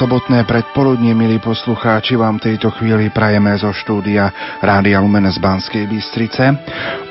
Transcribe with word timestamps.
sobotné 0.00 0.48
predpoludnie, 0.48 1.12
milí 1.12 1.36
poslucháči, 1.44 2.16
vám 2.16 2.40
tejto 2.40 2.72
chvíli 2.72 3.12
prajeme 3.12 3.52
zo 3.60 3.68
štúdia 3.68 4.32
Rádia 4.64 4.96
Lumen 4.96 5.28
z 5.28 5.36
Banskej 5.36 5.84
Bystrice. 5.84 6.56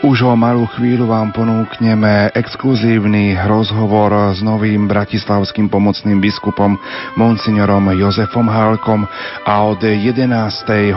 Už 0.02 0.26
o 0.26 0.34
malú 0.34 0.66
chvíľu 0.74 1.14
vám 1.14 1.30
ponúkneme 1.30 2.34
exkluzívny 2.34 3.38
rozhovor 3.46 4.34
s 4.34 4.42
novým 4.42 4.90
bratislavským 4.90 5.70
pomocným 5.70 6.18
biskupom 6.18 6.82
monsignorom 7.14 7.94
Jozefom 7.94 8.50
Halkom 8.50 9.06
a 9.46 9.54
od 9.70 9.86
11. 9.86 10.26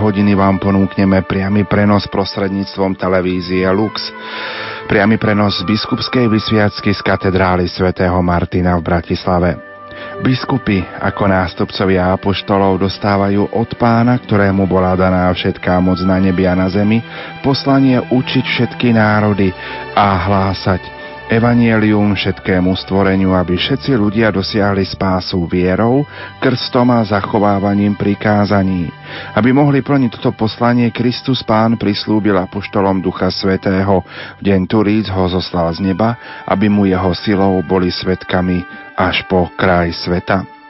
hodiny 0.01 0.33
vám 0.33 0.65
ponúkneme 0.65 1.29
priamy 1.29 1.69
prenos 1.69 2.09
prostredníctvom 2.09 2.97
televízie 2.97 3.69
Lux. 3.69 4.09
Priamy 4.89 5.21
prenos 5.21 5.61
biskupskej 5.69 6.25
vysviacky 6.25 6.97
z 6.97 7.01
katedrály 7.05 7.69
svätého 7.69 8.17
Martina 8.25 8.81
v 8.81 8.83
Bratislave. 8.89 9.72
Biskupy 10.23 10.87
ako 11.03 11.27
nástupcovia 11.27 12.15
apoštolov 12.15 12.79
dostávajú 12.79 13.59
od 13.59 13.71
pána, 13.75 14.23
ktorému 14.23 14.71
bola 14.71 14.95
daná 14.95 15.27
všetká 15.35 15.83
moc 15.83 15.99
na 16.07 16.23
nebi 16.23 16.47
a 16.47 16.55
na 16.55 16.71
zemi, 16.71 17.03
poslanie 17.43 17.99
učiť 17.99 18.45
všetky 18.47 18.95
národy 18.95 19.51
a 19.99 20.07
hlásať 20.23 21.02
Evangelium 21.33 22.13
všetkému 22.13 22.77
stvoreniu, 22.77 23.33
aby 23.33 23.57
všetci 23.57 23.97
ľudia 23.97 24.29
dosiahli 24.29 24.85
spásu 24.85 25.49
vierou, 25.49 26.05
krstom 26.45 26.93
a 26.93 27.01
zachovávaním 27.09 27.97
prikázaní. 27.97 28.93
Aby 29.33 29.57
mohli 29.57 29.81
plniť 29.81 30.21
toto 30.21 30.37
poslanie, 30.37 30.93
Kristus 30.93 31.41
Pán 31.41 31.81
prislúbil 31.81 32.37
apoštolom 32.37 33.01
Ducha 33.01 33.33
Svetého. 33.33 34.05
V 34.37 34.43
deň 34.45 34.61
Turíc 34.69 35.09
ho 35.09 35.25
zoslal 35.25 35.73
z 35.73 35.81
neba, 35.81 36.21
aby 36.45 36.69
mu 36.69 36.85
jeho 36.85 37.17
silou 37.17 37.65
boli 37.65 37.89
svetkami 37.89 38.61
až 38.93 39.25
po 39.25 39.49
kraj 39.57 39.89
sveta. 40.05 40.62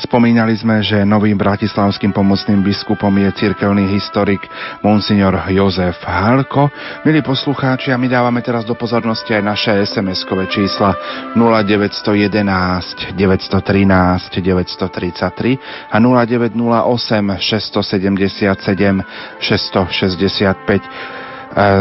Spomínali 0.00 0.56
sme, 0.56 0.82
že 0.82 1.04
novým 1.06 1.38
bratislavským 1.38 2.10
pomocným 2.10 2.62
biskupom 2.64 3.12
je 3.22 3.30
cirkevný 3.38 3.88
historik 3.92 4.42
monsignor 4.82 5.36
Jozef 5.50 6.00
Halko. 6.02 6.70
Milí 7.06 7.22
poslucháči, 7.22 7.92
a 7.92 7.98
my 8.00 8.08
dávame 8.10 8.42
teraz 8.42 8.64
do 8.64 8.74
pozornosti 8.74 9.32
aj 9.36 9.42
naše 9.42 9.70
SMS-kové 9.84 10.48
čísla 10.48 10.96
0911 11.36 13.14
913 13.14 14.42
933 14.42 15.92
a 15.92 15.96
0908 15.96 17.36
677 17.38 19.04
665 19.38 21.22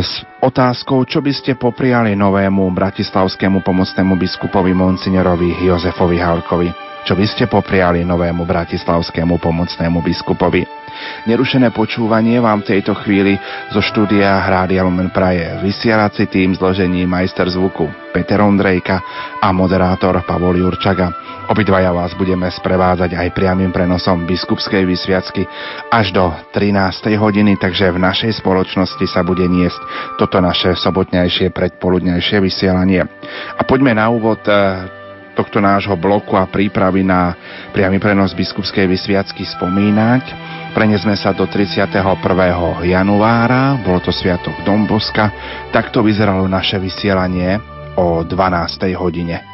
s 0.04 0.28
otázkou, 0.44 1.08
čo 1.08 1.24
by 1.24 1.32
ste 1.32 1.56
popriali 1.56 2.12
novému 2.12 2.68
bratislavskému 2.76 3.64
pomocnému 3.64 4.20
biskupovi 4.20 4.76
monsignorovi 4.76 5.64
Jozefovi 5.64 6.20
Halkovi 6.20 6.91
čo 7.06 7.18
by 7.18 7.26
ste 7.26 7.50
popriali 7.50 8.06
novému 8.06 8.46
bratislavskému 8.46 9.42
pomocnému 9.42 10.00
biskupovi. 10.06 10.82
Nerušené 11.26 11.72
počúvanie 11.74 12.38
vám 12.38 12.62
v 12.62 12.78
tejto 12.78 12.94
chvíli 13.02 13.38
zo 13.72 13.82
štúdia 13.82 14.42
Hrádia 14.44 14.86
Lumen 14.86 15.10
Praje 15.10 15.62
vysielací 15.64 16.28
tým 16.30 16.54
zložení 16.54 17.08
majster 17.08 17.48
zvuku 17.48 18.12
Peter 18.12 18.44
Ondrejka 18.44 19.00
a 19.40 19.50
moderátor 19.56 20.20
Pavol 20.28 20.60
Jurčaga. 20.60 21.10
Obidvaja 21.50 21.92
vás 21.92 22.16
budeme 22.16 22.48
sprevádzať 22.48 23.18
aj 23.18 23.34
priamým 23.36 23.74
prenosom 23.76 24.24
biskupskej 24.24 24.88
vysviacky 24.88 25.44
až 25.90 26.16
do 26.16 26.32
13. 26.54 27.18
hodiny, 27.18 27.58
takže 27.60 27.92
v 27.92 28.00
našej 28.00 28.40
spoločnosti 28.40 29.04
sa 29.10 29.26
bude 29.26 29.44
niesť 29.48 29.82
toto 30.16 30.40
naše 30.40 30.78
sobotnejšie 30.80 31.52
predpoludnejšie 31.52 32.40
vysielanie. 32.40 33.04
A 33.58 33.62
poďme 33.68 33.96
na 33.98 34.08
úvod 34.08 34.40
eh, 34.48 35.01
tohto 35.34 35.64
nášho 35.64 35.96
bloku 35.96 36.36
a 36.36 36.48
prípravy 36.48 37.04
na 37.04 37.36
priamy 37.72 37.98
prenos 37.98 38.36
biskupskej 38.36 38.88
vysviacky 38.88 39.48
spomínať. 39.48 40.24
Prenesme 40.72 41.16
sa 41.20 41.36
do 41.36 41.44
31. 41.48 42.00
januára, 42.88 43.76
bolo 43.84 44.00
to 44.00 44.12
sviatok 44.16 44.56
Domboska, 44.64 45.32
takto 45.76 46.00
vyzeralo 46.00 46.48
naše 46.48 46.80
vysielanie 46.80 47.60
o 48.00 48.24
12. 48.24 48.96
hodine. 48.96 49.52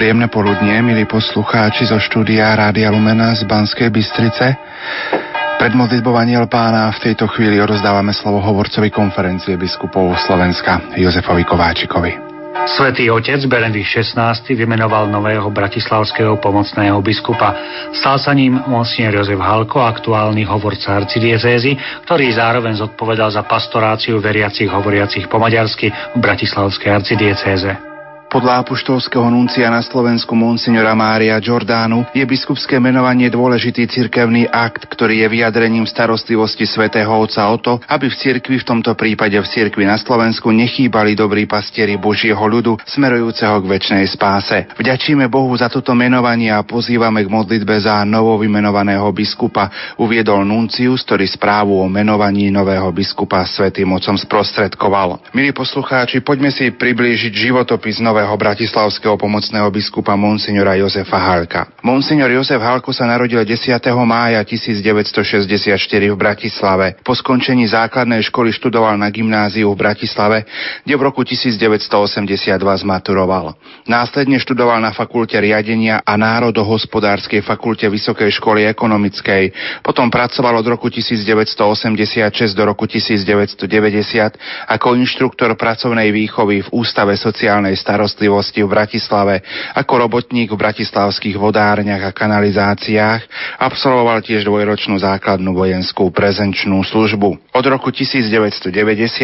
Príjemné 0.00 0.32
poludnie, 0.32 0.80
milí 0.80 1.04
poslucháči 1.04 1.84
zo 1.84 2.00
štúdia 2.00 2.56
Rádia 2.56 2.88
Lumena 2.88 3.36
z 3.36 3.44
Banskej 3.44 3.92
Bystrice. 3.92 4.56
Pred 5.60 5.76
modlitbou 5.76 6.16
Aniel 6.16 6.48
pána 6.48 6.88
v 6.88 7.12
tejto 7.12 7.28
chvíli 7.36 7.60
odozdávame 7.60 8.16
slovo 8.16 8.40
hovorcovi 8.40 8.88
konferencie 8.88 9.60
biskupov 9.60 10.16
Slovenska 10.24 10.96
Jozefovi 10.96 11.44
Kováčikovi. 11.44 12.16
Svetý 12.64 13.12
otec 13.12 13.44
Benedikt 13.44 13.92
XVI 13.92 14.40
vymenoval 14.40 15.12
nového 15.12 15.52
bratislavského 15.52 16.40
pomocného 16.40 16.96
biskupa. 17.04 17.52
Stal 17.92 18.16
sa 18.16 18.32
ním 18.32 18.56
monsignor 18.72 19.20
Jozef 19.20 19.36
Halko, 19.36 19.84
aktuálny 19.84 20.48
hovorca 20.48 20.96
arcidiecézy, 20.96 21.76
ktorý 22.08 22.32
zároveň 22.32 22.80
zodpovedal 22.80 23.28
za 23.28 23.44
pastoráciu 23.44 24.16
veriacich 24.16 24.72
hovoriacich 24.72 25.28
po 25.28 25.36
maďarsky 25.36 25.92
v 25.92 26.18
bratislavskej 26.24 26.88
arcidiecéze. 26.88 27.89
Podľa 28.30 28.62
apoštolského 28.62 29.26
nuncia 29.26 29.66
na 29.66 29.82
Slovensku 29.82 30.38
monsignora 30.38 30.94
Mária 30.94 31.34
Giordánu 31.42 32.06
je 32.14 32.22
biskupské 32.22 32.78
menovanie 32.78 33.26
dôležitý 33.26 33.90
cirkevný 33.90 34.46
akt, 34.46 34.86
ktorý 34.86 35.26
je 35.26 35.34
vyjadrením 35.34 35.82
starostlivosti 35.82 36.62
svätého 36.62 37.10
Otca 37.10 37.50
o 37.50 37.58
to, 37.58 37.82
aby 37.90 38.06
v 38.06 38.14
cirkvi, 38.14 38.62
v 38.62 38.68
tomto 38.70 38.94
prípade 38.94 39.34
v 39.34 39.50
cirkvi 39.50 39.82
na 39.82 39.98
Slovensku, 39.98 40.46
nechýbali 40.54 41.18
dobrí 41.18 41.50
pastieri 41.50 41.98
Božieho 41.98 42.38
ľudu, 42.38 42.78
smerujúceho 42.86 43.66
k 43.66 43.66
väčšnej 43.66 44.06
spáse. 44.06 44.62
Vďačíme 44.78 45.26
Bohu 45.26 45.50
za 45.58 45.66
toto 45.66 45.90
menovanie 45.98 46.54
a 46.54 46.62
pozývame 46.62 47.26
k 47.26 47.32
modlitbe 47.34 47.82
za 47.82 48.06
novo 48.06 48.38
vymenovaného 48.38 49.10
biskupa, 49.10 49.98
uviedol 49.98 50.46
nuncius, 50.46 51.02
ktorý 51.02 51.26
správu 51.26 51.82
o 51.82 51.90
menovaní 51.90 52.46
nového 52.54 52.94
biskupa 52.94 53.42
svätým 53.42 53.90
Otcom 53.90 54.14
sprostredkoval. 54.14 55.34
Milí 55.34 55.50
poslucháči, 55.50 56.22
poďme 56.22 56.54
si 56.54 56.70
priblížiť 56.70 57.34
životopis 57.34 57.98
nového 57.98 58.19
nového 58.20 58.36
bratislavského 58.36 59.16
pomocného 59.16 59.64
biskupa 59.72 60.12
monsignora 60.12 60.76
Jozefa 60.76 61.16
Halka. 61.16 61.72
Monsignor 61.80 62.28
Jozef 62.28 62.60
Halko 62.60 62.92
sa 62.92 63.08
narodil 63.08 63.40
10. 63.40 63.80
mája 64.04 64.44
1964 64.44 65.72
v 65.88 66.16
Bratislave. 66.20 67.00
Po 67.00 67.16
skončení 67.16 67.64
základnej 67.64 68.20
školy 68.28 68.52
študoval 68.52 69.00
na 69.00 69.08
gymnáziu 69.08 69.72
v 69.72 69.80
Bratislave, 69.88 70.44
kde 70.84 70.94
v 71.00 71.00
roku 71.00 71.24
1982 71.24 72.60
zmaturoval. 72.60 73.56
Následne 73.88 74.36
študoval 74.36 74.84
na 74.84 74.92
fakulte 74.92 75.40
riadenia 75.40 76.04
a 76.04 76.20
národohospodárskej 76.20 77.40
fakulte 77.40 77.88
Vysokej 77.88 78.36
školy 78.36 78.68
ekonomickej. 78.68 79.80
Potom 79.80 80.12
pracoval 80.12 80.60
od 80.60 80.68
roku 80.68 80.92
1986 80.92 82.52
do 82.52 82.68
roku 82.68 82.84
1990 82.84 83.56
ako 84.68 84.92
inštruktor 85.00 85.56
pracovnej 85.56 86.12
výchovy 86.12 86.68
v 86.68 86.72
Ústave 86.76 87.16
sociálnej 87.16 87.80
starostlivosti 87.80 88.09
starostlivosti 88.10 88.66
v 88.66 88.68
Bratislave, 88.74 89.34
ako 89.78 90.10
robotník 90.10 90.50
v 90.50 90.58
bratislavských 90.58 91.38
vodárniach 91.38 92.10
a 92.10 92.16
kanalizáciách, 92.16 93.22
absolvoval 93.62 94.18
tiež 94.26 94.42
dvojročnú 94.42 94.98
základnú 94.98 95.54
vojenskú 95.54 96.10
prezenčnú 96.10 96.82
službu. 96.82 97.54
Od 97.54 97.64
roku 97.70 97.94
1990 97.94 98.74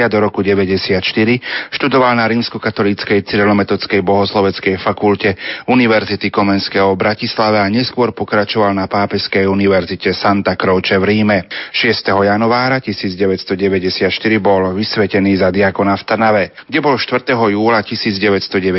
do 0.06 0.18
roku 0.22 0.46
1994 0.46 1.74
študoval 1.74 2.14
na 2.14 2.30
rímskokatolíckej 2.30 3.26
cyrilometodskej 3.26 4.06
bohosloveckej 4.06 4.78
fakulte 4.78 5.34
Univerzity 5.66 6.30
Komenského 6.30 6.94
v 6.94 7.02
Bratislave 7.02 7.58
a 7.58 7.66
neskôr 7.66 8.14
pokračoval 8.14 8.70
na 8.70 8.86
Pápeskej 8.86 9.50
univerzite 9.50 10.14
Santa 10.14 10.54
Croce 10.54 10.94
v 10.94 11.04
Ríme. 11.04 11.50
6. 11.74 12.06
januára 12.06 12.78
1994 12.78 14.08
bol 14.38 14.72
vysvetený 14.78 15.42
za 15.42 15.50
diakona 15.50 15.98
v 15.98 16.04
Tanave, 16.06 16.44
kde 16.70 16.78
bol 16.78 16.94
4. 16.94 17.34
júla 17.34 17.82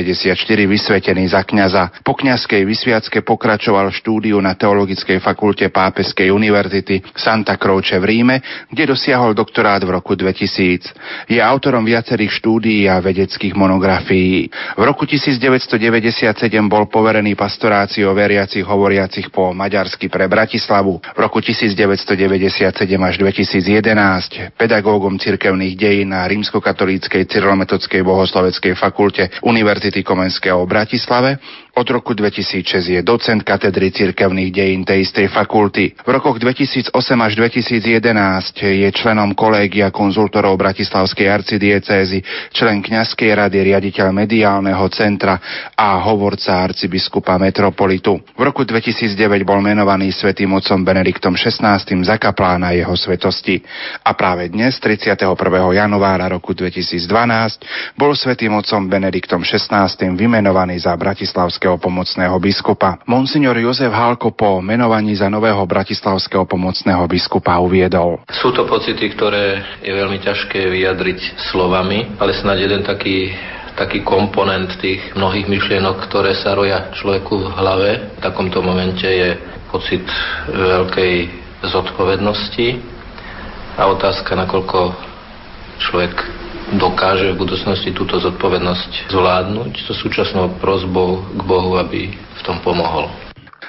1990 0.03 0.67
vysvetený 0.69 1.33
za 1.33 1.41
kňaza. 1.41 2.05
Po 2.05 2.13
kňazskej 2.13 2.61
vysviacke 2.63 3.25
pokračoval 3.25 3.89
štúdiu 3.89 4.37
na 4.37 4.53
Teologickej 4.53 5.17
fakulte 5.17 5.67
Pápeskej 5.73 6.29
univerzity 6.29 7.01
Santa 7.17 7.57
Croce 7.57 7.97
v 7.97 8.05
Ríme, 8.05 8.35
kde 8.69 8.93
dosiahol 8.93 9.33
doktorát 9.33 9.81
v 9.81 9.97
roku 9.97 10.13
2000. 10.13 11.31
Je 11.31 11.41
autorom 11.41 11.81
viacerých 11.81 12.37
štúdií 12.37 12.85
a 12.85 13.01
vedeckých 13.01 13.57
monografií. 13.57 14.51
V 14.77 14.83
roku 14.85 15.09
1997 15.09 15.81
bol 16.69 16.85
poverený 16.85 17.33
pastoráciou 17.33 18.13
veriacich 18.13 18.63
hovoriacich 18.63 19.33
po 19.33 19.55
maďarsky 19.55 20.11
pre 20.11 20.29
Bratislavu. 20.29 21.01
V 21.01 21.19
roku 21.19 21.41
1997 21.41 22.69
až 23.01 23.15
2011 23.17 24.53
pedagógom 24.53 25.17
cirkevných 25.17 25.75
dejín 25.79 26.13
na 26.13 26.27
rímskokatolíckej 26.27 27.25
cyrilometodskej 27.27 28.01
bohosloveckej 28.03 28.73
fakulte 28.77 29.23
Univerzity 29.41 29.86
Komenského 30.03 30.65
v 30.65 30.69
Bratislave 30.69 31.37
od 31.77 31.87
roku 31.93 32.17
2006 32.17 32.89
je 32.89 33.01
docent 33.05 33.45
katedry 33.45 33.93
cirkevných 33.93 34.49
dejín 34.49 34.81
tej 34.81 35.05
istej 35.05 35.29
fakulty. 35.29 35.93
V 35.93 36.09
rokoch 36.09 36.41
2008 36.41 36.89
až 37.21 37.33
2011 37.37 38.81
je 38.81 38.89
členom 38.89 39.37
kolégia 39.37 39.93
konzultorov 39.93 40.57
Bratislavskej 40.57 41.29
arcidiecézy, 41.29 42.25
člen 42.49 42.81
kňazskej 42.81 43.29
rady, 43.29 43.57
riaditeľ 43.61 44.09
mediálneho 44.09 44.89
centra 44.89 45.37
a 45.77 46.01
hovorca 46.01 46.65
arcibiskupa 46.65 47.37
metropolitu. 47.37 48.17
V 48.33 48.41
roku 48.41 48.65
2009 48.65 49.45
bol 49.45 49.61
menovaný 49.61 50.09
svätým 50.09 50.49
otcom 50.57 50.81
Benediktom 50.81 51.37
XVI 51.37 51.77
za 51.85 52.15
kaplána 52.17 52.73
jeho 52.73 52.97
svetosti. 52.97 53.61
A 54.01 54.17
práve 54.17 54.49
dnes, 54.49 54.81
31. 54.81 55.29
januára 55.77 56.25
roku 56.25 56.57
2012, 56.57 57.05
bol 57.93 58.17
svätým 58.17 58.57
otcom 58.57 58.89
Benediktom 58.89 59.45
XVI 59.45 59.93
vymenovaný 60.17 60.81
za 60.81 60.97
bratislavské 60.97 61.66
bratislavského 61.67 61.83
pomocného 61.83 62.35
biskupa. 62.39 62.89
Monsignor 63.03 63.59
Jozef 63.59 63.91
Halko 63.91 64.31
po 64.31 64.63
menovaní 64.63 65.19
za 65.19 65.27
nového 65.27 65.59
bratislavského 65.67 66.47
pomocného 66.47 67.03
biskupa 67.11 67.59
uviedol. 67.59 68.23
Sú 68.31 68.55
to 68.55 68.63
pocity, 68.63 69.11
ktoré 69.11 69.59
je 69.83 69.91
veľmi 69.91 70.23
ťažké 70.23 70.63
vyjadriť 70.63 71.43
slovami, 71.51 72.15
ale 72.23 72.31
snad 72.39 72.55
jeden 72.55 72.87
taký 72.87 73.35
taký 73.77 74.01
komponent 74.01 74.73
tých 74.81 75.13
mnohých 75.13 75.45
myšlienok, 75.45 76.09
ktoré 76.09 76.33
sa 76.33 76.57
roja 76.57 76.89
človeku 76.97 77.45
v 77.45 77.47
hlave. 77.61 77.89
V 78.17 78.19
takomto 78.25 78.57
momente 78.65 79.05
je 79.05 79.37
pocit 79.69 80.01
veľkej 80.49 81.13
zodpovednosti 81.61 82.67
a 83.77 83.85
otázka, 83.85 84.33
nakoľko 84.33 84.97
človek 85.77 86.15
dokáže 86.75 87.31
v 87.31 87.39
budúcnosti 87.39 87.95
túto 87.95 88.19
zodpovednosť 88.19 89.07
zvládnuť 89.07 89.71
so 89.87 89.93
súčasnou 89.95 90.59
prozbou 90.59 91.23
k 91.31 91.41
Bohu, 91.47 91.79
aby 91.79 92.11
v 92.11 92.41
tom 92.43 92.59
pomohol. 92.59 93.07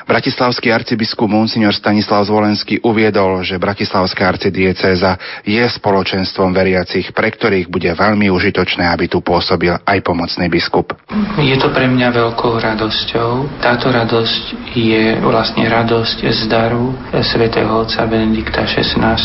Bratislavský 0.08 0.72
arcibiskup 0.72 1.28
Monsignor 1.28 1.76
Stanislav 1.76 2.24
Zvolenský 2.24 2.80
uviedol, 2.80 3.44
že 3.44 3.60
Bratislavská 3.60 4.24
arcidiecéza 4.24 5.20
je 5.44 5.60
spoločenstvom 5.60 6.48
veriacich, 6.48 7.12
pre 7.12 7.28
ktorých 7.28 7.68
bude 7.68 7.92
veľmi 7.92 8.32
užitočné, 8.32 8.88
aby 8.88 9.04
tu 9.04 9.20
pôsobil 9.20 9.68
aj 9.68 9.98
pomocný 10.00 10.48
biskup. 10.48 10.96
Je 11.36 11.52
to 11.60 11.68
pre 11.76 11.92
mňa 11.92 12.08
veľkou 12.08 12.56
radosťou. 12.56 13.60
Táto 13.60 13.92
radosť 13.92 14.72
je 14.72 15.20
vlastne 15.20 15.68
radosť 15.68 16.24
z 16.24 16.40
daru 16.48 16.96
svätého 17.20 17.68
otca 17.68 18.08
Benedikta 18.08 18.64
XVI, 18.64 19.20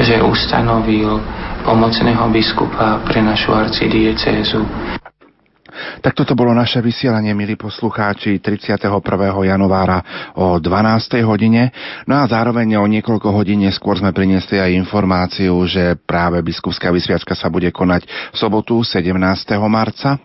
že 0.00 0.24
ustanovil 0.24 1.20
pomocného 1.66 2.30
biskupa 2.30 3.02
pre 3.02 3.18
našu 3.18 3.50
arcidiecézu. 3.50 4.62
Tak 6.00 6.14
toto 6.14 6.38
bolo 6.38 6.54
naše 6.54 6.78
vysielanie, 6.80 7.34
milí 7.36 7.58
poslucháči, 7.58 8.38
31. 8.40 8.88
januára 9.44 9.98
o 10.38 10.56
12. 10.62 11.20
hodine. 11.26 11.74
No 12.06 12.22
a 12.22 12.24
zároveň 12.24 12.78
o 12.80 12.86
niekoľko 12.86 13.28
hodín 13.34 13.66
neskôr 13.66 13.98
sme 13.98 14.14
priniesli 14.14 14.56
aj 14.62 14.78
informáciu, 14.78 15.52
že 15.68 15.98
práve 16.06 16.40
biskupská 16.40 16.88
vysviacka 16.94 17.34
sa 17.34 17.50
bude 17.52 17.68
konať 17.74 18.06
v 18.06 18.36
sobotu 18.38 18.80
17. 18.80 19.12
marca 19.68 20.16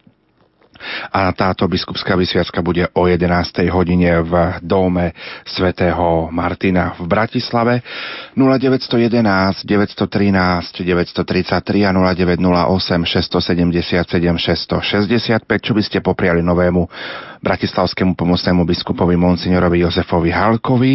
a 1.12 1.32
táto 1.32 1.68
biskupská 1.68 2.16
vysviacka 2.16 2.62
bude 2.62 2.88
o 2.94 3.08
11. 3.08 3.68
hodine 3.72 4.22
v 4.22 4.34
dome 4.62 5.14
svätého 5.46 6.30
Martina 6.34 6.94
v 6.98 7.06
Bratislave 7.08 7.82
0911 8.36 9.66
913 9.66 10.84
933 10.84 11.88
a 11.88 11.92
0908 11.94 13.06
677 13.06 14.38
665, 14.38 15.66
čo 15.66 15.72
by 15.74 15.82
ste 15.84 15.98
popriali 16.04 16.44
novému 16.44 16.88
bratislavskému 17.42 18.14
pomocnému 18.14 18.62
biskupovi 18.66 19.18
monsignorovi 19.18 19.82
Jozefovi 19.82 20.30
Halkovi. 20.30 20.94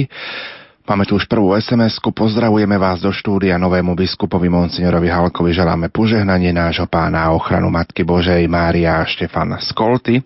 Máme 0.87 1.03
tu 1.03 1.19
už 1.19 1.27
prvú 1.27 1.51
sms 1.59 1.99
-ku. 1.99 2.15
Pozdravujeme 2.15 2.79
vás 2.79 3.03
do 3.03 3.11
štúdia 3.11 3.59
novému 3.59 3.99
biskupovi 3.99 4.47
Monsignorovi 4.47 5.11
Halkovi. 5.11 5.51
Želáme 5.51 5.91
požehnanie 5.91 6.55
nášho 6.55 6.87
pána 6.87 7.27
a 7.27 7.35
ochranu 7.35 7.75
Matky 7.75 8.07
Božej 8.07 8.47
Mária 8.47 9.03
a 9.03 9.05
Štefana 9.05 9.59
Skolty. 9.59 10.23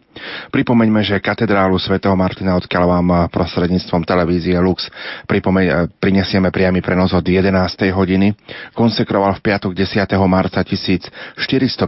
Pripomeňme, 0.51 1.01
že 1.05 1.23
katedrálu 1.23 1.79
svätého 1.79 2.15
Martina, 2.19 2.57
odkiaľ 2.59 2.85
vám 2.87 3.09
prostredníctvom 3.31 4.03
televízie 4.05 4.59
Lux 4.59 4.91
pripomeň, 5.27 5.67
e, 5.67 5.73
prinesieme 5.99 6.51
priamy 6.51 6.83
prenos 6.83 7.15
od 7.15 7.23
11. 7.23 7.93
hodiny, 7.95 8.35
konsekroval 8.75 9.39
v 9.39 9.45
piatok 9.45 9.73
10. 9.75 10.05
marca 10.27 10.61
1452 10.63 11.87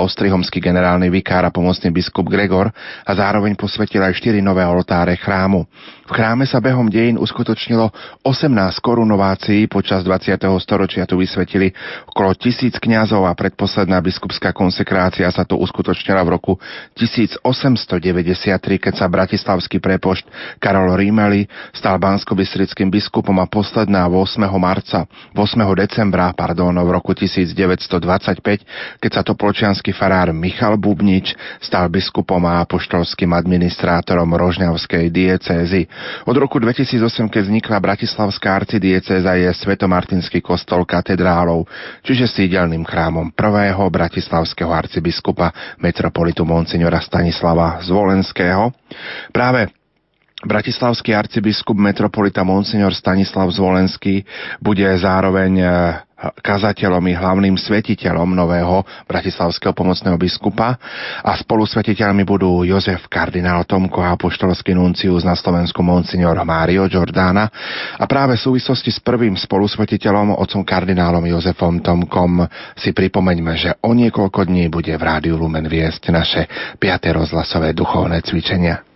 ostrihomský 0.00 0.58
generálny 0.58 1.12
vikár 1.12 1.44
a 1.44 1.54
pomocný 1.54 1.92
biskup 1.92 2.26
Gregor 2.28 2.72
a 3.04 3.10
zároveň 3.12 3.54
posvetil 3.54 4.00
aj 4.00 4.16
4 4.16 4.40
nové 4.40 4.64
oltáre 4.64 5.16
chrámu. 5.20 5.66
V 6.10 6.18
chráme 6.18 6.42
sa 6.42 6.58
behom 6.58 6.90
dejín 6.90 7.14
uskutočnilo 7.22 7.86
18 8.26 8.50
korunovácií, 8.82 9.70
počas 9.70 10.02
20. 10.02 10.42
storočia 10.58 11.06
tu 11.06 11.14
vysvetili 11.14 11.70
okolo 12.10 12.34
tisíc 12.34 12.74
kňazov 12.82 13.30
a 13.30 13.38
predposledná 13.38 14.02
biskupská 14.02 14.50
konsekrácia 14.50 15.30
sa 15.30 15.46
tu 15.46 15.54
uskutočnila 15.54 16.18
v 16.26 16.32
roku 16.34 16.52
1893, 17.60 18.56
keď 18.80 18.94
sa 18.96 19.04
bratislavský 19.04 19.84
prepošt 19.84 20.24
Karol 20.56 20.96
Rímeli 20.96 21.44
stal 21.76 22.00
bansko 22.00 22.32
biskupom 22.88 23.36
a 23.36 23.44
posledná 23.44 24.08
8. 24.08 24.48
marca, 24.56 25.04
8. 25.36 25.36
decembra, 25.76 26.32
pardon, 26.32 26.72
v 26.72 26.88
roku 26.88 27.12
1925, 27.12 28.96
keď 28.96 29.10
sa 29.12 29.20
topolčianský 29.20 29.92
farár 29.92 30.32
Michal 30.32 30.80
Bubnič 30.80 31.36
stal 31.60 31.92
biskupom 31.92 32.40
a 32.48 32.64
apoštolským 32.64 33.28
administrátorom 33.36 34.32
Rožňavskej 34.32 35.12
diecézy. 35.12 35.84
Od 36.24 36.36
roku 36.40 36.56
2008, 36.56 37.28
keď 37.28 37.42
vznikla 37.44 37.76
Bratislavská 37.76 38.56
arcidieceza, 38.56 39.36
je 39.36 39.50
Svetomartinský 39.52 40.40
kostol 40.40 40.88
katedrálov, 40.88 41.68
čiže 42.00 42.24
sídelným 42.24 42.88
chrámom 42.88 43.36
prvého 43.36 43.84
bratislavského 43.92 44.72
arcibiskupa 44.72 45.52
metropolitu 45.82 46.46
Monsignora 46.46 47.02
Stanislava 47.02 47.39
Zvolenského. 47.80 48.72
Práve 49.32 49.72
Bratislavský 50.40 51.12
arcibiskup 51.12 51.76
metropolita 51.76 52.40
Monsignor 52.40 52.96
Stanislav 52.96 53.52
Zvolenský 53.52 54.24
bude 54.60 54.88
zároveň 54.96 55.52
eh, 55.60 55.68
kazateľom 56.20 57.00
i 57.08 57.14
hlavným 57.16 57.56
svetiteľom 57.56 58.36
nového 58.36 58.84
bratislavského 59.08 59.72
pomocného 59.72 60.20
biskupa 60.20 60.76
a 61.24 61.32
spolu 61.40 61.64
svetiteľmi 61.64 62.28
budú 62.28 62.62
Jozef 62.68 63.08
kardinál 63.08 63.64
Tomko 63.64 64.04
a 64.04 64.12
apoštolský 64.12 64.76
nuncius 64.76 65.24
na 65.24 65.32
Slovensku 65.32 65.80
monsignor 65.80 66.36
Mário 66.44 66.84
Giordana 66.92 67.48
a 67.96 68.04
práve 68.04 68.36
v 68.36 68.44
súvislosti 68.52 68.92
s 68.92 69.00
prvým 69.00 69.32
spolusvetiteľom 69.36 70.36
otcom 70.36 70.60
kardinálom 70.60 71.24
Jozefom 71.24 71.80
Tomkom 71.80 72.44
si 72.76 72.92
pripomeňme, 72.92 73.52
že 73.56 73.70
o 73.80 73.96
niekoľko 73.96 74.44
dní 74.44 74.68
bude 74.68 74.92
v 74.92 75.02
Rádiu 75.02 75.40
Lumen 75.40 75.64
viesť 75.64 76.12
naše 76.12 76.42
5. 76.76 77.16
rozhlasové 77.16 77.72
duchovné 77.72 78.20
cvičenia. 78.20 78.89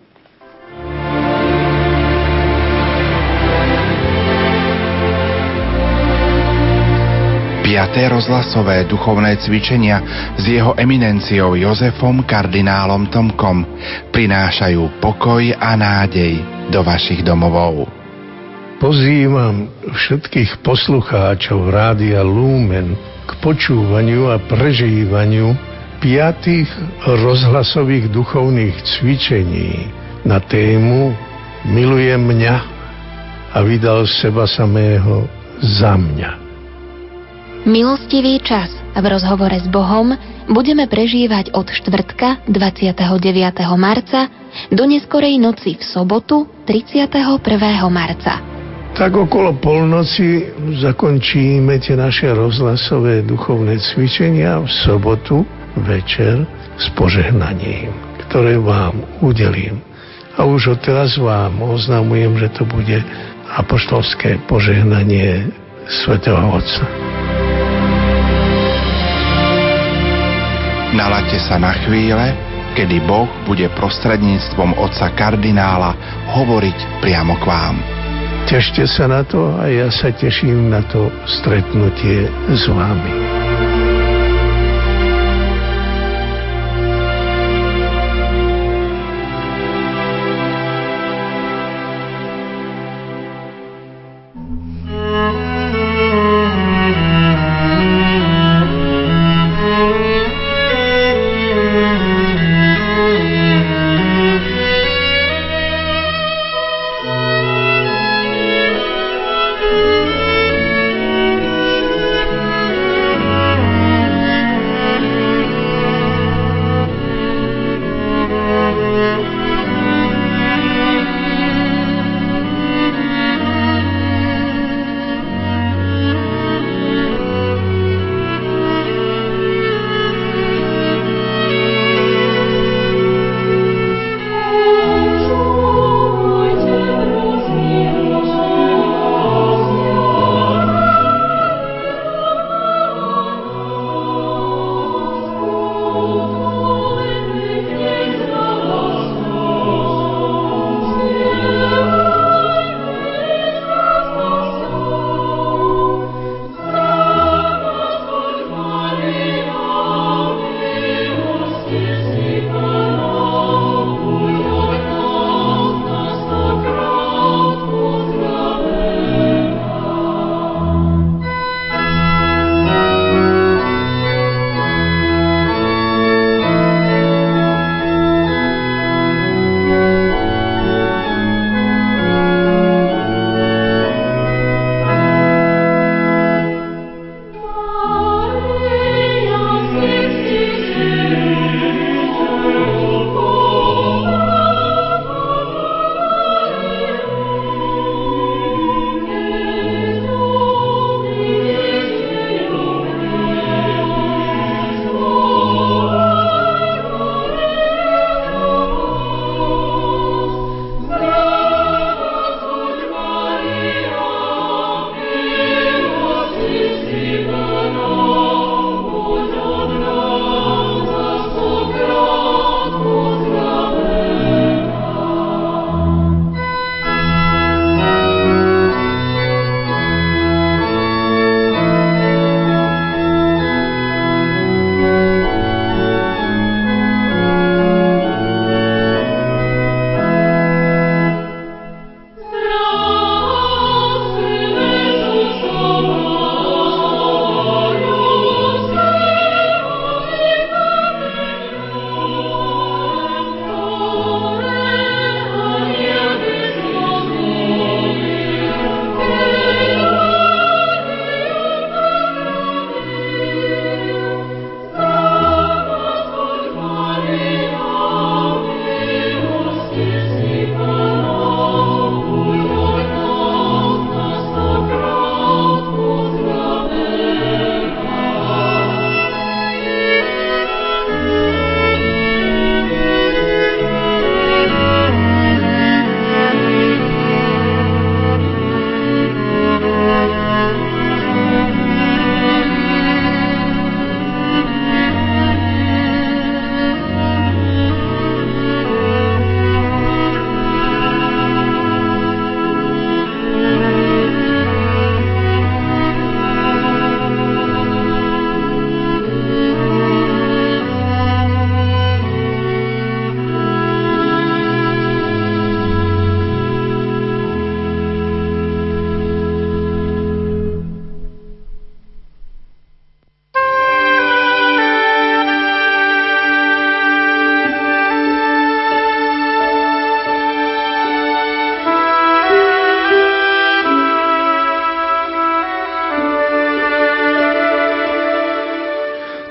5. 7.85 8.17
rozhlasové 8.17 8.89
duchovné 8.89 9.37
cvičenia 9.45 10.01
s 10.41 10.45
jeho 10.49 10.73
eminenciou 10.73 11.53
Jozefom 11.53 12.25
kardinálom 12.25 13.13
Tomkom 13.13 13.61
prinášajú 14.09 15.05
pokoj 15.05 15.45
a 15.53 15.77
nádej 15.77 16.41
do 16.73 16.81
vašich 16.81 17.21
domovov. 17.21 17.85
Pozývam 18.81 19.69
všetkých 19.85 20.65
poslucháčov 20.65 21.69
Rádia 21.69 22.25
Lumen 22.25 22.97
k 23.29 23.31
počúvaniu 23.45 24.33
a 24.33 24.41
prežívaniu 24.41 25.53
piatých 26.01 26.73
rozhlasových 27.05 28.09
duchovných 28.09 28.81
cvičení 28.81 29.93
na 30.25 30.41
tému 30.41 31.13
Milujem 31.69 32.33
mňa 32.33 32.57
a 33.53 33.61
vydal 33.61 34.09
seba 34.09 34.49
samého 34.49 35.29
za 35.61 36.01
mňa. 36.01 36.44
Milostivý 37.65 38.45
čas 38.45 38.69
v 38.93 39.05
rozhovore 39.09 39.57
s 39.57 39.65
Bohom 39.73 40.13
budeme 40.53 40.85
prežívať 40.85 41.57
od 41.57 41.73
štvrtka 41.73 42.45
29. 42.45 43.01
marca 43.81 44.29
do 44.69 44.85
neskorej 44.85 45.41
noci 45.41 45.81
v 45.81 45.85
sobotu 45.89 46.45
31. 46.69 47.41
marca. 47.89 48.45
Tak 48.93 49.17
okolo 49.17 49.57
polnoci 49.57 50.45
zakončíme 50.77 51.81
tie 51.81 51.97
naše 51.97 52.37
rozhlasové 52.37 53.25
duchovné 53.25 53.81
cvičenia 53.81 54.61
v 54.61 54.69
sobotu 54.85 55.49
večer 55.89 56.45
s 56.77 56.93
požehnaním, 56.93 57.97
ktoré 58.29 58.61
vám 58.61 59.09
udelím. 59.25 59.81
A 60.37 60.45
už 60.45 60.77
odteraz 60.77 61.17
vám 61.17 61.65
oznamujem, 61.65 62.37
že 62.45 62.61
to 62.61 62.69
bude 62.69 63.01
apoštolské 63.57 64.37
požehnanie 64.53 65.49
svätého 65.89 66.45
Otca. 66.53 67.24
Nalaďte 70.95 71.43
sa 71.43 71.59
na 71.59 71.75
chvíle, 71.83 72.39
kedy 72.79 73.03
Boh 73.03 73.27
bude 73.51 73.67
prostredníctvom 73.75 74.79
otca 74.79 75.11
kardinála 75.19 75.91
hovoriť 76.39 77.03
priamo 77.03 77.35
k 77.43 77.45
vám. 77.51 77.77
Tešte 78.47 78.87
sa 78.87 79.11
na 79.11 79.27
to 79.27 79.59
a 79.59 79.67
ja 79.67 79.91
sa 79.91 80.15
teším 80.15 80.71
na 80.71 80.87
to 80.87 81.11
stretnutie 81.27 82.31
s 82.47 82.71
vami. 82.71 83.34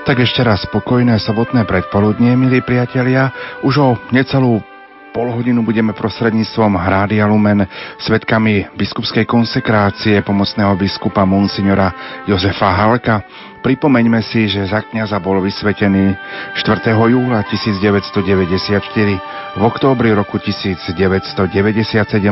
Tak 0.04 0.20
ešte 0.20 0.44
raz 0.44 0.60
spokojné 0.68 1.16
sobotné 1.16 1.64
predpoludnie, 1.64 2.36
milí 2.36 2.60
priatelia. 2.60 3.32
Už 3.64 3.74
o 3.80 3.96
necelú 4.12 4.60
pol 5.16 5.32
hodinu 5.32 5.64
budeme 5.64 5.96
prostredníctvom 5.96 6.76
Hrádia 6.76 7.24
Lumen 7.24 7.64
svetkami 8.04 8.68
biskupskej 8.76 9.24
konsekrácie 9.24 10.20
pomocného 10.20 10.76
biskupa 10.76 11.24
Monsignora 11.24 12.20
Jozefa 12.28 12.76
Halka. 12.76 13.24
Pripomeňme 13.64 14.20
si, 14.20 14.44
že 14.44 14.68
za 14.68 14.84
kniaza 14.84 15.16
bol 15.16 15.40
vysvetený 15.40 16.12
4. 16.52 16.84
júla 16.92 17.40
1994. 17.48 19.56
V 19.56 19.62
októbri 19.64 20.12
roku 20.12 20.36
1997 20.36 21.00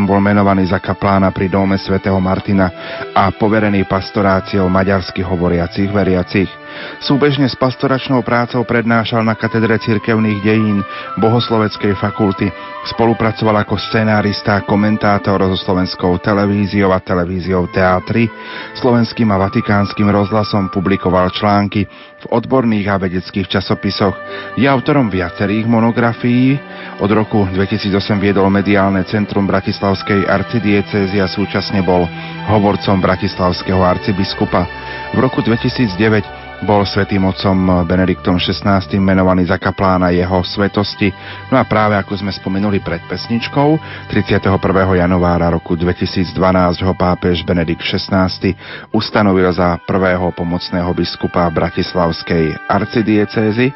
bol 0.04 0.20
menovaný 0.20 0.68
za 0.68 0.76
kaplána 0.76 1.32
pri 1.32 1.48
dome 1.48 1.80
svätého 1.80 2.20
Martina 2.20 2.68
a 3.16 3.32
poverený 3.32 3.88
pastoráciou 3.88 4.68
maďarských 4.68 5.24
hovoriacich 5.24 5.88
veriacich. 5.88 6.61
Súbežne 7.02 7.50
s 7.50 7.58
pastoračnou 7.58 8.22
prácou 8.22 8.62
prednášal 8.62 9.26
na 9.26 9.34
katedre 9.34 9.74
cirkevných 9.82 10.38
dejín 10.42 10.78
Bohosloveckej 11.18 11.98
fakulty. 11.98 12.46
Spolupracoval 12.94 13.62
ako 13.62 13.78
scenárista 13.78 14.58
a 14.58 14.64
komentátor 14.66 15.42
so 15.54 15.58
slovenskou 15.58 16.18
televíziou 16.18 16.90
a 16.90 17.02
televíziou 17.02 17.70
Teatry. 17.70 18.30
Slovenským 18.78 19.30
a 19.30 19.38
vatikánskym 19.38 20.10
rozhlasom 20.10 20.70
publikoval 20.70 21.30
články 21.34 21.86
v 22.22 22.26
odborných 22.30 22.86
a 22.90 22.98
vedeckých 23.02 23.50
časopisoch. 23.50 24.14
Je 24.54 24.66
autorom 24.66 25.10
viacerých 25.10 25.66
monografií. 25.66 26.58
Od 27.02 27.10
roku 27.10 27.46
2008 27.50 28.18
viedol 28.22 28.46
mediálne 28.50 29.02
centrum 29.06 29.46
Bratislavskej 29.46 30.26
arcidiecezy 30.26 31.18
a 31.18 31.26
súčasne 31.26 31.82
bol 31.82 32.06
hovorcom 32.50 33.02
Bratislavského 33.02 33.82
arcibiskupa. 33.82 34.66
V 35.12 35.18
roku 35.18 35.42
2009 35.42 36.41
bol 36.62 36.86
svetým 36.86 37.26
otcom 37.26 37.82
Benediktom 37.82 38.38
XVI 38.38 38.78
menovaný 39.02 39.50
za 39.50 39.58
kaplána 39.58 40.14
jeho 40.14 40.46
svetosti. 40.46 41.10
No 41.50 41.58
a 41.58 41.66
práve 41.66 41.98
ako 41.98 42.22
sme 42.22 42.30
spomenuli 42.30 42.78
pred 42.78 43.02
pesničkou, 43.10 43.76
31. 44.06 44.46
januára 44.94 45.50
roku 45.50 45.74
2012 45.74 46.30
ho 46.86 46.94
pápež 46.94 47.42
Benedikt 47.42 47.82
XVI 47.82 48.30
ustanovil 48.94 49.50
za 49.50 49.74
prvého 49.82 50.30
pomocného 50.30 50.90
biskupa 50.94 51.50
Bratislavskej 51.50 52.54
arcidiecézy. 52.70 53.74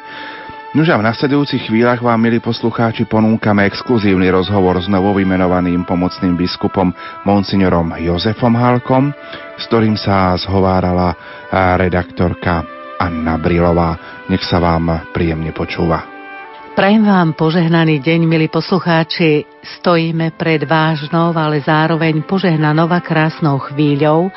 Nuž 0.75 0.93
v 0.93 1.03
nasledujúcich 1.03 1.71
chvíľach 1.71 2.03
vám, 2.03 2.21
milí 2.21 2.37
poslucháči, 2.37 3.07
ponúkame 3.09 3.65
exkluzívny 3.65 4.29
rozhovor 4.29 4.77
s 4.77 4.85
novovymenovaným 4.91 5.87
pomocným 5.87 6.37
biskupom 6.37 6.91
monsignorom 7.25 7.97
Jozefom 7.97 8.53
Halkom, 8.53 9.09
s 9.57 9.63
ktorým 9.67 9.97
sa 9.97 10.37
zhovárala 10.37 11.17
redaktorka 11.79 12.76
Anna 12.99 13.37
Brilová. 13.39 14.25
Nech 14.27 14.43
sa 14.43 14.59
vám 14.59 15.09
príjemne 15.15 15.53
počúva. 15.55 16.17
Prajem 16.77 17.09
vám 17.09 17.33
požehnaný 17.33 17.97
deň, 18.05 18.19
milí 18.29 18.53
poslucháči. 18.53 19.49
Stojíme 19.81 20.37
pred 20.37 20.61
vážnou, 20.61 21.33
ale 21.33 21.57
zároveň 21.65 22.21
požehnanou 22.21 22.85
a 22.93 23.01
krásnou 23.01 23.57
chvíľou, 23.57 24.29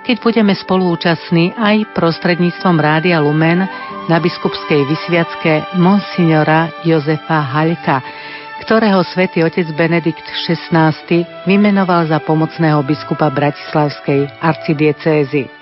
keď 0.00 0.16
budeme 0.24 0.56
spolúčastní 0.56 1.52
aj 1.52 1.92
prostredníctvom 1.92 2.80
Rádia 2.80 3.20
Lumen 3.20 3.68
na 4.08 4.16
biskupskej 4.24 4.88
vysviacke 4.88 5.76
Monsignora 5.76 6.72
Jozefa 6.80 7.44
Haľka, 7.44 8.00
ktorého 8.64 9.04
svätý 9.04 9.44
otec 9.44 9.68
Benedikt 9.76 10.24
XVI 10.48 10.96
vymenoval 11.44 12.08
za 12.08 12.24
pomocného 12.24 12.80
biskupa 12.88 13.28
Bratislavskej 13.28 14.32
arcidiecézy. 14.40 15.61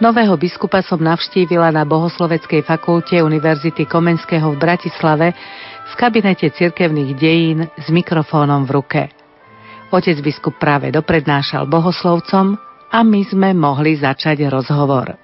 Nového 0.00 0.32
biskupa 0.40 0.80
som 0.80 0.96
navštívila 0.96 1.68
na 1.76 1.84
Bohosloveckej 1.84 2.64
fakulte 2.64 3.20
Univerzity 3.20 3.84
Komenského 3.84 4.48
v 4.48 4.56
Bratislave 4.56 5.36
v 5.92 5.94
kabinete 6.00 6.48
cirkevných 6.48 7.12
dejín 7.20 7.68
s 7.76 7.92
mikrofónom 7.92 8.64
v 8.64 8.80
ruke. 8.80 9.02
Otec 9.92 10.16
biskup 10.24 10.56
práve 10.56 10.88
doprednášal 10.88 11.68
bohoslovcom 11.68 12.56
a 12.88 12.98
my 13.04 13.28
sme 13.28 13.52
mohli 13.52 14.00
začať 14.00 14.48
rozhovor. 14.48 15.20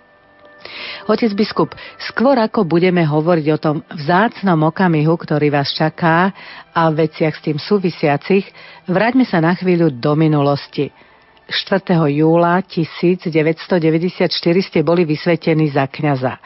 Otec 1.08 1.32
biskup, 1.32 1.72
skôr 1.96 2.36
ako 2.36 2.68
budeme 2.68 3.00
hovoriť 3.00 3.46
o 3.56 3.58
tom 3.58 3.76
vzácnom 3.80 4.60
okamihu, 4.60 5.16
ktorý 5.16 5.56
vás 5.56 5.72
čaká 5.72 6.36
a 6.76 6.92
veciach 6.92 7.32
s 7.32 7.48
tým 7.48 7.56
súvisiacich, 7.56 8.44
vráťme 8.92 9.24
sa 9.24 9.40
na 9.40 9.56
chvíľu 9.56 9.88
do 9.88 10.12
minulosti– 10.12 10.92
4. 11.46 11.94
júla 12.10 12.58
1994 12.66 14.30
ste 14.66 14.78
boli 14.82 15.06
vysvetení 15.06 15.70
za 15.70 15.86
kňaza. 15.86 16.42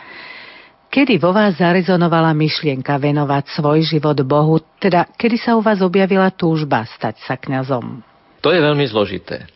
Kedy 0.91 1.23
vo 1.23 1.31
vás 1.31 1.57
zarezonovala 1.57 2.35
myšlienka 2.35 2.99
venovať 2.99 3.55
svoj 3.55 3.87
život 3.87 4.19
Bohu, 4.27 4.59
teda 4.83 5.07
kedy 5.15 5.39
sa 5.39 5.55
u 5.55 5.63
vás 5.63 5.79
objavila 5.81 6.29
túžba 6.35 6.83
stať 6.85 7.23
sa 7.25 7.39
kňazom? 7.39 8.03
To 8.43 8.51
je 8.51 8.61
veľmi 8.61 8.85
zložité. 8.91 9.47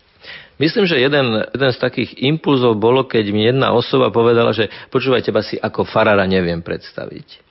Myslím, 0.62 0.86
že 0.86 1.02
jeden, 1.02 1.34
jeden 1.50 1.72
z 1.74 1.78
takých 1.82 2.14
impulzov 2.22 2.78
bolo, 2.78 3.02
keď 3.02 3.24
mi 3.34 3.50
jedna 3.50 3.74
osoba 3.74 4.14
povedala, 4.14 4.54
že 4.54 4.70
počúvaj, 4.94 5.26
teba 5.26 5.42
si 5.42 5.58
ako 5.58 5.82
farára 5.82 6.22
neviem 6.30 6.62
predstaviť. 6.62 7.42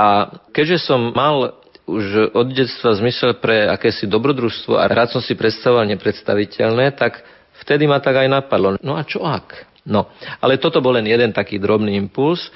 A 0.00 0.32
keďže 0.52 0.88
som 0.88 1.12
mal 1.12 1.60
už 1.86 2.34
od 2.34 2.50
detstva 2.50 2.98
zmysel 2.98 3.38
pre 3.38 3.70
akési 3.70 4.10
dobrodružstvo 4.10 4.74
a 4.74 4.90
rád 4.90 5.14
som 5.14 5.22
si 5.22 5.38
predstavoval 5.38 5.86
nepredstaviteľné, 5.94 6.98
tak 6.98 7.22
vtedy 7.62 7.86
ma 7.86 8.02
tak 8.02 8.18
aj 8.18 8.28
napadlo. 8.28 8.74
No 8.82 8.98
a 8.98 9.06
čo 9.06 9.22
ak? 9.22 9.78
No, 9.86 10.10
ale 10.42 10.58
toto 10.58 10.82
bol 10.82 10.98
len 10.98 11.06
jeden 11.06 11.30
taký 11.30 11.62
drobný 11.62 11.94
impuls. 11.94 12.50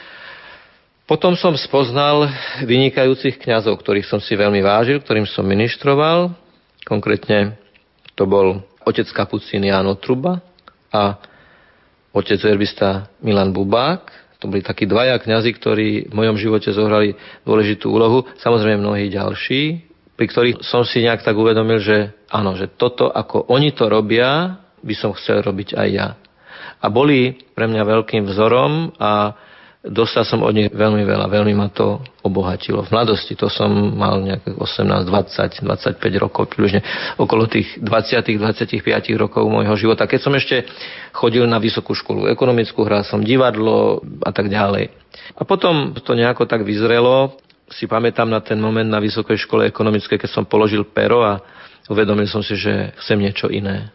Potom 1.07 1.39
som 1.39 1.55
spoznal 1.55 2.27
vynikajúcich 2.67 3.39
kňazov, 3.39 3.79
ktorých 3.79 4.07
som 4.07 4.19
si 4.19 4.35
veľmi 4.35 4.63
vážil, 4.63 4.99
ktorým 4.99 5.27
som 5.31 5.47
ministroval. 5.47 6.35
Konkrétne 6.83 7.55
to 8.19 8.27
bol 8.27 8.67
otec 8.83 9.07
Kapucín 9.15 9.63
Jáno 9.63 9.95
Truba 9.95 10.43
a 10.91 11.19
otec 12.11 12.39
verbista 12.43 13.07
Milan 13.23 13.55
Bubák. 13.55 14.20
To 14.41 14.49
boli 14.49 14.65
takí 14.65 14.89
dvaja 14.89 15.21
kňazi, 15.21 15.51
ktorí 15.53 15.89
v 16.09 16.15
mojom 16.17 16.37
živote 16.41 16.73
zohrali 16.73 17.13
dôležitú 17.45 17.93
úlohu. 17.93 18.25
Samozrejme 18.41 18.81
mnohí 18.81 19.13
ďalší, 19.13 19.85
pri 20.17 20.27
ktorých 20.29 20.57
som 20.65 20.85
si 20.85 21.05
nejak 21.05 21.21
tak 21.25 21.37
uvedomil, 21.37 21.81
že 21.81 22.17
áno, 22.33 22.57
že 22.57 22.69
toto, 22.73 23.09
ako 23.09 23.53
oni 23.53 23.77
to 23.77 23.89
robia, 23.89 24.61
by 24.81 24.95
som 24.97 25.13
chcel 25.13 25.45
robiť 25.45 25.77
aj 25.77 25.89
ja. 25.93 26.09
A 26.81 26.89
boli 26.89 27.37
pre 27.53 27.69
mňa 27.69 27.85
veľkým 27.85 28.25
vzorom 28.25 28.97
a 28.97 29.37
Dostal 29.81 30.29
som 30.29 30.45
od 30.45 30.53
nich 30.53 30.69
veľmi 30.69 31.09
veľa, 31.09 31.25
veľmi 31.33 31.57
ma 31.57 31.73
to 31.73 32.05
obohatilo. 32.21 32.85
V 32.85 32.93
mladosti 32.93 33.33
to 33.33 33.49
som 33.49 33.73
mal 33.97 34.21
nejakých 34.21 34.61
18, 34.61 35.09
20, 35.09 35.65
25 35.65 36.21
rokov, 36.21 36.53
približne 36.53 36.85
okolo 37.17 37.49
tých 37.49 37.81
20, 37.81 38.45
25 38.45 38.77
rokov 39.17 39.41
môjho 39.49 39.73
života. 39.81 40.05
Keď 40.05 40.21
som 40.21 40.37
ešte 40.37 40.69
chodil 41.17 41.49
na 41.49 41.57
vysokú 41.57 41.97
školu 41.97 42.29
ekonomickú, 42.29 42.85
hral 42.85 43.09
som 43.09 43.25
divadlo 43.25 44.05
a 44.21 44.29
tak 44.37 44.53
ďalej. 44.53 44.93
A 45.41 45.49
potom 45.49 45.97
to 45.97 46.13
nejako 46.13 46.45
tak 46.45 46.61
vyzrelo. 46.61 47.41
Si 47.73 47.89
pamätám 47.89 48.29
na 48.29 48.45
ten 48.45 48.61
moment 48.61 48.85
na 48.85 49.01
vysokej 49.01 49.49
škole 49.49 49.65
ekonomickej, 49.65 50.21
keď 50.21 50.29
som 50.29 50.45
položil 50.45 50.85
pero 50.93 51.25
a 51.25 51.41
uvedomil 51.89 52.29
som 52.29 52.45
si, 52.45 52.53
že 52.53 52.93
chcem 53.01 53.17
niečo 53.17 53.49
iné 53.49 53.89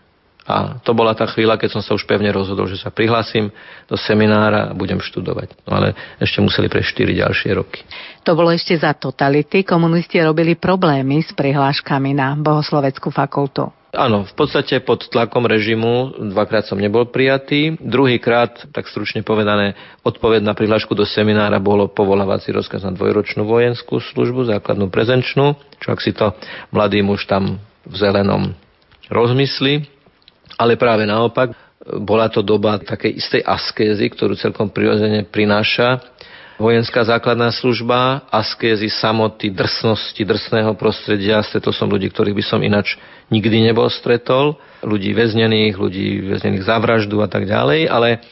a 0.45 0.77
to 0.77 0.93
bola 0.93 1.17
tá 1.17 1.25
chvíľa, 1.25 1.57
keď 1.57 1.73
som 1.73 1.81
sa 1.81 1.97
už 1.97 2.05
pevne 2.05 2.29
rozhodol, 2.29 2.69
že 2.69 2.77
sa 2.77 2.93
prihlásim 2.93 3.49
do 3.89 3.97
seminára 3.97 4.69
a 4.69 4.77
budem 4.77 5.01
študovať. 5.01 5.57
No 5.65 5.81
ale 5.81 5.97
ešte 6.21 6.37
museli 6.37 6.69
pre 6.69 6.85
4 6.85 7.17
ďalšie 7.17 7.49
roky. 7.57 7.81
To 8.21 8.37
bolo 8.37 8.53
ešte 8.53 8.77
za 8.77 8.93
totality. 8.93 9.65
Komunisti 9.65 10.21
robili 10.21 10.53
problémy 10.53 11.25
s 11.25 11.33
prihláškami 11.33 12.13
na 12.13 12.37
Bohosloveckú 12.37 13.09
fakultu. 13.09 13.73
Áno, 13.95 14.27
v 14.27 14.33
podstate 14.35 14.83
pod 14.83 15.07
tlakom 15.07 15.47
režimu 15.47 16.19
dvakrát 16.35 16.67
som 16.67 16.75
nebol 16.75 17.07
prijatý. 17.07 17.79
Druhýkrát, 17.79 18.69
tak 18.75 18.91
stručne 18.91 19.23
povedané, 19.23 19.73
odpoveď 20.03 20.43
na 20.43 20.53
prihlášku 20.53 20.91
do 20.93 21.07
seminára 21.07 21.57
bolo 21.63 21.87
povolávací 21.89 22.51
rozkaz 22.51 22.83
na 22.83 22.91
dvojročnú 22.91 23.47
vojenskú 23.47 24.03
službu, 24.03 24.51
základnú 24.51 24.91
prezenčnú, 24.91 25.55
čo 25.79 25.87
ak 25.95 26.03
si 26.03 26.11
to 26.11 26.35
mladý 26.75 27.01
muž 27.01 27.23
tam 27.23 27.57
v 27.87 27.95
zelenom 27.95 28.51
rozmysli, 29.07 29.94
ale 30.55 30.79
práve 30.79 31.03
naopak, 31.03 31.53
bola 31.85 32.31
to 32.31 32.41
doba 32.41 32.81
takej 32.81 33.19
istej 33.19 33.41
askézy, 33.45 34.09
ktorú 34.09 34.33
celkom 34.33 34.71
prirodzene 34.73 35.27
prináša 35.27 36.01
vojenská 36.55 37.03
základná 37.03 37.51
služba, 37.51 38.25
askézy, 38.31 38.87
samoty, 38.87 39.51
drsnosti, 39.51 40.17
drsného 40.23 40.71
prostredia. 40.79 41.43
Stretol 41.43 41.75
som 41.75 41.91
ľudí, 41.91 42.07
ktorých 42.07 42.35
by 42.35 42.45
som 42.47 42.59
inač 42.63 42.95
nikdy 43.27 43.69
nebol 43.69 43.91
stretol. 43.91 44.55
Ľudí 44.79 45.11
väznených, 45.11 45.75
ľudí 45.75 46.31
väznených 46.31 46.63
za 46.63 46.79
vraždu 46.79 47.19
a 47.19 47.27
tak 47.27 47.43
ďalej. 47.43 47.91
Ale 47.91 48.23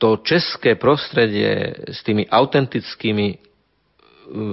to 0.00 0.24
české 0.24 0.80
prostredie 0.80 1.84
s 1.92 2.00
tými 2.00 2.24
autentickými, 2.24 3.36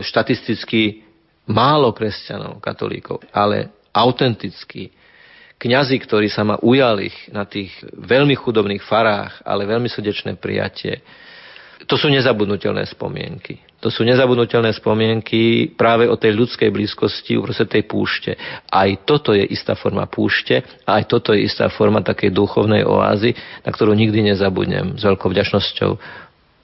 štatisticky 0.04 1.08
málo 1.48 1.96
kresťanov, 1.96 2.60
katolíkov, 2.60 3.24
ale 3.32 3.72
autenticky 3.96 4.92
kňazi, 5.66 5.98
ktorí 5.98 6.30
sa 6.30 6.46
ma 6.46 6.62
ujali 6.62 7.10
na 7.34 7.50
tých 7.50 7.74
veľmi 7.98 8.38
chudobných 8.38 8.86
farách, 8.86 9.42
ale 9.42 9.66
veľmi 9.66 9.90
srdečné 9.90 10.38
prijatie. 10.38 11.02
to 11.90 11.98
sú 11.98 12.10
nezabudnutelné 12.10 12.86
spomienky. 12.86 13.66
To 13.82 13.94
sú 13.94 14.02
nezabudnutelné 14.02 14.74
spomienky 14.74 15.74
práve 15.78 16.10
o 16.10 16.18
tej 16.18 16.34
ľudskej 16.34 16.74
blízkosti 16.74 17.38
uprostred 17.38 17.70
tej 17.70 17.84
púšte. 17.86 18.34
Aj 18.70 18.90
toto 19.06 19.34
je 19.34 19.46
istá 19.46 19.78
forma 19.78 20.10
púšte 20.10 20.66
aj 20.86 21.06
toto 21.06 21.34
je 21.34 21.46
istá 21.46 21.70
forma 21.70 22.02
takej 22.02 22.34
duchovnej 22.34 22.86
oázy, 22.86 23.34
na 23.62 23.70
ktorú 23.70 23.94
nikdy 23.94 24.34
nezabudnem 24.34 24.98
s 24.98 25.04
veľkou 25.06 25.30
vďačnosťou 25.30 25.92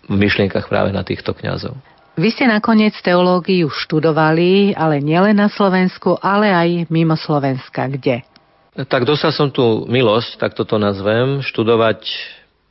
v 0.10 0.16
myšlienkach 0.18 0.66
práve 0.66 0.90
na 0.90 1.06
týchto 1.06 1.38
kňazov. 1.38 1.78
Vy 2.18 2.34
ste 2.34 2.44
nakoniec 2.50 2.98
teológiu 3.00 3.72
študovali, 3.72 4.76
ale 4.76 5.00
nielen 5.00 5.38
na 5.38 5.48
Slovensku, 5.48 6.20
ale 6.20 6.52
aj 6.52 6.70
mimo 6.92 7.16
Slovenska. 7.16 7.88
Kde? 7.88 8.26
Tak 8.72 9.04
dostal 9.04 9.36
som 9.36 9.52
tu 9.52 9.84
milosť, 9.84 10.40
tak 10.40 10.56
toto 10.56 10.80
nazvem, 10.80 11.44
študovať 11.44 12.08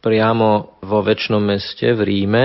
priamo 0.01 0.81
vo 0.81 1.05
väčšnom 1.05 1.45
meste 1.45 1.93
v 1.93 2.01
Ríme, 2.01 2.45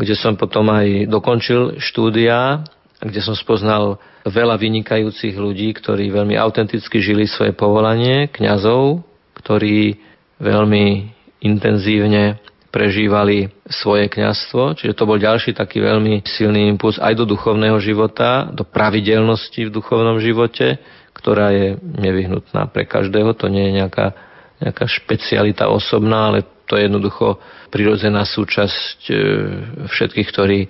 kde 0.00 0.16
som 0.16 0.40
potom 0.40 0.72
aj 0.72 1.12
dokončil 1.12 1.76
štúdia, 1.84 2.64
kde 3.04 3.20
som 3.20 3.36
spoznal 3.36 4.00
veľa 4.24 4.56
vynikajúcich 4.56 5.36
ľudí, 5.36 5.76
ktorí 5.76 6.08
veľmi 6.08 6.32
autenticky 6.40 7.04
žili 7.04 7.28
svoje 7.28 7.52
povolanie, 7.52 8.32
kňazov, 8.32 9.04
ktorí 9.36 10.00
veľmi 10.40 11.12
intenzívne 11.44 12.40
prežívali 12.72 13.52
svoje 13.68 14.08
kňazstvo, 14.08 14.80
čiže 14.80 14.96
to 14.96 15.04
bol 15.04 15.20
ďalší 15.20 15.52
taký 15.52 15.84
veľmi 15.84 16.24
silný 16.24 16.72
impuls 16.72 16.96
aj 16.96 17.20
do 17.20 17.28
duchovného 17.28 17.76
života, 17.84 18.48
do 18.48 18.64
pravidelnosti 18.64 19.68
v 19.68 19.74
duchovnom 19.76 20.18
živote, 20.24 20.80
ktorá 21.14 21.54
je 21.54 21.78
nevyhnutná 21.80 22.68
pre 22.68 22.84
každého, 22.84 23.32
to 23.38 23.46
nie 23.46 23.70
je 23.70 23.72
nejaká, 23.80 24.06
nejaká 24.58 24.84
špecialita 24.90 25.70
osobná, 25.70 26.34
ale 26.34 26.44
to 26.66 26.74
je 26.76 26.90
jednoducho 26.90 27.38
prirodzená 27.70 28.26
súčasť 28.26 28.98
e, 29.08 29.14
všetkých, 29.88 30.28
ktorí 30.28 30.60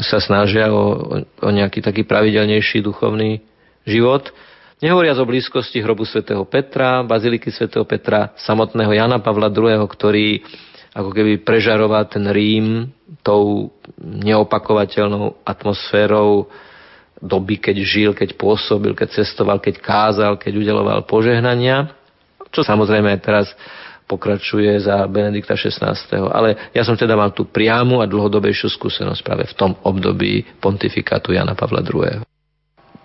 sa 0.00 0.20
snažia 0.20 0.72
o, 0.72 1.08
o 1.22 1.48
nejaký 1.48 1.80
taký 1.80 2.04
pravidelnejší 2.04 2.84
duchovný 2.84 3.40
život. 3.88 4.28
Nehovoriac 4.76 5.16
o 5.16 5.24
blízkosti 5.24 5.80
hrobu 5.80 6.04
svätého 6.04 6.44
Petra, 6.44 7.00
baziliky 7.00 7.48
svätého 7.48 7.88
Petra, 7.88 8.36
samotného 8.36 8.92
Jana 8.92 9.24
Pavla 9.24 9.48
II., 9.48 9.80
ktorý 9.88 10.44
ako 10.96 11.10
keby 11.12 11.44
prežaroval 11.44 12.08
ten 12.08 12.28
Rím 12.28 12.92
tou 13.20 13.72
neopakovateľnou 14.00 15.44
atmosférou 15.44 16.48
doby, 17.20 17.56
keď 17.60 17.76
žil, 17.82 18.10
keď 18.12 18.36
pôsobil, 18.36 18.92
keď 18.92 19.22
cestoval, 19.22 19.58
keď 19.60 19.80
kázal, 19.80 20.32
keď 20.36 20.52
udeloval 20.60 21.04
požehnania, 21.08 21.92
čo 22.52 22.60
samozrejme 22.60 23.12
teraz 23.20 23.52
pokračuje 24.06 24.86
za 24.86 25.02
Benedikta 25.10 25.58
XVI. 25.58 25.98
Ale 26.30 26.70
ja 26.70 26.86
som 26.86 26.94
teda 26.94 27.18
mal 27.18 27.34
tú 27.34 27.50
priamu 27.50 27.98
a 27.98 28.06
dlhodobejšiu 28.06 28.70
skúsenosť 28.70 29.20
práve 29.26 29.44
v 29.50 29.54
tom 29.58 29.74
období 29.82 30.46
pontifikátu 30.62 31.34
Jana 31.34 31.58
Pavla 31.58 31.82
II. 31.82 32.22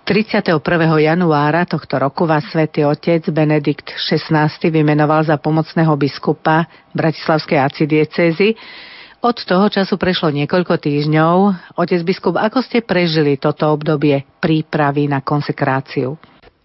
31. 0.01 0.59
januára 0.97 1.63
tohto 1.69 1.95
roku 2.01 2.25
vás 2.25 2.43
svätý 2.49 2.81
otec 2.85 3.21
Benedikt 3.29 3.85
XVI 3.95 4.49
vymenoval 4.69 5.23
za 5.25 5.37
pomocného 5.37 5.93
biskupa 5.93 6.65
Bratislavskej 6.93 7.57
arcidiecézy. 7.57 8.57
Od 9.21 9.37
toho 9.37 9.69
času 9.69 10.01
prešlo 10.01 10.33
niekoľko 10.33 10.81
týždňov. 10.81 11.35
Otec 11.77 12.01
biskup, 12.01 12.41
ako 12.41 12.65
ste 12.65 12.81
prežili 12.81 13.37
toto 13.37 13.69
obdobie 13.69 14.25
prípravy 14.41 15.05
na 15.05 15.21
konsekráciu? 15.21 16.17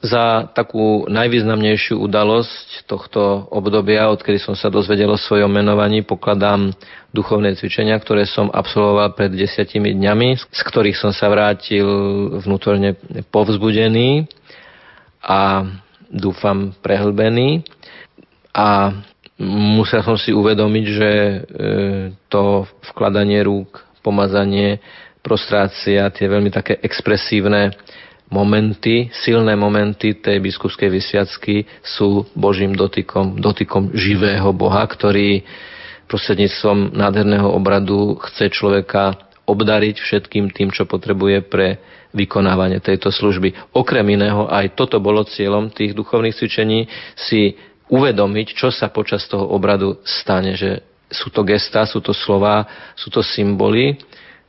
za 0.06 0.46
takú 0.52 1.08
najvýznamnejšiu 1.08 1.98
udalosť 1.98 2.86
tohto 2.86 3.48
obdobia, 3.50 4.12
odkedy 4.12 4.38
som 4.38 4.54
sa 4.54 4.70
dozvedel 4.70 5.08
o 5.10 5.18
svojom 5.18 5.48
menovaní, 5.50 6.04
pokladám 6.06 6.70
duchovné 7.10 7.56
cvičenia, 7.58 7.98
ktoré 7.98 8.28
som 8.28 8.52
absolvoval 8.52 9.16
pred 9.16 9.34
desiatimi 9.34 9.96
dňami, 9.96 10.28
z 10.38 10.60
ktorých 10.62 11.00
som 11.00 11.10
sa 11.10 11.26
vrátil 11.32 11.88
vnútorne 12.44 12.94
povzbudený 13.32 14.28
a 15.24 15.64
dúfam 16.12 16.76
prehlbený. 16.84 17.66
A 18.52 18.94
musel 19.42 20.00
som 20.00 20.16
si 20.16 20.32
uvedomiť, 20.32 20.86
že 20.88 21.10
e, 21.12 21.36
to 22.32 22.64
vkladanie 22.92 23.44
rúk, 23.44 23.84
pomazanie, 24.00 24.80
prostrácia, 25.20 26.08
tie 26.14 26.26
veľmi 26.30 26.48
také 26.54 26.78
expresívne 26.80 27.74
momenty, 28.30 29.10
silné 29.22 29.54
momenty 29.54 30.18
tej 30.18 30.38
biskupskej 30.42 30.90
vysviacky 30.90 31.66
sú 31.82 32.26
Božím 32.34 32.74
dotykom, 32.74 33.38
dotykom 33.38 33.94
živého 33.94 34.50
Boha, 34.50 34.82
ktorý 34.86 35.46
prostredníctvom 36.06 36.94
nádherného 36.94 37.50
obradu 37.50 38.18
chce 38.30 38.50
človeka 38.50 39.18
obdariť 39.46 40.02
všetkým 40.02 40.50
tým, 40.50 40.74
čo 40.74 40.86
potrebuje 40.86 41.46
pre 41.46 41.78
vykonávanie 42.14 42.82
tejto 42.82 43.14
služby. 43.14 43.74
Okrem 43.74 44.06
iného, 44.10 44.50
aj 44.50 44.74
toto 44.74 44.98
bolo 44.98 45.22
cieľom 45.26 45.70
tých 45.70 45.94
duchovných 45.94 46.34
cvičení, 46.34 46.90
si 47.14 47.54
uvedomiť, 47.90 48.56
čo 48.56 48.68
sa 48.74 48.90
počas 48.90 49.26
toho 49.30 49.46
obradu 49.46 50.02
stane, 50.02 50.58
že 50.58 50.82
sú 51.06 51.30
to 51.30 51.46
gesta, 51.46 51.86
sú 51.86 52.02
to 52.02 52.10
slova, 52.10 52.66
sú 52.98 53.10
to 53.14 53.22
symboly, 53.22 53.94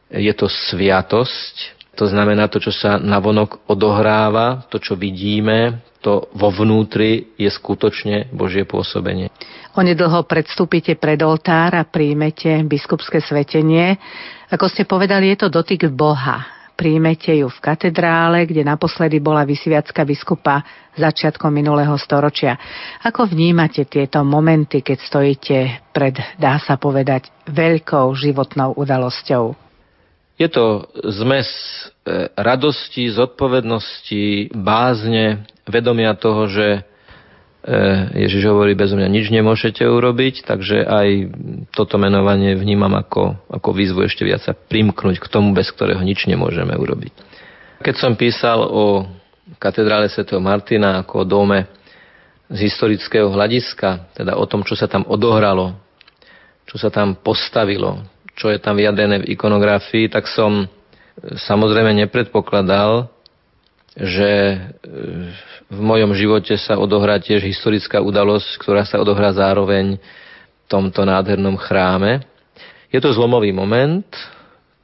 je 0.09 0.33
to 0.33 0.49
sviatosť, 0.49 1.77
to 1.97 2.05
znamená 2.05 2.45
to, 2.49 2.61
čo 2.61 2.69
sa 2.69 3.01
navonok 3.01 3.65
odohráva, 3.65 4.69
to, 4.69 4.77
čo 4.77 4.93
vidíme, 4.93 5.81
to 6.01 6.29
vo 6.37 6.53
vnútri 6.53 7.33
je 7.41 7.49
skutočne 7.49 8.29
Božie 8.29 8.69
pôsobenie. 8.69 9.33
Onedlho 9.73 10.25
predstúpite 10.25 10.93
pred 10.97 11.17
oltár 11.25 11.73
a 11.73 11.85
príjmete 11.85 12.65
biskupské 12.65 13.21
svetenie. 13.21 13.97
Ako 14.49 14.69
ste 14.69 14.85
povedali, 14.85 15.33
je 15.33 15.45
to 15.45 15.49
dotyk 15.49 15.89
Boha. 15.89 16.56
Príjmete 16.77 17.33
ju 17.33 17.49
v 17.49 17.57
katedrále, 17.57 18.45
kde 18.45 18.61
naposledy 18.61 19.17
bola 19.17 19.41
vysviacka 19.41 20.05
biskupa 20.05 20.61
začiatkom 20.93 21.49
minulého 21.49 21.97
storočia. 21.97 22.53
Ako 23.01 23.25
vnímate 23.25 23.89
tieto 23.89 24.21
momenty, 24.21 24.85
keď 24.85 24.97
stojíte 25.01 25.57
pred, 25.89 26.13
dá 26.37 26.61
sa 26.61 26.77
povedať, 26.77 27.33
veľkou 27.49 28.13
životnou 28.13 28.77
udalosťou? 28.77 29.57
Je 30.37 30.45
to 30.53 30.85
zmes 31.17 31.49
e, 32.05 32.29
radosti, 32.37 33.09
zodpovednosti, 33.09 34.53
bázne, 34.53 35.49
vedomia 35.65 36.13
toho, 36.13 36.45
že 36.45 36.85
Ježiš 38.15 38.47
hovorí, 38.47 38.79
bez 38.79 38.95
mňa 38.95 39.11
nič 39.11 39.27
nemôžete 39.27 39.83
urobiť, 39.83 40.47
takže 40.47 40.87
aj 40.87 41.07
toto 41.75 41.99
menovanie 41.99 42.55
vnímam 42.55 42.95
ako, 42.95 43.35
ako 43.51 43.69
výzvu 43.75 44.07
ešte 44.07 44.23
viac 44.23 44.39
sa 44.39 44.55
primknúť 44.55 45.19
k 45.19 45.27
tomu, 45.27 45.51
bez 45.51 45.67
ktorého 45.75 45.99
nič 45.99 46.31
nemôžeme 46.31 46.71
urobiť. 46.71 47.11
Keď 47.83 47.95
som 47.99 48.15
písal 48.15 48.63
o 48.63 49.03
katedrále 49.59 50.07
svätého 50.07 50.39
Martina 50.39 51.03
ako 51.03 51.23
o 51.23 51.27
dome 51.27 51.67
z 52.47 52.71
historického 52.71 53.27
hľadiska, 53.27 54.15
teda 54.15 54.39
o 54.39 54.47
tom, 54.47 54.63
čo 54.63 54.79
sa 54.79 54.87
tam 54.87 55.03
odohralo, 55.03 55.75
čo 56.63 56.79
sa 56.79 56.87
tam 56.87 57.19
postavilo, 57.19 57.99
čo 58.39 58.47
je 58.47 58.63
tam 58.63 58.79
vyjadrené 58.79 59.27
v 59.27 59.35
ikonografii, 59.35 60.07
tak 60.07 60.31
som 60.31 60.63
e, 60.63 60.65
samozrejme 61.35 61.91
nepredpokladal, 62.07 63.11
že 63.99 64.31
e, 64.55 64.57
v 65.67 65.79
mojom 65.79 66.15
živote 66.15 66.55
sa 66.55 66.79
odohrá 66.79 67.19
tiež 67.19 67.43
historická 67.43 67.99
udalosť, 67.99 68.59
ktorá 68.59 68.87
sa 68.87 69.03
odohrá 69.03 69.35
zároveň 69.35 69.99
v 69.99 70.65
tomto 70.67 71.03
nádhernom 71.03 71.59
chráme. 71.59 72.23
Je 72.91 72.99
to 73.03 73.11
zlomový 73.11 73.51
moment, 73.51 74.07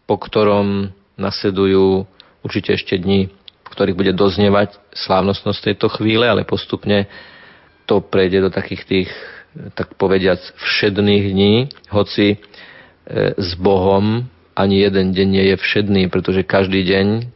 po 0.03 0.19
ktorom 0.19 0.91
nasledujú 1.15 2.03
určite 2.43 2.75
ešte 2.75 2.99
dni, 2.99 3.31
v 3.63 3.67
ktorých 3.71 3.95
bude 3.95 4.11
doznievať 4.11 4.75
slávnostnosť 4.91 5.71
tejto 5.71 5.87
chvíle, 5.87 6.27
ale 6.27 6.43
postupne 6.43 7.07
to 7.87 8.03
prejde 8.03 8.43
do 8.43 8.49
takých 8.51 8.83
tých, 8.83 9.09
tak 9.79 9.95
povediac, 9.95 10.39
všedných 10.59 11.23
dní, 11.31 11.53
hoci 11.87 12.43
E, 13.03 13.35
s 13.35 13.51
Bohom 13.59 14.23
ani 14.55 14.79
jeden 14.79 15.11
deň 15.11 15.27
nie 15.27 15.45
je 15.51 15.57
všedný, 15.59 16.01
pretože 16.07 16.47
každý 16.47 16.87
deň 16.87 17.27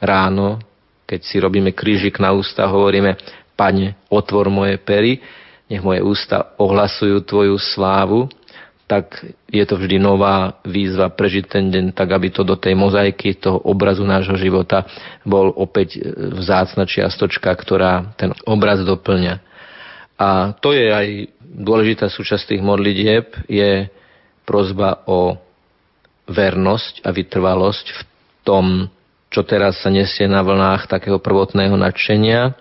ráno, 0.00 0.62
keď 1.10 1.20
si 1.26 1.42
robíme 1.42 1.74
krížik 1.74 2.22
na 2.22 2.30
ústa, 2.30 2.70
hovoríme, 2.70 3.18
Pane, 3.58 3.98
otvor 4.06 4.46
moje 4.46 4.78
pery, 4.78 5.18
nech 5.66 5.82
moje 5.82 6.00
ústa 6.06 6.54
ohlasujú 6.54 7.26
Tvoju 7.26 7.58
slávu, 7.58 8.30
tak 8.86 9.22
je 9.46 9.62
to 9.66 9.78
vždy 9.78 10.02
nová 10.02 10.58
výzva 10.66 11.10
prežiť 11.10 11.44
ten 11.46 11.70
deň 11.70 11.84
tak, 11.94 12.10
aby 12.10 12.30
to 12.34 12.42
do 12.42 12.58
tej 12.58 12.74
mozaiky, 12.74 13.38
toho 13.38 13.62
obrazu 13.62 14.02
nášho 14.02 14.34
života 14.34 14.82
bol 15.22 15.54
opäť 15.54 15.94
e, 15.94 16.10
vzácna 16.42 16.90
čiastočka, 16.90 17.54
ktorá 17.54 18.14
ten 18.18 18.34
obraz 18.50 18.82
doplňa. 18.82 19.38
A 20.18 20.58
to 20.58 20.74
je 20.74 20.90
aj 20.90 21.06
dôležitá 21.38 22.10
súčasť 22.10 22.54
tých 22.54 22.62
modlitieb, 22.66 23.30
je 23.46 23.86
prozba 24.42 25.06
o 25.06 25.38
vernosť 26.26 27.06
a 27.06 27.14
vytrvalosť 27.14 27.86
v 27.94 28.00
tom, 28.42 28.90
čo 29.30 29.46
teraz 29.46 29.78
sa 29.78 29.94
nesie 29.94 30.26
na 30.26 30.42
vlnách 30.42 30.90
takého 30.90 31.22
prvotného 31.22 31.78
nadšenia, 31.78 32.58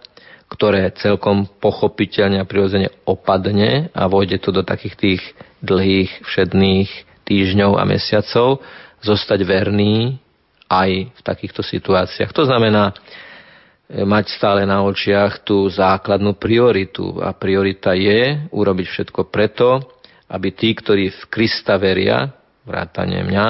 ktoré 0.49 0.93
celkom 0.97 1.49
pochopiteľne 1.57 2.41
a 2.41 2.45
prirodzene 2.45 2.93
opadne 3.05 3.89
a 3.93 4.05
vojde 4.05 4.37
to 4.41 4.53
do 4.53 4.61
takých 4.61 4.95
tých 4.97 5.21
dlhých, 5.61 6.25
všedných, 6.25 6.89
týždňov 7.25 7.77
a 7.77 7.83
mesiacov 7.85 8.61
zostať 9.01 9.45
verný 9.45 10.17
aj 10.69 11.13
v 11.13 11.21
takýchto 11.21 11.61
situáciách. 11.61 12.33
To 12.33 12.45
znamená 12.45 12.89
e, 12.89 12.93
mať 14.01 14.33
stále 14.33 14.65
na 14.65 14.81
očiach 14.81 15.45
tú 15.45 15.69
základnú 15.69 16.37
prioritu. 16.37 17.21
A 17.21 17.33
priorita 17.33 17.93
je 17.93 18.49
urobiť 18.49 18.87
všetko 18.89 19.29
preto, 19.29 19.81
aby 20.29 20.53
tí, 20.53 20.73
ktorí 20.73 21.09
v 21.09 21.21
Krista 21.29 21.77
veria, 21.77 22.29
vrátane 22.65 23.21
mňa, 23.25 23.47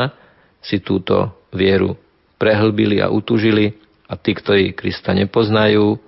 si 0.60 0.84
túto 0.84 1.48
vieru 1.56 1.96
prehlbili 2.39 3.04
a 3.04 3.12
utužili 3.12 3.75
a 4.10 4.15
tí, 4.15 4.34
ktorí 4.34 4.73
Krista 4.73 5.12
nepoznajú, 5.12 5.99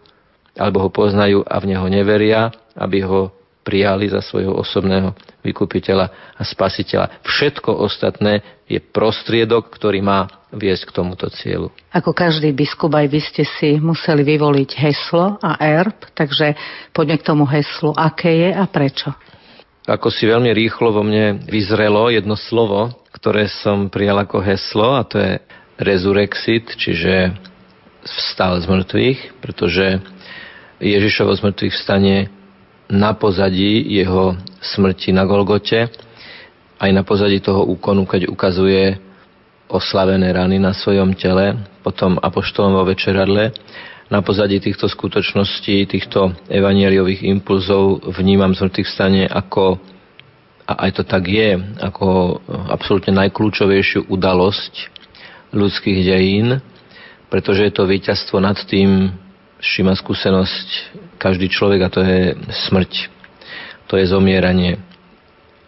alebo 0.56 0.82
ho 0.82 0.90
poznajú 0.90 1.44
a 1.46 1.60
v 1.60 1.76
neho 1.76 1.86
neveria, 1.92 2.50
aby 2.74 3.04
ho 3.04 3.30
prijali 3.62 4.10
za 4.10 4.26
svojho 4.26 4.58
osobného 4.58 5.14
vykupiteľa 5.46 6.34
a 6.34 6.42
spasiteľa. 6.42 7.22
Všetko 7.22 7.70
ostatné 7.78 8.42
je 8.66 8.82
prostriedok, 8.82 9.70
ktorý 9.70 10.02
má 10.02 10.26
viesť 10.50 10.90
k 10.90 10.96
tomuto 10.98 11.30
cieľu. 11.30 11.70
Ako 11.94 12.12
každý 12.12 12.52
biskup 12.52 12.92
aj 12.98 13.08
vy 13.08 13.22
ste 13.22 13.44
si 13.46 13.78
museli 13.78 14.26
vyvoliť 14.26 14.70
heslo 14.82 15.38
a 15.40 15.62
erb, 15.62 16.10
takže 16.18 16.58
poďme 16.92 17.22
k 17.22 17.28
tomu 17.28 17.46
heslu. 17.46 17.94
Aké 17.94 18.50
je 18.50 18.50
a 18.50 18.66
prečo? 18.66 19.14
Ako 19.86 20.14
si 20.14 20.30
veľmi 20.30 20.50
rýchlo 20.54 20.94
vo 20.94 21.02
mne 21.06 21.42
vyzrelo 21.46 22.10
jedno 22.10 22.38
slovo, 22.38 22.94
ktoré 23.14 23.50
som 23.50 23.90
prijal 23.90 24.26
ako 24.26 24.42
heslo 24.42 24.98
a 24.98 25.06
to 25.06 25.18
je 25.18 25.42
resurexit, 25.80 26.76
čiže 26.76 27.36
vstal 28.02 28.58
z 28.62 28.66
mŕtvych, 28.66 29.20
pretože 29.40 30.02
Ježišovo 30.82 31.38
zmrtvých 31.38 31.74
vstanie 31.78 32.18
na 32.90 33.14
pozadí 33.14 33.86
jeho 33.86 34.36
smrti 34.60 35.14
na 35.14 35.24
Golgote, 35.30 35.88
aj 36.82 36.90
na 36.90 37.06
pozadí 37.06 37.38
toho 37.40 37.62
úkonu, 37.70 38.10
keď 38.10 38.26
ukazuje 38.26 38.98
oslavené 39.70 40.34
rany 40.34 40.58
na 40.58 40.74
svojom 40.74 41.14
tele, 41.14 41.56
potom 41.86 42.18
apoštolom 42.18 42.82
vo 42.82 42.84
večeradle. 42.84 43.54
Na 44.12 44.20
pozadí 44.20 44.60
týchto 44.60 44.92
skutočností, 44.92 45.88
týchto 45.88 46.36
evanieliových 46.52 47.24
impulzov 47.24 48.04
vnímam 48.20 48.52
zmrtvých 48.52 48.90
vstanie 48.90 49.24
ako, 49.30 49.80
a 50.68 50.90
aj 50.90 50.92
to 51.00 51.04
tak 51.08 51.32
je, 51.32 51.56
ako 51.80 52.42
absolútne 52.68 53.16
najkľúčovejšiu 53.16 54.12
udalosť 54.12 55.01
ľudských 55.52 56.00
dejín, 56.04 56.60
pretože 57.32 57.68
je 57.68 57.74
to 57.76 57.88
víťazstvo 57.88 58.40
nad 58.44 58.60
tým, 58.68 59.12
s 59.62 59.66
čím 59.78 59.88
má 59.88 59.96
skúsenosť 59.96 60.68
každý 61.22 61.48
človek 61.48 61.80
a 61.86 61.94
to 61.94 62.02
je 62.02 62.36
smrť. 62.68 62.92
To 63.88 64.00
je 64.00 64.10
zomieranie. 64.10 64.80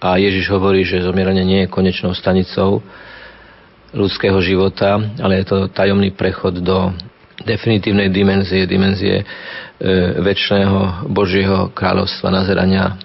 A 0.04 0.19
Ježiš 0.19 0.52
hovorí, 0.52 0.84
že 0.84 1.06
zomieranie 1.06 1.43
nie 1.48 1.60
je 1.63 1.72
konečnou 1.72 2.12
stanicou 2.12 2.84
ľudského 3.93 4.36
života, 4.41 5.00
ale 5.22 5.43
je 5.43 5.46
to 5.48 5.58
tajomný 5.69 6.12
prechod 6.12 6.60
do 6.60 6.91
definitívnej 7.46 8.10
dimenzie, 8.10 8.65
dimenzie 8.65 9.22
e, 9.22 9.26
väčšného 10.19 11.08
Božieho 11.08 11.69
kráľovstva, 11.72 12.34
nazerania 12.34 12.98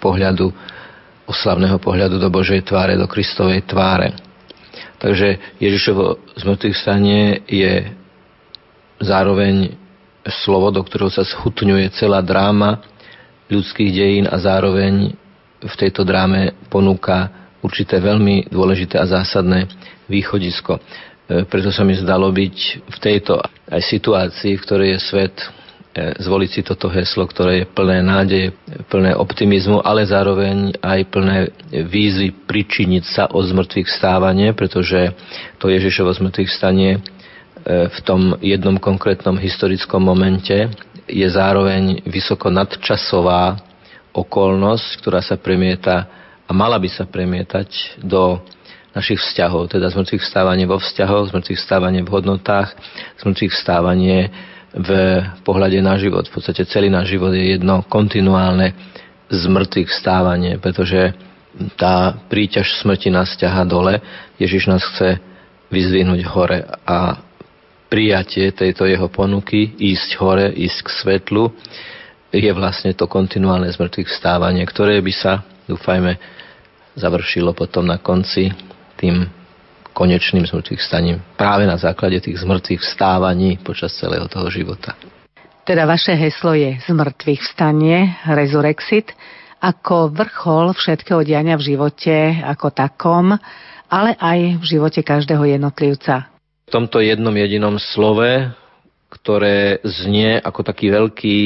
pohľadu, 0.00 0.48
oslavného 1.28 1.76
pohľadu 1.76 2.16
do 2.16 2.32
Božej 2.32 2.64
tváre, 2.64 2.96
do 2.96 3.04
Kristovej 3.04 3.68
tváre. 3.68 4.23
Takže 5.04 5.60
Ježišovo 5.60 6.16
zmrtvých 6.40 6.76
stanie 6.80 7.44
je 7.44 7.92
zároveň 9.04 9.76
slovo, 10.24 10.72
do 10.72 10.80
ktorého 10.80 11.12
sa 11.12 11.28
schutňuje 11.28 11.92
celá 11.92 12.24
dráma 12.24 12.80
ľudských 13.52 13.92
dejín 13.92 14.24
a 14.24 14.40
zároveň 14.40 15.12
v 15.60 15.74
tejto 15.76 16.08
dráme 16.08 16.56
ponúka 16.72 17.28
určité 17.60 18.00
veľmi 18.00 18.48
dôležité 18.48 18.96
a 18.96 19.04
zásadné 19.04 19.68
východisko. 20.08 20.80
E, 20.80 20.80
preto 21.44 21.68
sa 21.68 21.84
mi 21.84 21.92
zdalo 22.00 22.32
byť 22.32 22.56
v 22.88 22.98
tejto 23.00 23.44
aj 23.68 23.84
situácii, 23.84 24.56
v 24.56 24.64
ktorej 24.64 24.88
je 24.96 25.00
svet, 25.04 25.36
zvoliť 25.94 26.50
si 26.50 26.60
toto 26.66 26.90
heslo, 26.90 27.22
ktoré 27.30 27.62
je 27.62 27.70
plné 27.70 28.02
nádeje, 28.02 28.50
plné 28.90 29.14
optimizmu, 29.14 29.78
ale 29.78 30.02
zároveň 30.02 30.74
aj 30.82 31.00
plné 31.06 31.54
výzvy 31.70 32.34
pričiniť 32.50 33.04
sa 33.06 33.24
o 33.30 33.38
zmrtvých 33.38 33.86
vstávanie, 33.86 34.50
pretože 34.58 35.14
to 35.62 35.70
Ježišovo 35.70 36.10
zmrtvých 36.10 36.50
vstanie 36.50 36.98
e, 36.98 37.00
v 37.86 37.98
tom 38.02 38.34
jednom 38.42 38.74
konkrétnom 38.82 39.38
historickom 39.38 40.02
momente 40.02 40.66
je 41.06 41.28
zároveň 41.30 42.02
vysoko 42.10 42.50
nadčasová 42.50 43.62
okolnosť, 44.10 44.86
ktorá 44.98 45.22
sa 45.22 45.38
premieta 45.38 46.10
a 46.42 46.50
mala 46.50 46.82
by 46.82 46.90
sa 46.90 47.06
premietať 47.06 48.02
do 48.02 48.42
našich 48.94 49.18
vzťahov, 49.18 49.70
teda 49.70 49.90
zmrtvých 49.90 50.22
vstávanie 50.22 50.66
vo 50.66 50.78
vzťahoch, 50.78 51.30
zmrtvých 51.30 51.58
vstávanie 51.62 52.02
v 52.02 52.12
hodnotách, 52.14 52.74
zmrtvých 53.22 53.54
vstávanie 53.54 54.30
v 54.74 54.90
pohľade 55.46 55.78
na 55.78 55.94
život. 55.94 56.26
V 56.26 56.34
podstate 56.40 56.66
celý 56.66 56.90
náš 56.90 57.14
život 57.14 57.30
je 57.30 57.54
jedno 57.54 57.86
kontinuálne 57.86 58.74
zmrtvých 59.30 59.88
vstávanie, 59.88 60.58
pretože 60.58 61.14
tá 61.78 62.18
príťaž 62.26 62.82
smrti 62.82 63.14
nás 63.14 63.30
ťaha 63.38 63.62
dole. 63.62 64.02
Ježiš 64.42 64.66
nás 64.66 64.82
chce 64.82 65.22
vyzvihnúť 65.70 66.20
hore 66.26 66.66
a 66.82 67.22
prijatie 67.86 68.50
tejto 68.50 68.90
jeho 68.90 69.06
ponuky, 69.06 69.70
ísť 69.78 70.18
hore, 70.18 70.50
ísť 70.50 70.78
k 70.82 70.88
svetlu, 70.90 71.54
je 72.34 72.50
vlastne 72.50 72.90
to 72.90 73.06
kontinuálne 73.06 73.70
zmrtvých 73.70 74.10
vstávanie, 74.10 74.66
ktoré 74.66 74.98
by 74.98 75.12
sa, 75.14 75.46
dúfajme, 75.70 76.18
završilo 76.98 77.54
potom 77.54 77.86
na 77.86 78.02
konci 78.02 78.50
tým 78.98 79.30
konečným 79.94 80.42
zmrtvých 80.42 80.82
staním 80.82 81.22
práve 81.38 81.64
na 81.64 81.78
základe 81.78 82.18
tých 82.18 82.42
zmrtvých 82.42 82.82
vstávaní 82.82 83.62
počas 83.62 83.94
celého 83.94 84.26
toho 84.26 84.50
života. 84.50 84.98
Teda 85.64 85.88
vaše 85.88 86.12
heslo 86.12 86.52
je 86.52 86.76
zmrtvých 86.84 87.40
vstanie, 87.40 88.20
resurexit, 88.28 89.16
ako 89.64 90.12
vrchol 90.12 90.76
všetkého 90.76 91.24
diania 91.24 91.56
v 91.56 91.72
živote 91.72 92.44
ako 92.44 92.68
takom, 92.68 93.32
ale 93.88 94.12
aj 94.20 94.60
v 94.60 94.64
živote 94.66 95.00
každého 95.00 95.56
jednotlivca. 95.56 96.28
V 96.68 96.70
tomto 96.74 97.00
jednom 97.00 97.32
jedinom 97.32 97.80
slove, 97.80 98.52
ktoré 99.08 99.80
znie 99.86 100.36
ako 100.36 100.60
taký 100.68 100.92
veľký 100.92 101.38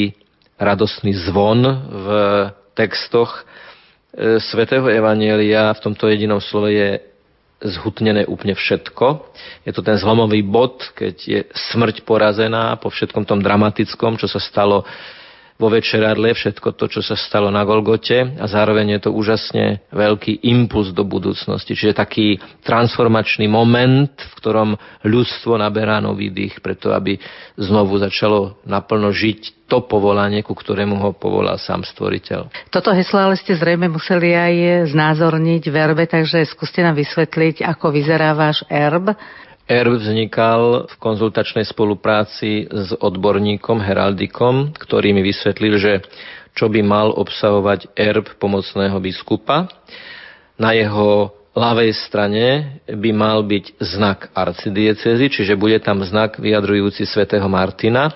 radosný 0.59 1.15
zvon 1.31 1.63
v 1.87 2.09
textoch 2.75 3.47
e, 4.17 4.43
svätého 4.43 4.89
Evanielia, 4.91 5.71
v 5.79 5.83
tomto 5.87 6.11
jedinom 6.11 6.43
slove 6.43 6.75
je 6.75 6.99
zhutnené 7.59 8.23
úplne 8.27 8.55
všetko. 8.55 9.35
Je 9.67 9.73
to 9.75 9.83
ten 9.83 9.99
zlomový 9.99 10.47
bod, 10.47 10.95
keď 10.95 11.17
je 11.19 11.41
smrť 11.75 12.07
porazená 12.07 12.79
po 12.79 12.87
všetkom 12.91 13.27
tom 13.27 13.43
dramatickom, 13.43 14.15
čo 14.15 14.31
sa 14.31 14.39
stalo 14.39 14.87
vo 15.59 15.67
večeradle, 15.67 16.39
všetko 16.39 16.79
to, 16.79 16.87
čo 16.87 17.01
sa 17.03 17.19
stalo 17.19 17.51
na 17.51 17.67
Golgote 17.67 18.39
a 18.39 18.47
zároveň 18.47 18.97
je 18.97 19.01
to 19.05 19.11
úžasne 19.11 19.83
veľký 19.91 20.47
impuls 20.47 20.95
do 20.95 21.03
budúcnosti. 21.03 21.75
Čiže 21.75 21.99
taký 21.99 22.39
transformačný 22.63 23.51
moment, 23.51 24.15
v 24.15 24.33
ktorom 24.39 24.79
ľudstvo 25.03 25.59
naberá 25.59 25.99
nový 25.99 26.31
dých, 26.31 26.63
preto 26.63 26.95
aby 26.95 27.19
znovu 27.59 27.99
začalo 27.99 28.63
naplno 28.63 29.11
žiť 29.11 29.67
to 29.69 29.85
povolanie, 29.85 30.47
ku 30.47 30.57
ktorému 30.57 30.97
ho 30.97 31.11
povolal 31.13 31.61
sám 31.61 31.85
stvoriteľ. 31.85 32.71
Toto 32.73 32.95
heslo 32.95 33.21
ale 33.21 33.37
ste 33.37 33.53
zrejme 33.53 33.91
museli 33.91 34.33
aj 34.33 34.55
znázorniť 34.95 35.63
verbe, 35.69 36.09
takže 36.09 36.47
skúste 36.49 36.81
nám 36.81 36.97
vysvetliť, 36.97 37.67
ako 37.67 37.93
vyzerá 37.93 38.33
váš 38.33 38.65
erb. 38.71 39.13
ERB 39.69 40.01
vznikal 40.01 40.89
v 40.89 40.95
konzultačnej 40.97 41.69
spolupráci 41.69 42.73
s 42.73 42.97
odborníkom, 42.97 43.85
heraldikom, 43.85 44.73
ktorý 44.73 45.13
mi 45.13 45.21
vysvetlil, 45.21 45.77
že 45.77 45.93
čo 46.57 46.73
by 46.73 46.81
mal 46.81 47.13
obsahovať 47.13 47.93
erb 47.93 48.33
pomocného 48.41 48.97
biskupa. 48.97 49.69
Na 50.57 50.73
jeho 50.73 51.37
ľavej 51.53 51.93
strane 52.09 52.81
by 52.89 53.11
mal 53.13 53.45
byť 53.45 53.77
znak 53.77 54.33
arcidiecezy, 54.33 55.29
čiže 55.29 55.61
bude 55.61 55.77
tam 55.85 56.01
znak 56.01 56.41
vyjadrujúci 56.41 57.05
svätého 57.05 57.45
Martina. 57.45 58.09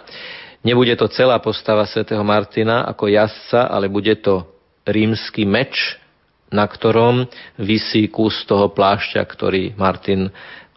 Nebude 0.65 0.97
to 0.97 1.05
celá 1.13 1.37
postava 1.37 1.85
svätého 1.85 2.25
Martina 2.25 2.89
ako 2.89 3.13
jazdca, 3.13 3.69
ale 3.69 3.93
bude 3.93 4.17
to 4.25 4.49
rímsky 4.89 5.45
meč, 5.45 6.01
na 6.53 6.69
ktorom 6.69 7.29
vysí 7.61 8.09
kus 8.09 8.45
toho 8.45 8.73
plášťa, 8.73 9.21
ktorý 9.25 9.73
Martin 9.77 10.33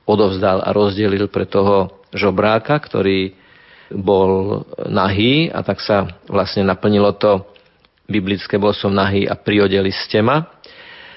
odovzdal 0.05 0.61
a 0.61 0.69
rozdelil 0.71 1.27
pre 1.27 1.49
toho 1.49 2.05
žobráka, 2.13 2.77
ktorý 2.77 3.33
bol 3.91 4.63
nahý 4.89 5.49
a 5.49 5.61
tak 5.61 5.81
sa 5.81 6.09
vlastne 6.25 6.65
naplnilo 6.65 7.13
to 7.17 7.45
biblické 8.05 8.61
bol 8.61 8.73
som 8.73 8.93
nahý 8.93 9.25
a 9.25 9.33
priodeli 9.37 9.89
ste 9.89 10.21
ma. 10.21 10.45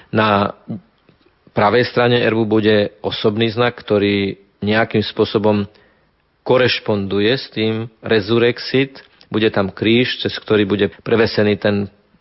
Na 0.09 0.57
pravej 1.53 1.85
strane 1.89 2.17
erbu 2.21 2.49
bude 2.49 2.97
osobný 3.05 3.53
znak, 3.53 3.77
ktorý 3.77 4.37
nejakým 4.59 5.05
spôsobom 5.05 5.69
korešponduje 6.41 7.31
s 7.37 7.45
tým 7.53 7.87
resurexit. 8.01 9.05
Bude 9.29 9.53
tam 9.53 9.69
kríž, 9.69 10.25
cez 10.25 10.33
ktorý 10.41 10.65
bude 10.65 10.89
prevesený 11.05 11.61
ten 11.61 11.75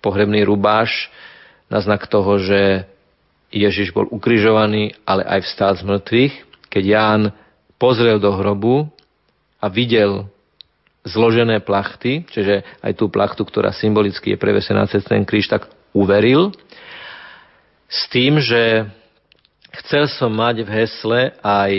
pohrebný 0.05 0.45
rubáš 0.45 1.09
na 1.73 1.81
znak 1.81 2.05
toho, 2.09 2.37
že 2.37 2.85
Ježiš 3.49 3.97
bol 3.97 4.05
ukrižovaný, 4.13 4.93
ale 5.09 5.25
aj 5.25 5.41
vstal 5.49 5.73
z 5.81 5.83
mŕtvych, 5.89 6.35
keď 6.69 6.85
Ján 6.85 7.23
pozrel 7.81 8.21
do 8.21 8.33
hrobu 8.33 8.89
a 9.59 9.67
videl 9.69 10.29
zložené 11.09 11.65
plachty, 11.65 12.29
čiže 12.29 12.63
aj 12.85 12.93
tú 12.95 13.09
plachtu, 13.09 13.43
ktorá 13.43 13.73
symbolicky 13.73 14.37
je 14.37 14.39
prevesená 14.41 14.85
cez 14.87 15.03
ten 15.09 15.25
kríž, 15.25 15.49
tak 15.49 15.71
uveril 15.97 16.53
s 17.89 18.05
tým, 18.13 18.37
že 18.37 18.85
chcel 19.83 20.05
som 20.13 20.29
mať 20.29 20.69
v 20.69 20.71
hesle 20.85 21.21
aj 21.41 21.73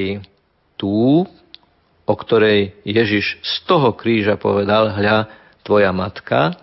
tú, 0.73 1.30
o 2.10 2.15
ktorej 2.17 2.73
Ježiš 2.82 3.38
z 3.45 3.56
toho 3.69 3.93
kríža 3.93 4.34
povedal, 4.41 4.89
hľa, 4.89 5.30
tvoja 5.62 5.93
matka. 5.93 6.58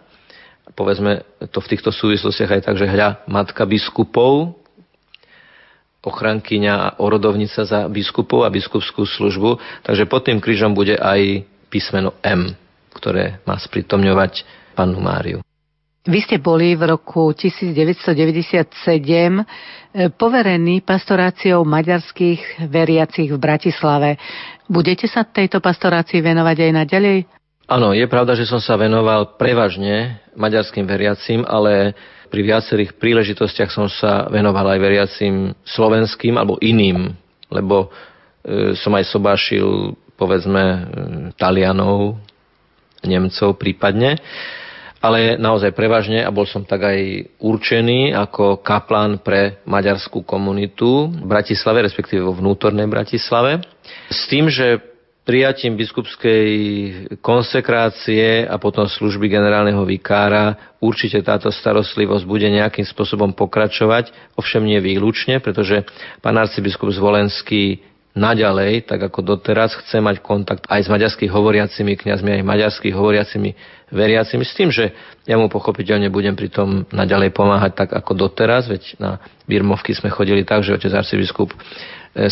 Povedzme 0.74 1.22
to 1.54 1.62
v 1.62 1.70
týchto 1.70 1.94
súvislostiach 1.94 2.58
aj 2.58 2.62
tak, 2.66 2.76
že 2.76 2.90
hľa, 2.90 3.22
matka 3.30 3.62
biskupov, 3.62 4.58
ochrankyňa 6.06 6.74
a 6.78 6.88
orodovnica 7.02 7.66
za 7.66 7.90
biskupov 7.90 8.46
a 8.46 8.54
biskupskú 8.54 9.02
službu. 9.02 9.82
Takže 9.82 10.06
pod 10.06 10.30
tým 10.30 10.38
krížom 10.38 10.72
bude 10.72 10.94
aj 10.94 11.42
písmeno 11.66 12.14
M, 12.22 12.54
ktoré 12.94 13.42
má 13.42 13.58
spritomňovať 13.58 14.46
pannu 14.78 15.02
Máriu. 15.02 15.42
Vy 16.06 16.22
ste 16.22 16.38
boli 16.38 16.78
v 16.78 16.86
roku 16.86 17.34
1997 17.34 18.22
eh, 18.46 19.42
poverení 20.14 20.78
pastoráciou 20.86 21.66
maďarských 21.66 22.70
veriacich 22.70 23.26
v 23.34 23.38
Bratislave. 23.42 24.14
Budete 24.70 25.10
sa 25.10 25.26
tejto 25.26 25.58
pastorácii 25.58 26.22
venovať 26.22 26.56
aj 26.62 26.72
naďalej? 26.86 27.18
Áno, 27.66 27.90
je 27.90 28.06
pravda, 28.06 28.38
že 28.38 28.46
som 28.46 28.62
sa 28.62 28.78
venoval 28.78 29.34
prevažne 29.34 30.22
maďarským 30.38 30.86
veriacim, 30.86 31.42
ale 31.42 31.98
pri 32.26 32.42
viacerých 32.42 32.98
príležitostiach 32.98 33.70
som 33.70 33.86
sa 33.90 34.26
venoval 34.28 34.76
aj 34.76 34.80
veriacim 34.82 35.34
slovenským 35.64 36.36
alebo 36.36 36.60
iným, 36.60 37.14
lebo 37.48 37.88
e, 38.42 38.74
som 38.78 38.92
aj 38.94 39.08
sobášil 39.10 39.96
povedzme 40.18 40.62
e, 40.62 40.78
Talianov, 41.38 42.18
Nemcov 43.06 43.54
prípadne 43.60 44.18
ale 45.06 45.36
naozaj 45.38 45.70
prevažne 45.76 46.24
a 46.24 46.34
bol 46.34 46.48
som 46.48 46.66
tak 46.66 46.82
aj 46.82 47.00
určený 47.38 48.16
ako 48.16 48.58
kaplan 48.64 49.22
pre 49.22 49.62
maďarskú 49.68 50.26
komunitu 50.26 51.12
v 51.12 51.26
Bratislave, 51.30 51.86
respektíve 51.86 52.26
vo 52.26 52.34
vnútornej 52.34 52.90
Bratislave. 52.90 53.62
S 54.10 54.26
tým, 54.26 54.50
že 54.50 54.82
prijatím 55.26 55.74
biskupskej 55.74 56.48
konsekrácie 57.18 58.46
a 58.46 58.54
potom 58.62 58.86
služby 58.86 59.26
generálneho 59.26 59.82
vikára. 59.82 60.54
Určite 60.78 61.18
táto 61.26 61.50
starostlivosť 61.50 62.22
bude 62.22 62.46
nejakým 62.46 62.86
spôsobom 62.86 63.34
pokračovať, 63.34 64.14
ovšem 64.38 64.62
nie 64.62 64.78
výlučne, 64.78 65.42
pretože 65.42 65.82
pán 66.22 66.38
arcibiskup 66.38 66.94
Zvolenský 66.94 67.82
naďalej, 68.16 68.88
tak 68.88 69.02
ako 69.12 69.36
doteraz, 69.36 69.76
chce 69.76 70.00
mať 70.00 70.24
kontakt 70.24 70.64
aj 70.72 70.86
s 70.86 70.88
maďarských 70.88 71.28
hovoriacimi 71.28 72.00
kňazmi, 72.00 72.40
aj 72.40 72.48
maďarských 72.48 72.94
hovoriacimi 72.96 73.52
veriacimi, 73.92 74.40
s 74.46 74.56
tým, 74.56 74.72
že 74.72 74.94
ja 75.28 75.36
mu 75.36 75.52
pochopiteľne 75.52 76.08
budem 76.08 76.32
pri 76.32 76.48
tom 76.48 76.88
naďalej 76.88 77.36
pomáhať 77.36 77.76
tak 77.76 77.90
ako 77.92 78.16
doteraz, 78.16 78.72
veď 78.72 78.96
na 78.96 79.20
Birmovky 79.44 79.92
sme 79.92 80.08
chodili 80.08 80.48
tak, 80.48 80.64
že 80.64 80.72
otec 80.72 80.96
arcibiskup 80.96 81.52
e, 81.52 81.56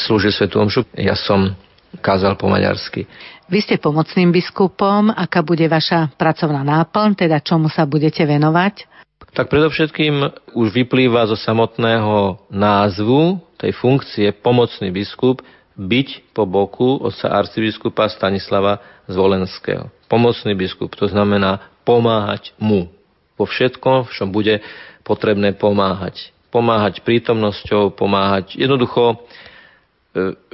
slúžil 0.01 0.33
svetu 0.33 0.57
omšu, 0.57 0.89
ja 0.97 1.13
som 1.13 1.53
kázal 2.01 2.39
po 2.39 2.51
maďarsky. 2.51 3.07
Vy 3.51 3.59
ste 3.61 3.77
pomocným 3.77 4.33
biskupom, 4.33 5.13
aká 5.13 5.45
bude 5.45 5.69
vaša 5.69 6.15
pracovná 6.17 6.65
náplň, 6.65 7.27
teda 7.27 7.45
čomu 7.45 7.69
sa 7.69 7.85
budete 7.85 8.25
venovať? 8.25 8.89
Tak 9.35 9.51
predovšetkým 9.51 10.15
už 10.55 10.69
vyplýva 10.71 11.27
zo 11.27 11.35
samotného 11.35 12.39
názvu 12.55 13.43
tej 13.59 13.75
funkcie 13.75 14.31
pomocný 14.31 14.95
biskup 14.95 15.43
byť 15.75 16.31
po 16.31 16.47
boku 16.47 17.03
otca 17.03 17.35
arcibiskupa 17.35 18.07
Stanislava 18.07 18.79
Zvolenského 19.11 19.91
pomocný 20.15 20.55
biskup. 20.55 20.95
To 20.95 21.11
znamená 21.11 21.59
pomáhať 21.83 22.55
mu 22.63 22.87
vo 23.35 23.45
všetkom, 23.51 24.07
v 24.07 24.15
čom 24.15 24.31
bude 24.31 24.63
potrebné 25.03 25.59
pomáhať. 25.59 26.31
Pomáhať 26.55 27.03
prítomnosťou, 27.03 27.99
pomáhať 27.99 28.55
jednoducho 28.55 29.03
e, 29.11 29.17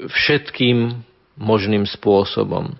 všetkým 0.08 1.04
možným 1.40 1.88
spôsobom. 1.88 2.70
E, 2.70 2.74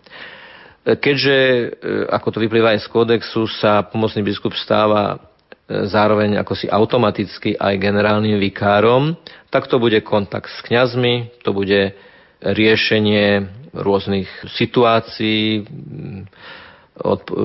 keďže, 1.00 1.36
e, 1.40 1.66
ako 2.12 2.28
to 2.36 2.38
vyplýva 2.44 2.76
aj 2.76 2.84
z 2.84 2.88
kódexu, 2.92 3.48
sa 3.48 3.82
pomocný 3.88 4.20
biskup 4.20 4.52
stáva 4.52 5.18
zároveň 5.70 6.42
ako 6.42 6.58
si 6.58 6.66
automaticky 6.66 7.54
aj 7.54 7.78
generálnym 7.78 8.42
vikárom, 8.42 9.14
tak 9.54 9.70
to 9.70 9.78
bude 9.78 10.02
kontakt 10.02 10.50
s 10.50 10.66
kňazmi, 10.66 11.30
to 11.46 11.54
bude 11.54 11.94
riešenie 12.42 13.46
rôznych 13.70 14.26
situácií, 14.50 15.62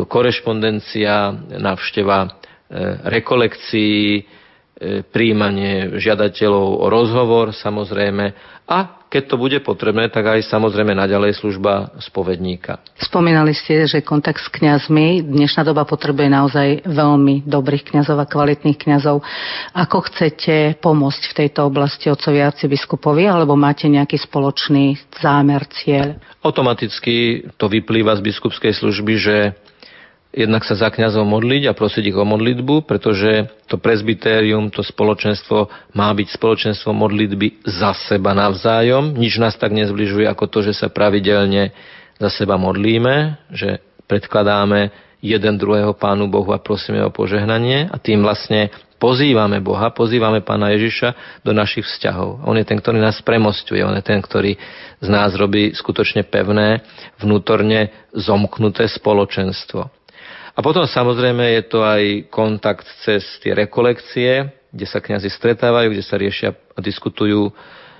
korešpondencia, 0.09 1.31
návšteva 1.61 2.19
e, 2.25 2.29
rekolekcií, 3.07 3.99
e, 4.19 4.21
príjmanie 5.05 5.95
žiadateľov 6.01 6.67
o 6.81 6.85
rozhovor 6.91 7.55
samozrejme 7.55 8.25
a 8.67 9.04
keď 9.15 9.31
to 9.31 9.39
bude 9.39 9.55
potrebné, 9.63 10.11
tak 10.11 10.27
aj 10.27 10.43
samozrejme 10.43 10.91
naďalej 10.91 11.39
služba 11.39 11.95
spovedníka. 12.03 12.83
Spomínali 12.99 13.55
ste, 13.55 13.87
že 13.87 14.03
kontakt 14.03 14.43
s 14.43 14.51
kňazmi. 14.51 15.23
Dnešná 15.23 15.63
doba 15.63 15.87
potrebuje 15.87 16.27
naozaj 16.27 16.83
veľmi 16.83 17.47
dobrých 17.47 17.95
kňazov 17.95 18.19
a 18.19 18.27
kvalitných 18.27 18.75
kňazov. 18.75 19.23
Ako 19.71 20.11
chcete 20.11 20.83
pomôcť 20.83 21.23
v 21.31 21.37
tejto 21.47 21.63
oblasti 21.63 22.11
otcovi 22.11 22.43
biskupovi, 22.67 23.23
alebo 23.23 23.55
máte 23.55 23.87
nejaký 23.87 24.19
spoločný 24.19 24.99
zámer, 25.23 25.63
cieľ? 25.71 26.19
Automaticky 26.43 27.47
to 27.55 27.71
vyplýva 27.71 28.19
z 28.19 28.25
biskupskej 28.35 28.75
služby, 28.75 29.15
že 29.15 29.35
jednak 30.35 30.67
sa 30.67 30.75
za 30.75 30.91
kňazov 30.91 31.23
modliť 31.23 31.71
a 31.71 31.77
prosiť 31.77 32.11
ich 32.11 32.17
o 32.19 32.27
modlitbu, 32.27 32.83
pretože 32.83 33.47
to 33.71 33.79
presbytérium, 33.79 34.67
to 34.67 34.83
spoločenstvo 34.83 35.71
má 35.95 36.11
byť 36.11 36.27
spoločenstvo 36.35 36.91
modlitby 36.91 37.63
za 37.63 37.95
seba 37.95 38.35
navzájom. 38.35 39.15
Nič 39.15 39.39
nás 39.39 39.55
tak 39.55 39.71
nezbližuje 39.71 40.27
ako 40.27 40.51
to, 40.51 40.59
že 40.67 40.75
sa 40.75 40.91
pravidelne 40.91 41.71
za 42.19 42.27
seba 42.27 42.59
modlíme, 42.59 43.47
že 43.55 43.79
predkladáme 44.11 44.91
jeden 45.23 45.55
druhého 45.57 45.95
Pánu 45.95 46.29
Bohu 46.29 46.51
a 46.51 46.61
prosíme 46.61 47.01
o 47.01 47.09
požehnanie 47.09 47.89
a 47.89 47.97
tým 47.97 48.21
vlastne 48.21 48.69
pozývame 49.01 49.57
Boha, 49.63 49.89
pozývame 49.89 50.45
Pána 50.45 50.75
Ježiša 50.75 51.41
do 51.41 51.51
našich 51.55 51.87
vzťahov. 51.87 52.45
On 52.45 52.55
je 52.55 52.67
ten, 52.67 52.77
ktorý 52.77 53.01
nás 53.01 53.17
premostuje, 53.25 53.81
on 53.81 53.97
je 53.97 54.05
ten, 54.05 54.21
ktorý 54.21 54.53
z 55.01 55.07
nás 55.09 55.33
robí 55.33 55.73
skutočne 55.73 56.27
pevné, 56.27 56.85
vnútorne 57.19 57.91
zomknuté 58.13 58.85
spoločenstvo. 58.85 60.04
A 60.55 60.63
potom 60.63 60.87
samozrejme 60.87 61.59
je 61.59 61.63
to 61.67 61.83
aj 61.83 62.31
kontakt 62.31 62.87
cez 63.03 63.27
tie 63.43 63.51
rekolekcie, 63.51 64.47
kde 64.71 64.87
sa 64.87 65.03
kňazi 65.03 65.27
stretávajú, 65.27 65.91
kde 65.91 66.03
sa 66.03 66.15
riešia 66.15 66.55
a 66.55 66.79
diskutujú 66.79 67.51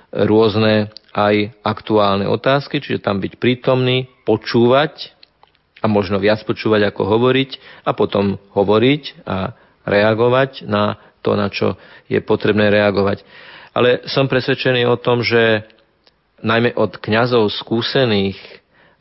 rôzne 0.08 0.88
aj 1.12 1.52
aktuálne 1.60 2.24
otázky, 2.24 2.80
čiže 2.80 3.04
tam 3.04 3.20
byť 3.20 3.36
prítomný, 3.36 4.08
počúvať 4.24 5.12
a 5.84 5.86
možno 5.88 6.16
viac 6.16 6.40
počúvať 6.48 6.88
ako 6.88 7.02
hovoriť 7.04 7.84
a 7.84 7.92
potom 7.92 8.40
hovoriť 8.56 9.02
a 9.28 9.52
reagovať 9.84 10.64
na 10.64 10.96
to, 11.20 11.36
na 11.36 11.52
čo 11.52 11.76
je 12.08 12.20
potrebné 12.24 12.72
reagovať. 12.72 13.20
Ale 13.76 14.08
som 14.08 14.24
presvedčený 14.24 14.88
o 14.88 14.96
tom, 14.96 15.20
že 15.20 15.68
najmä 16.40 16.72
od 16.76 16.96
kňazov 16.96 17.52
skúsených 17.52 18.40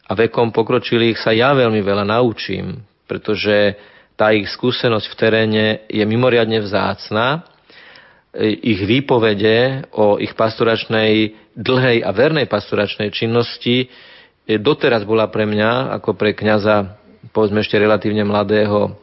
a 0.07 0.11
vekom 0.15 0.51
pokročilých 0.51 1.15
sa 1.15 1.31
ja 1.31 1.55
veľmi 1.55 1.79
veľa 1.79 2.03
naučím, 2.03 2.83
pretože 3.05 3.77
tá 4.15 4.31
ich 4.31 4.49
skúsenosť 4.51 5.07
v 5.11 5.17
teréne 5.17 5.65
je 5.89 6.03
mimoriadne 6.05 6.61
vzácná. 6.61 7.45
Ich 8.63 8.83
výpovede 8.83 9.87
o 9.95 10.19
ich 10.19 10.35
pastoračnej, 10.35 11.35
dlhej 11.55 12.03
a 12.03 12.11
vernej 12.11 12.51
pastoračnej 12.51 13.11
činnosti 13.15 13.87
doteraz 14.45 15.01
bola 15.03 15.25
pre 15.27 15.49
mňa, 15.49 15.97
ako 15.97 16.13
pre 16.13 16.37
kňaza, 16.37 16.95
povedzme 17.33 17.65
ešte 17.65 17.81
relatívne 17.81 18.21
mladého, 18.21 18.93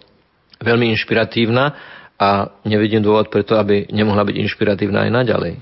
veľmi 0.63 0.95
inšpiratívna 0.95 1.65
a 2.15 2.29
nevidím 2.63 3.03
dôvod 3.03 3.27
preto, 3.27 3.59
aby 3.59 3.91
nemohla 3.91 4.23
byť 4.23 4.37
inšpiratívna 4.39 5.11
aj 5.11 5.11
naďalej. 5.11 5.53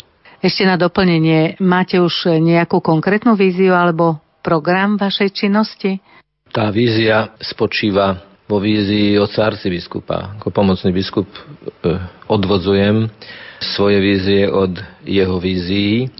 Ešte 0.41 0.64
na 0.64 0.76
doplnenie, 0.76 1.61
máte 1.61 2.01
už 2.01 2.41
nejakú 2.41 2.80
konkrétnu 2.80 3.36
víziu 3.36 3.72
alebo 3.76 4.20
program 4.41 4.97
vašej 4.97 5.36
činnosti? 5.36 6.01
Tá 6.53 6.68
vízia 6.72 7.36
spočíva 7.41 8.30
vo 8.51 8.59
vízii 8.59 9.14
oca 9.22 9.46
arcibiskupa. 9.46 10.34
Ako 10.42 10.51
pomocný 10.51 10.90
biskup 10.90 11.30
e, 11.30 11.38
odvodzujem 12.26 13.07
svoje 13.62 14.03
vízie 14.03 14.51
od 14.51 14.74
jeho 15.07 15.38
vízií 15.38 16.11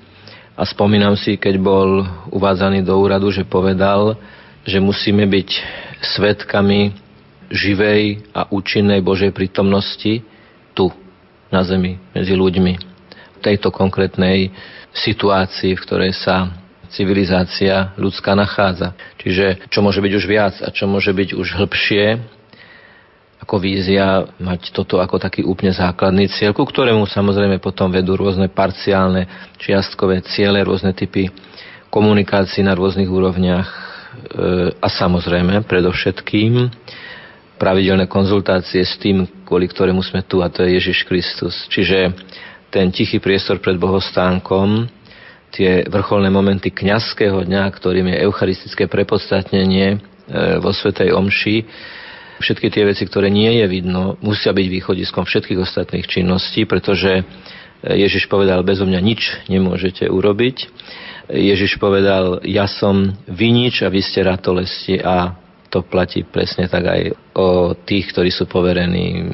a 0.55 0.63
spomínam 0.63 1.19
si, 1.19 1.35
keď 1.35 1.59
bol 1.59 2.07
uvádzaný 2.31 2.87
do 2.87 2.95
úradu, 2.95 3.35
že 3.35 3.43
povedal, 3.43 4.15
že 4.63 4.79
musíme 4.79 5.27
byť 5.27 5.51
svetkami 6.15 6.95
živej 7.51 8.23
a 8.31 8.47
účinnej 8.47 9.03
Božej 9.03 9.35
prítomnosti 9.35 10.23
tu, 10.71 10.87
na 11.51 11.67
zemi, 11.67 11.99
medzi 12.15 12.39
ľuďmi. 12.39 12.87
tejto 13.41 13.73
konkrétnej 13.73 14.53
situácii, 14.93 15.73
v 15.73 15.83
ktorej 15.89 16.13
sa 16.13 16.60
civilizácia 16.93 17.95
ľudská 17.97 18.35
nachádza. 18.35 18.95
Čiže 19.19 19.71
čo 19.71 19.81
môže 19.83 20.03
byť 20.03 20.13
už 20.15 20.25
viac 20.27 20.55
a 20.63 20.69
čo 20.75 20.91
môže 20.91 21.11
byť 21.15 21.39
už 21.39 21.49
hĺbšie, 21.57 22.05
ako 23.41 23.57
vízia 23.57 24.29
mať 24.37 24.71
toto 24.77 25.01
ako 25.01 25.17
taký 25.17 25.41
úplne 25.41 25.73
základný 25.73 26.29
cieľ, 26.29 26.53
ku 26.53 26.69
ktorému 26.69 27.09
samozrejme 27.09 27.57
potom 27.59 27.89
vedú 27.89 28.13
rôzne 28.15 28.53
parciálne 28.53 29.55
čiastkové 29.57 30.21
ciele, 30.29 30.61
rôzne 30.61 30.93
typy 30.93 31.33
komunikácií 31.89 32.61
na 32.63 32.77
rôznych 32.77 33.09
úrovniach 33.09 33.67
e, 33.67 33.79
a 34.77 34.89
samozrejme 34.93 35.65
predovšetkým 35.65 36.69
pravidelné 37.57 38.09
konzultácie 38.09 38.85
s 38.85 38.97
tým, 38.97 39.29
kvôli 39.45 39.69
ktorému 39.69 40.01
sme 40.01 40.25
tu, 40.25 40.41
a 40.41 40.49
to 40.49 40.65
je 40.65 40.81
Ježiš 40.81 41.05
Kristus. 41.05 41.69
Čiže 41.69 42.13
ten 42.73 42.89
tichý 42.89 43.21
priestor 43.21 43.61
pred 43.61 43.77
bohostánkom, 43.77 44.89
tie 45.51 45.85
vrcholné 45.87 46.31
momenty 46.31 46.71
kňazského 46.71 47.43
dňa, 47.45 47.63
ktorým 47.75 48.07
je 48.11 48.23
eucharistické 48.25 48.87
prepodstatnenie 48.87 49.87
e, 49.95 49.99
vo 50.63 50.71
Svetej 50.71 51.11
Omši, 51.15 51.57
všetky 52.41 52.73
tie 52.73 52.89
veci, 52.89 53.05
ktoré 53.05 53.29
nie 53.29 53.61
je 53.61 53.67
vidno, 53.69 54.17
musia 54.25 54.55
byť 54.55 54.67
východiskom 54.67 55.29
všetkých 55.29 55.61
ostatných 55.61 56.07
činností, 56.09 56.65
pretože 56.65 57.21
e, 57.21 57.23
Ježiš 57.85 58.31
povedal, 58.31 58.65
bezo 58.65 58.87
mňa 58.87 59.01
nič 59.03 59.23
nemôžete 59.51 60.09
urobiť. 60.09 60.57
Ježiš 61.31 61.79
povedal, 61.79 62.43
ja 62.43 62.67
som 62.67 63.15
vinič 63.31 63.87
a 63.87 63.93
vy 63.93 64.03
ste 64.03 64.27
ratolesti 64.27 64.99
a 64.99 65.39
to 65.71 65.87
platí 65.87 66.27
presne 66.27 66.67
tak 66.67 66.83
aj 66.83 67.03
o 67.39 67.79
tých, 67.79 68.11
ktorí 68.11 68.35
sú 68.35 68.51
poverení 68.51 69.31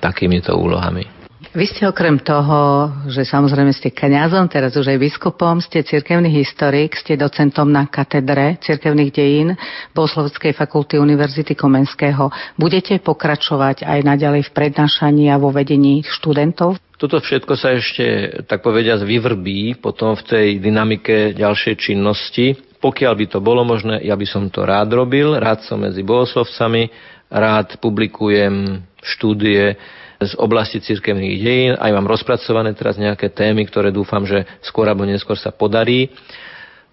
takýmito 0.00 0.56
úlohami. 0.56 1.13
Vy 1.54 1.70
ste 1.70 1.86
okrem 1.86 2.18
toho, 2.18 2.90
že 3.06 3.22
samozrejme 3.22 3.70
ste 3.70 3.94
kňazom, 3.94 4.50
teraz 4.50 4.74
už 4.74 4.90
aj 4.90 4.98
biskupom, 4.98 5.62
ste 5.62 5.86
cirkevný 5.86 6.26
historik, 6.26 6.98
ste 6.98 7.14
docentom 7.14 7.70
na 7.70 7.86
katedre 7.86 8.58
cirkevných 8.58 9.14
dejín 9.14 9.54
Bohosloveckej 9.94 10.50
fakulty 10.50 10.98
Univerzity 10.98 11.54
Komenského. 11.54 12.26
Budete 12.58 12.98
pokračovať 12.98 13.86
aj 13.86 14.02
naďalej 14.02 14.50
v 14.50 14.54
prednášaní 14.54 15.30
a 15.30 15.38
vo 15.38 15.54
vedení 15.54 16.02
študentov? 16.02 16.74
Toto 16.98 17.22
všetko 17.22 17.54
sa 17.54 17.78
ešte, 17.78 18.34
tak 18.50 18.58
povediať, 18.66 19.06
vyvrbí 19.06 19.78
potom 19.78 20.18
v 20.18 20.26
tej 20.26 20.48
dynamike 20.58 21.38
ďalšej 21.38 21.74
činnosti. 21.78 22.58
Pokiaľ 22.82 23.14
by 23.14 23.26
to 23.30 23.38
bolo 23.38 23.62
možné, 23.62 24.02
ja 24.02 24.18
by 24.18 24.26
som 24.26 24.50
to 24.50 24.66
rád 24.66 24.90
robil, 24.90 25.38
rád 25.38 25.62
som 25.62 25.78
medzi 25.78 26.02
bohoslovcami, 26.02 26.90
rád 27.30 27.78
publikujem 27.78 28.82
štúdie, 29.06 29.78
z 30.22 30.32
oblasti 30.38 30.78
cirkevných 30.78 31.36
dejín. 31.40 31.72
Aj 31.78 31.90
mám 31.90 32.06
rozpracované 32.06 32.74
teraz 32.74 32.98
nejaké 33.00 33.30
témy, 33.30 33.66
ktoré 33.66 33.90
dúfam, 33.90 34.22
že 34.22 34.46
skôr 34.62 34.86
alebo 34.86 35.06
neskôr 35.06 35.38
sa 35.38 35.50
podarí 35.50 36.12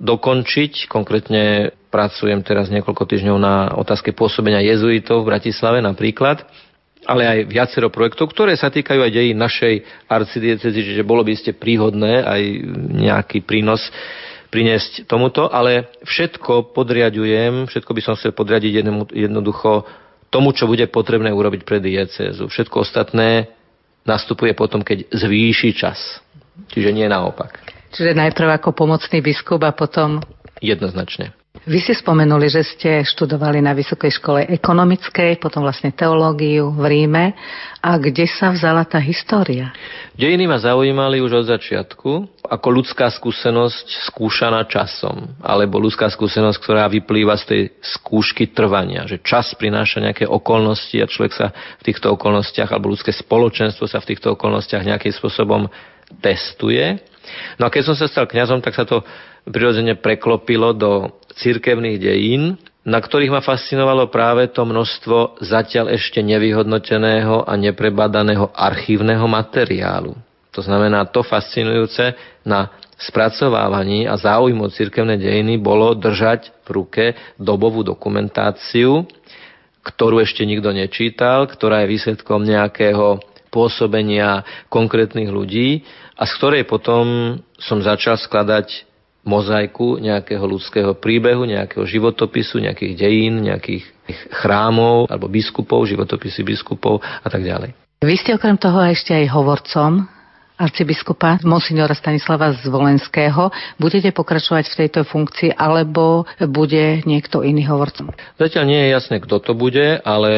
dokončiť. 0.01 0.89
Konkrétne 0.89 1.73
pracujem 1.93 2.41
teraz 2.41 2.73
niekoľko 2.73 3.03
týždňov 3.05 3.37
na 3.37 3.75
otázke 3.77 4.15
pôsobenia 4.15 4.63
jezuitov 4.65 5.21
v 5.21 5.35
Bratislave 5.35 5.83
napríklad 5.83 6.45
ale 7.01 7.25
aj 7.25 7.39
viacero 7.49 7.89
projektov, 7.89 8.29
ktoré 8.29 8.53
sa 8.53 8.69
týkajú 8.69 9.01
aj 9.01 9.09
dejí 9.09 9.31
našej 9.33 10.05
arcidiecezy, 10.05 10.79
čiže 10.85 11.01
bolo 11.07 11.25
by 11.25 11.33
ste 11.33 11.57
príhodné 11.57 12.21
aj 12.21 12.41
nejaký 12.93 13.41
prínos 13.41 13.81
priniesť 14.51 15.07
tomuto, 15.07 15.47
ale 15.47 15.89
všetko 16.03 16.75
podriadujem, 16.75 17.71
všetko 17.71 17.91
by 17.95 18.01
som 18.03 18.13
chcel 18.19 18.35
podriadiť 18.35 18.83
jednoducho 19.15 19.87
tomu, 20.31 20.55
čo 20.55 20.65
bude 20.65 20.87
potrebné 20.87 21.29
urobiť 21.29 21.67
pre 21.67 21.83
diecézu. 21.83 22.47
Všetko 22.47 22.87
ostatné 22.87 23.51
nastupuje 24.07 24.55
potom, 24.55 24.81
keď 24.81 25.11
zvýši 25.11 25.75
čas. 25.75 26.23
Čiže 26.71 26.95
nie 26.95 27.05
naopak. 27.05 27.59
Čiže 27.91 28.15
najprv 28.15 28.63
ako 28.63 28.71
pomocný 28.71 29.19
biskup 29.19 29.61
a 29.67 29.75
potom... 29.75 30.23
Jednoznačne. 30.63 31.35
Vy 31.51 31.83
ste 31.83 31.93
spomenuli, 31.93 32.47
že 32.47 32.63
ste 32.63 33.03
študovali 33.03 33.59
na 33.59 33.75
Vysokej 33.75 34.17
škole 34.17 34.47
ekonomickej, 34.55 35.35
potom 35.35 35.67
vlastne 35.67 35.91
teológiu 35.91 36.71
v 36.71 36.83
Ríme. 36.87 37.35
A 37.83 37.99
kde 37.99 38.23
sa 38.23 38.55
vzala 38.55 38.87
tá 38.87 38.97
história? 39.03 39.75
Dejiny 40.15 40.47
ma 40.47 40.57
zaujímali 40.57 41.19
už 41.19 41.43
od 41.43 41.45
začiatku 41.51 42.41
ako 42.47 42.67
ľudská 42.71 43.11
skúsenosť 43.11 44.09
skúšaná 44.09 44.63
časom, 44.63 45.35
alebo 45.43 45.77
ľudská 45.83 46.07
skúsenosť, 46.07 46.55
ktorá 46.55 46.87
vyplýva 46.87 47.35
z 47.43 47.45
tej 47.45 47.61
skúšky 47.83 48.55
trvania, 48.55 49.03
že 49.03 49.19
čas 49.19 49.51
prináša 49.51 49.99
nejaké 49.99 50.23
okolnosti 50.23 50.95
a 51.03 51.05
človek 51.05 51.33
sa 51.35 51.47
v 51.51 51.83
týchto 51.83 52.15
okolnostiach, 52.15 52.71
alebo 52.71 52.95
ľudské 52.95 53.11
spoločenstvo 53.11 53.91
sa 53.91 53.99
v 53.99 54.15
týchto 54.15 54.39
okolnostiach 54.39 54.87
nejakým 54.87 55.13
spôsobom 55.13 55.67
testuje. 56.23 56.95
No 57.59 57.67
a 57.67 57.71
keď 57.71 57.91
som 57.91 57.95
sa 57.95 58.07
stal 58.07 58.25
kňazom, 58.25 58.63
tak 58.63 58.75
sa 58.75 58.87
to 58.87 59.03
prirodzene 59.47 59.97
preklopilo 59.97 60.73
do 60.73 61.20
cirkevných 61.37 61.97
dejín, 61.97 62.43
na 62.81 62.97
ktorých 62.97 63.29
ma 63.29 63.41
fascinovalo 63.45 64.09
práve 64.09 64.49
to 64.49 64.65
množstvo 64.65 65.41
zatiaľ 65.45 65.93
ešte 65.93 66.19
nevyhodnoteného 66.25 67.45
a 67.45 67.53
neprebadaného 67.53 68.49
archívneho 68.51 69.25
materiálu. 69.29 70.17
To 70.51 70.59
znamená, 70.59 71.07
to 71.07 71.23
fascinujúce 71.23 72.11
na 72.43 72.73
spracovávaní 72.97 74.05
a 74.05 74.17
záujmu 74.17 74.69
cirkevné 74.73 75.17
dejiny 75.17 75.57
bolo 75.57 75.95
držať 75.95 76.53
v 76.65 76.69
ruke 76.69 77.03
dobovú 77.39 77.81
dokumentáciu, 77.81 79.07
ktorú 79.81 80.21
ešte 80.21 80.45
nikto 80.45 80.69
nečítal, 80.69 81.49
ktorá 81.49 81.81
je 81.85 81.93
výsledkom 81.97 82.45
nejakého 82.45 83.21
pôsobenia 83.49 84.45
konkrétnych 84.69 85.27
ľudí 85.27 85.81
a 86.13 86.23
z 86.29 86.31
ktorej 86.37 86.63
potom 86.69 87.37
som 87.57 87.81
začal 87.81 88.15
skladať 88.21 88.90
mozaiku 89.21 90.01
nejakého 90.01 90.41
ľudského 90.41 90.97
príbehu, 90.97 91.45
nejakého 91.45 91.85
životopisu, 91.85 92.57
nejakých 92.61 92.93
dejín, 92.97 93.45
nejakých 93.45 93.85
chrámov 94.33 95.05
alebo 95.07 95.29
biskupov, 95.29 95.85
životopisy 95.85 96.41
biskupov 96.41 96.99
a 97.01 97.27
tak 97.29 97.45
ďalej. 97.45 97.77
Vy 98.01 98.15
ste 98.17 98.33
okrem 98.33 98.57
toho 98.57 98.81
ešte 98.81 99.13
aj 99.13 99.29
hovorcom 99.29 100.09
arcibiskupa 100.61 101.41
monsignora 101.41 101.97
Stanislava 101.97 102.53
Zvolenského. 102.61 103.49
Budete 103.81 104.13
pokračovať 104.13 104.69
v 104.69 104.77
tejto 104.85 105.01
funkcii, 105.09 105.57
alebo 105.57 106.29
bude 106.37 107.01
niekto 107.09 107.41
iný 107.41 107.65
hovorcom? 107.65 108.13
Zatiaľ 108.37 108.69
nie 108.69 108.77
je 108.85 108.93
jasné, 108.93 109.17
kto 109.17 109.41
to 109.41 109.53
bude, 109.57 109.97
ale 110.05 110.33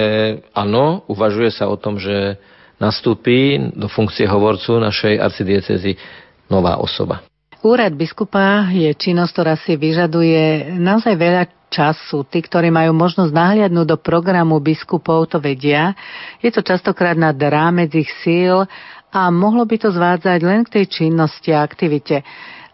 áno, 0.55 1.03
uvažuje 1.11 1.51
sa 1.51 1.67
o 1.67 1.75
tom, 1.75 1.99
že 1.99 2.39
nastúpi 2.79 3.59
do 3.75 3.91
funkcie 3.91 4.23
hovorcu 4.23 4.79
našej 4.79 5.19
arcidiecezy 5.19 5.99
nová 6.47 6.79
osoba. 6.79 7.23
Úrad 7.63 7.95
biskupa 7.95 8.67
je 8.75 8.91
činnosť, 8.91 9.31
ktorá 9.31 9.55
si 9.55 9.79
vyžaduje 9.79 10.75
naozaj 10.83 11.15
veľa 11.15 11.43
času. 11.71 12.27
Tí, 12.27 12.43
ktorí 12.43 12.67
majú 12.67 12.91
možnosť 12.91 13.31
nahliadnúť 13.31 13.87
do 13.87 13.97
programu 14.03 14.59
biskupov, 14.59 15.31
to 15.31 15.39
vedia. 15.39 15.95
Je 16.43 16.51
to 16.51 16.59
častokrát 16.59 17.15
nad 17.15 17.39
rámec 17.39 17.87
ich 17.95 18.11
síl 18.19 18.67
a 19.15 19.31
mohlo 19.31 19.63
by 19.63 19.79
to 19.79 19.95
zvádzať 19.95 20.39
len 20.43 20.67
k 20.67 20.75
tej 20.75 20.85
činnosti 20.91 21.55
a 21.55 21.63
aktivite. 21.63 22.19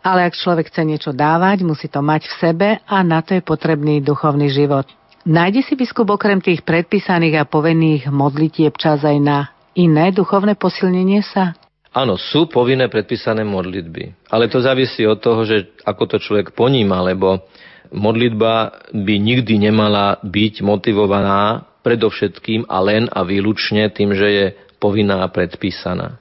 Ale 0.02 0.26
ak 0.26 0.34
človek 0.34 0.74
chce 0.74 0.82
niečo 0.82 1.14
dávať, 1.14 1.62
musí 1.62 1.86
to 1.86 2.02
mať 2.02 2.26
v 2.26 2.38
sebe 2.42 2.68
a 2.82 2.98
na 3.06 3.22
to 3.22 3.38
je 3.38 3.46
potrebný 3.46 4.02
duchovný 4.02 4.50
život. 4.50 4.90
Nájde 5.22 5.70
si 5.70 5.78
biskup 5.78 6.10
okrem 6.10 6.42
tých 6.42 6.66
predpísaných 6.66 7.46
a 7.46 7.46
povinných 7.46 8.10
modlitieb 8.10 8.74
čas 8.74 9.06
aj 9.06 9.22
na 9.22 9.54
iné 9.78 10.10
duchovné 10.10 10.58
posilnenie 10.58 11.22
sa? 11.22 11.54
Áno, 12.00 12.16
sú 12.16 12.48
povinné 12.48 12.88
predpísané 12.88 13.44
modlitby, 13.44 14.32
ale 14.32 14.48
to 14.48 14.64
závisí 14.64 15.04
od 15.04 15.20
toho, 15.20 15.44
že 15.44 15.68
ako 15.84 16.16
to 16.16 16.18
človek 16.24 16.56
poníma, 16.56 17.04
lebo 17.04 17.44
modlitba 17.92 18.88
by 18.96 19.16
nikdy 19.20 19.60
nemala 19.60 20.16
byť 20.24 20.64
motivovaná 20.64 21.68
predovšetkým 21.84 22.72
a 22.72 22.80
len 22.80 23.12
a 23.12 23.20
výlučne 23.28 23.92
tým, 23.92 24.16
že 24.16 24.28
je 24.32 24.46
povinná 24.80 25.28
a 25.28 25.28
predpísaná. 25.28 26.16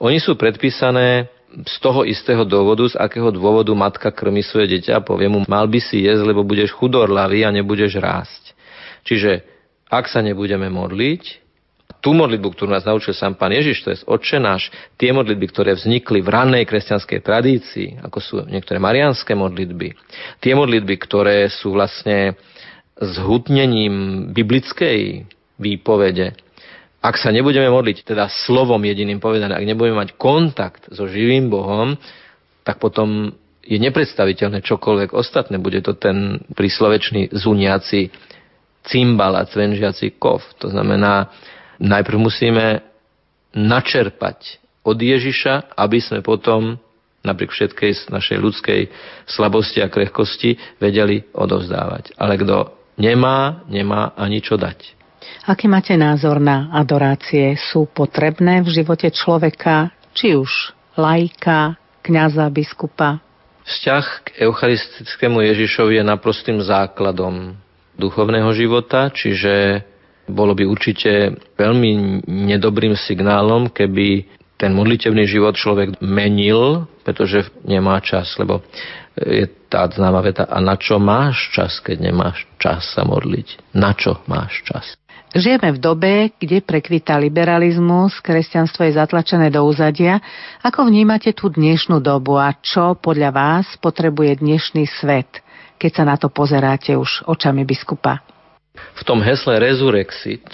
Oni 0.00 0.16
sú 0.16 0.32
predpísané 0.32 1.28
z 1.64 1.76
toho 1.84 2.08
istého 2.08 2.48
dôvodu, 2.48 2.88
z 2.88 2.96
akého 2.96 3.28
dôvodu 3.28 3.72
matka 3.76 4.08
krmi 4.08 4.40
svoje 4.40 4.76
dieťa 4.76 5.00
a 5.00 5.04
povie 5.04 5.28
mu, 5.28 5.44
mal 5.44 5.68
by 5.68 5.80
si 5.80 6.08
jesť, 6.08 6.24
lebo 6.24 6.40
budeš 6.40 6.72
chudorlavý 6.72 7.44
a 7.44 7.52
nebudeš 7.52 8.00
rásť. 8.00 8.56
Čiže 9.04 9.44
ak 9.92 10.08
sa 10.08 10.24
nebudeme 10.24 10.72
modliť, 10.72 11.45
tú 12.06 12.14
modlitbu, 12.14 12.54
ktorú 12.54 12.70
nás 12.70 12.86
naučil 12.86 13.18
sám 13.18 13.34
pán 13.34 13.50
Ježiš, 13.50 13.82
to 13.82 13.90
je 13.90 14.06
Otče 14.06 14.38
náš, 14.38 14.70
tie 14.94 15.10
modlitby, 15.10 15.50
ktoré 15.50 15.74
vznikli 15.74 16.22
v 16.22 16.30
rannej 16.30 16.62
kresťanskej 16.62 17.18
tradícii, 17.18 17.98
ako 17.98 18.18
sú 18.22 18.34
niektoré 18.46 18.78
marianské 18.78 19.34
modlitby, 19.34 19.90
tie 20.38 20.54
modlitby, 20.54 20.94
ktoré 21.02 21.50
sú 21.50 21.74
vlastne 21.74 22.38
zhutnením 22.94 24.30
biblickej 24.30 25.26
výpovede, 25.58 26.38
ak 27.02 27.18
sa 27.18 27.34
nebudeme 27.34 27.66
modliť, 27.74 28.06
teda 28.06 28.30
slovom 28.46 28.82
jediným 28.86 29.18
povedané, 29.18 29.58
ak 29.58 29.66
nebudeme 29.66 30.06
mať 30.06 30.14
kontakt 30.14 30.86
so 30.94 31.10
živým 31.10 31.50
Bohom, 31.50 31.98
tak 32.62 32.78
potom 32.78 33.34
je 33.66 33.78
nepredstaviteľné 33.82 34.62
čokoľvek 34.62 35.10
ostatné. 35.10 35.58
Bude 35.58 35.82
to 35.82 35.98
ten 35.98 36.38
príslovečný 36.54 37.34
zuniaci 37.34 38.10
cymbal 38.86 39.38
a 39.38 39.46
cvenžiaci 39.46 40.18
kov. 40.18 40.42
To 40.62 40.70
znamená, 40.70 41.30
najprv 41.80 42.18
musíme 42.18 42.82
načerpať 43.56 44.60
od 44.86 44.98
Ježiša, 45.00 45.74
aby 45.74 45.98
sme 45.98 46.20
potom 46.22 46.78
napriek 47.26 47.50
všetkej 47.50 48.12
našej 48.12 48.38
ľudskej 48.38 48.80
slabosti 49.26 49.82
a 49.82 49.90
krehkosti 49.90 50.54
vedeli 50.78 51.26
odovzdávať. 51.34 52.14
Ale 52.14 52.38
kto 52.38 52.70
nemá, 53.02 53.66
nemá 53.66 54.14
ani 54.14 54.38
čo 54.38 54.54
dať. 54.54 54.94
Aký 55.50 55.66
máte 55.66 55.98
názor 55.98 56.38
na 56.38 56.70
adorácie? 56.70 57.58
Sú 57.58 57.90
potrebné 57.90 58.62
v 58.62 58.70
živote 58.70 59.10
človeka, 59.10 59.90
či 60.14 60.38
už 60.38 60.70
laika, 60.94 61.74
kňaza, 62.06 62.46
biskupa? 62.54 63.18
Vzťah 63.66 64.04
k 64.22 64.26
eucharistickému 64.46 65.42
Ježišovi 65.42 65.98
je 65.98 66.04
naprostým 66.06 66.62
základom 66.62 67.58
duchovného 67.98 68.46
života, 68.54 69.10
čiže 69.10 69.82
bolo 70.26 70.52
by 70.54 70.66
určite 70.66 71.38
veľmi 71.56 72.22
nedobrým 72.26 72.98
signálom, 72.98 73.70
keby 73.70 74.26
ten 74.56 74.72
modlitevný 74.72 75.28
život 75.28 75.54
človek 75.54 76.00
menil, 76.00 76.88
pretože 77.04 77.52
nemá 77.62 78.00
čas, 78.00 78.32
lebo 78.40 78.64
je 79.16 79.48
tá 79.68 79.84
známa 79.88 80.20
veta, 80.24 80.48
a 80.48 80.60
na 80.60 80.76
čo 80.76 80.96
máš 80.96 81.52
čas, 81.52 81.80
keď 81.80 82.08
nemáš 82.08 82.44
čas 82.56 82.84
sa 82.96 83.04
modliť? 83.04 83.76
Na 83.76 83.92
čo 83.92 84.24
máš 84.28 84.64
čas? 84.64 84.96
Žijeme 85.36 85.76
v 85.76 85.82
dobe, 85.82 86.12
kde 86.40 86.64
prekvita 86.64 87.20
liberalizmus, 87.20 88.16
kresťanstvo 88.24 88.88
je 88.88 88.96
zatlačené 88.96 89.52
do 89.52 89.68
úzadia. 89.68 90.16
Ako 90.64 90.88
vnímate 90.88 91.36
tú 91.36 91.52
dnešnú 91.52 92.00
dobu 92.00 92.40
a 92.40 92.56
čo 92.56 92.96
podľa 92.96 93.30
vás 93.36 93.66
potrebuje 93.76 94.40
dnešný 94.40 94.88
svet, 94.88 95.44
keď 95.76 95.90
sa 95.92 96.04
na 96.08 96.16
to 96.16 96.32
pozeráte 96.32 96.96
už 96.96 97.28
očami 97.28 97.68
biskupa? 97.68 98.35
V 98.96 99.02
tom 99.04 99.20
hesle 99.20 99.60
Resurrexit 99.60 100.46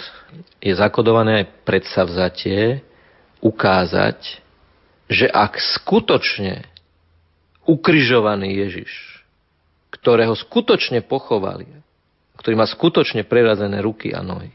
je 0.63 0.73
zakodované 0.73 1.43
aj 1.43 1.45
predsavzatie, 1.67 2.81
ukázať, 3.43 4.39
že 5.11 5.27
ak 5.27 5.59
skutočne 5.59 6.63
ukrižovaný 7.67 8.55
Ježiš, 8.63 8.91
ktorého 9.91 10.31
skutočne 10.33 11.03
pochovali, 11.03 11.67
ktorý 12.39 12.55
má 12.55 12.67
skutočne 12.67 13.27
prerazené 13.27 13.83
ruky 13.83 14.15
a 14.15 14.23
nohy, 14.23 14.51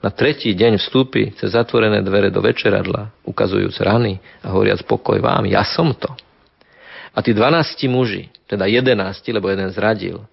na 0.00 0.08
tretí 0.08 0.56
deň 0.56 0.80
vstúpi 0.80 1.36
cez 1.36 1.52
zatvorené 1.52 2.00
dvere 2.00 2.32
do 2.32 2.40
večeradla, 2.40 3.12
ukazujúc 3.22 3.76
rany 3.84 4.16
a 4.40 4.48
hovoriac 4.48 4.80
pokoj 4.88 5.20
vám, 5.20 5.44
ja 5.44 5.60
som 5.62 5.92
to. 5.92 6.08
A 7.12 7.20
tí 7.20 7.36
12 7.36 7.84
muži, 7.92 8.32
teda 8.48 8.64
11, 8.64 8.96
lebo 9.28 9.52
jeden 9.52 9.68
zradil, 9.74 10.24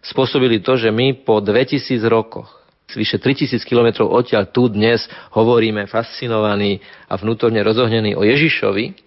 spôsobili 0.00 0.60
to, 0.64 0.76
že 0.76 0.88
my 0.88 1.24
po 1.24 1.40
2000 1.40 2.00
rokoch 2.08 2.60
vyše 2.90 3.22
3000 3.22 3.62
kilometrov 3.62 4.10
odtiaľ 4.10 4.50
tu 4.50 4.66
dnes 4.66 5.06
hovoríme 5.30 5.86
fascinovaní 5.86 6.82
a 7.06 7.14
vnútorne 7.14 7.62
rozohnení 7.62 8.18
o 8.18 8.26
Ježišovi, 8.26 8.98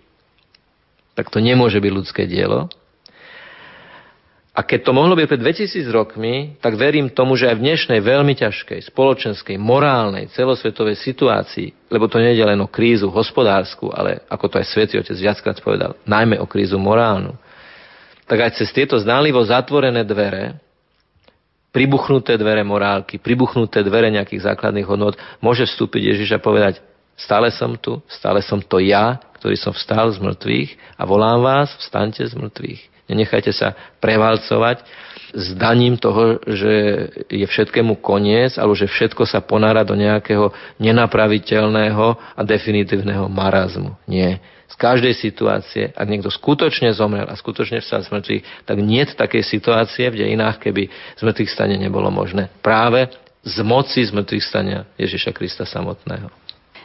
tak 1.14 1.28
to 1.30 1.44
nemôže 1.44 1.78
byť 1.84 1.92
ľudské 1.92 2.24
dielo. 2.24 2.72
A 4.54 4.62
keď 4.62 4.86
to 4.86 4.92
mohlo 4.94 5.18
byť 5.18 5.26
pred 5.26 5.42
2000 5.42 5.90
rokmi, 5.90 6.62
tak 6.62 6.78
verím 6.78 7.10
tomu, 7.10 7.34
že 7.34 7.50
aj 7.50 7.58
v 7.58 7.66
dnešnej 7.74 8.00
veľmi 8.06 8.38
ťažkej 8.38 8.86
spoločenskej, 8.94 9.58
morálnej, 9.58 10.30
celosvetovej 10.30 10.94
situácii, 11.02 11.90
lebo 11.90 12.06
to 12.06 12.22
nie 12.22 12.38
je 12.38 12.46
len 12.46 12.62
o 12.62 12.70
krízu 12.70 13.10
hospodárskú, 13.10 13.90
ale 13.90 14.22
ako 14.30 14.46
to 14.54 14.56
aj 14.62 14.70
Svetý 14.70 15.02
Otec 15.02 15.18
viackrát 15.18 15.58
povedal, 15.58 15.98
najmä 16.06 16.38
o 16.38 16.46
krízu 16.46 16.78
morálnu, 16.78 17.34
tak 18.30 18.46
aj 18.46 18.62
cez 18.62 18.70
tieto 18.70 18.94
ználivo 19.02 19.42
zatvorené 19.42 20.06
dvere 20.06 20.62
pribuchnuté 21.74 22.38
dvere 22.38 22.62
morálky, 22.62 23.18
pribuchnuté 23.18 23.82
dvere 23.82 24.14
nejakých 24.14 24.54
základných 24.54 24.86
hodnot, 24.86 25.18
môže 25.42 25.66
vstúpiť 25.66 26.14
Ježiš 26.14 26.38
a 26.38 26.40
povedať, 26.40 26.80
stále 27.18 27.50
som 27.50 27.74
tu, 27.74 27.98
stále 28.06 28.46
som 28.46 28.62
to 28.62 28.78
ja, 28.78 29.18
ktorý 29.42 29.58
som 29.58 29.74
vstal 29.74 30.14
z 30.14 30.22
mŕtvych 30.22 30.70
a 30.96 31.02
volám 31.04 31.42
vás, 31.42 31.74
vstaňte 31.82 32.24
z 32.24 32.38
mŕtvych. 32.38 32.82
Nenechajte 33.12 33.52
sa 33.52 33.76
prevalcovať 34.00 34.86
s 35.34 35.52
daním 35.60 36.00
toho, 36.00 36.40
že 36.46 36.74
je 37.28 37.44
všetkému 37.44 38.00
koniec, 38.00 38.56
alebo 38.56 38.78
že 38.78 38.88
všetko 38.88 39.28
sa 39.28 39.44
ponára 39.44 39.84
do 39.84 39.98
nejakého 39.98 40.54
nenapraviteľného 40.80 42.38
a 42.38 42.42
definitívneho 42.46 43.28
marazmu. 43.28 43.98
Nie 44.08 44.40
z 44.74 44.76
každej 44.82 45.14
situácie, 45.14 45.94
ak 45.94 46.10
niekto 46.10 46.34
skutočne 46.34 46.90
zomrel 46.98 47.30
a 47.30 47.38
skutočne 47.38 47.78
vstal 47.78 48.02
z 48.02 48.10
mŕtvych, 48.10 48.44
tak 48.66 48.78
nie 48.82 49.06
takej 49.06 49.46
situácie 49.46 50.10
v 50.10 50.26
dejinách, 50.26 50.58
keby 50.58 50.90
z 50.90 51.22
mŕtvych 51.22 51.54
stane 51.54 51.78
nebolo 51.78 52.10
možné. 52.10 52.50
Práve 52.66 53.14
z 53.46 53.62
moci 53.62 54.02
z 54.02 54.10
mŕtvych 54.10 54.42
stania 54.42 54.90
Ježiša 54.98 55.30
Krista 55.30 55.62
samotného. 55.70 56.34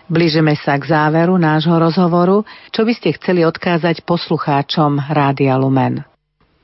Blížime 0.09 0.53
sa 0.61 0.76
k 0.76 0.89
záveru 0.89 1.41
nášho 1.41 1.76
rozhovoru. 1.80 2.45
Čo 2.72 2.84
by 2.84 2.93
ste 2.93 3.16
chceli 3.16 3.45
odkázať 3.49 4.05
poslucháčom 4.05 5.01
Rádia 5.09 5.57
Lumen? 5.57 6.05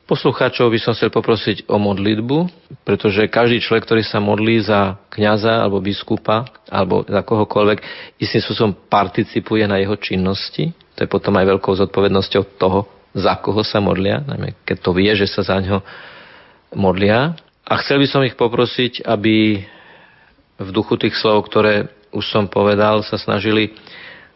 Poslucháčov 0.05 0.69
by 0.69 0.79
som 0.81 0.93
chcel 0.93 1.09
poprosiť 1.09 1.65
o 1.73 1.81
modlitbu, 1.81 2.39
pretože 2.85 3.25
každý 3.33 3.65
človek, 3.65 3.89
ktorý 3.89 4.03
sa 4.05 4.21
modlí 4.21 4.61
za 4.61 5.01
kňaza 5.09 5.65
alebo 5.65 5.81
biskupa 5.81 6.45
alebo 6.69 7.09
za 7.09 7.25
kohokoľvek, 7.25 7.81
istým 8.21 8.45
spôsobom 8.45 8.77
participuje 8.93 9.65
na 9.65 9.81
jeho 9.81 9.97
činnosti 9.97 10.77
to 10.95 11.05
je 11.05 11.11
potom 11.11 11.35
aj 11.35 11.51
veľkou 11.59 11.75
zodpovednosťou 11.75 12.43
toho, 12.59 12.87
za 13.15 13.39
koho 13.39 13.63
sa 13.63 13.79
modlia, 13.79 14.23
najmä 14.27 14.59
keď 14.67 14.77
to 14.83 14.91
vie, 14.95 15.11
že 15.15 15.31
sa 15.31 15.47
za 15.47 15.59
ňo 15.63 15.83
modlia. 16.75 17.39
A 17.63 17.79
chcel 17.83 18.03
by 18.03 18.07
som 18.11 18.23
ich 18.27 18.35
poprosiť, 18.35 19.07
aby 19.07 19.63
v 20.59 20.69
duchu 20.71 20.99
tých 20.99 21.15
slov, 21.19 21.47
ktoré 21.47 21.91
už 22.15 22.27
som 22.31 22.47
povedal, 22.47 23.03
sa 23.03 23.19
snažili 23.19 23.75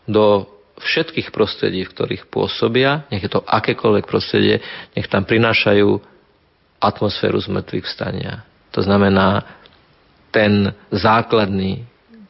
do 0.07 0.47
všetkých 0.79 1.35
prostredí, 1.35 1.83
v 1.87 1.93
ktorých 1.95 2.25
pôsobia, 2.31 3.07
nech 3.11 3.23
je 3.23 3.31
to 3.31 3.43
akékoľvek 3.43 4.07
prostredie, 4.07 4.63
nech 4.95 5.11
tam 5.11 5.27
prinášajú 5.27 5.99
atmosféru 6.79 7.39
zmrtvých 7.43 7.87
vstania. 7.87 8.47
To 8.71 8.83
znamená 8.83 9.43
ten 10.31 10.71
základný 10.95 11.83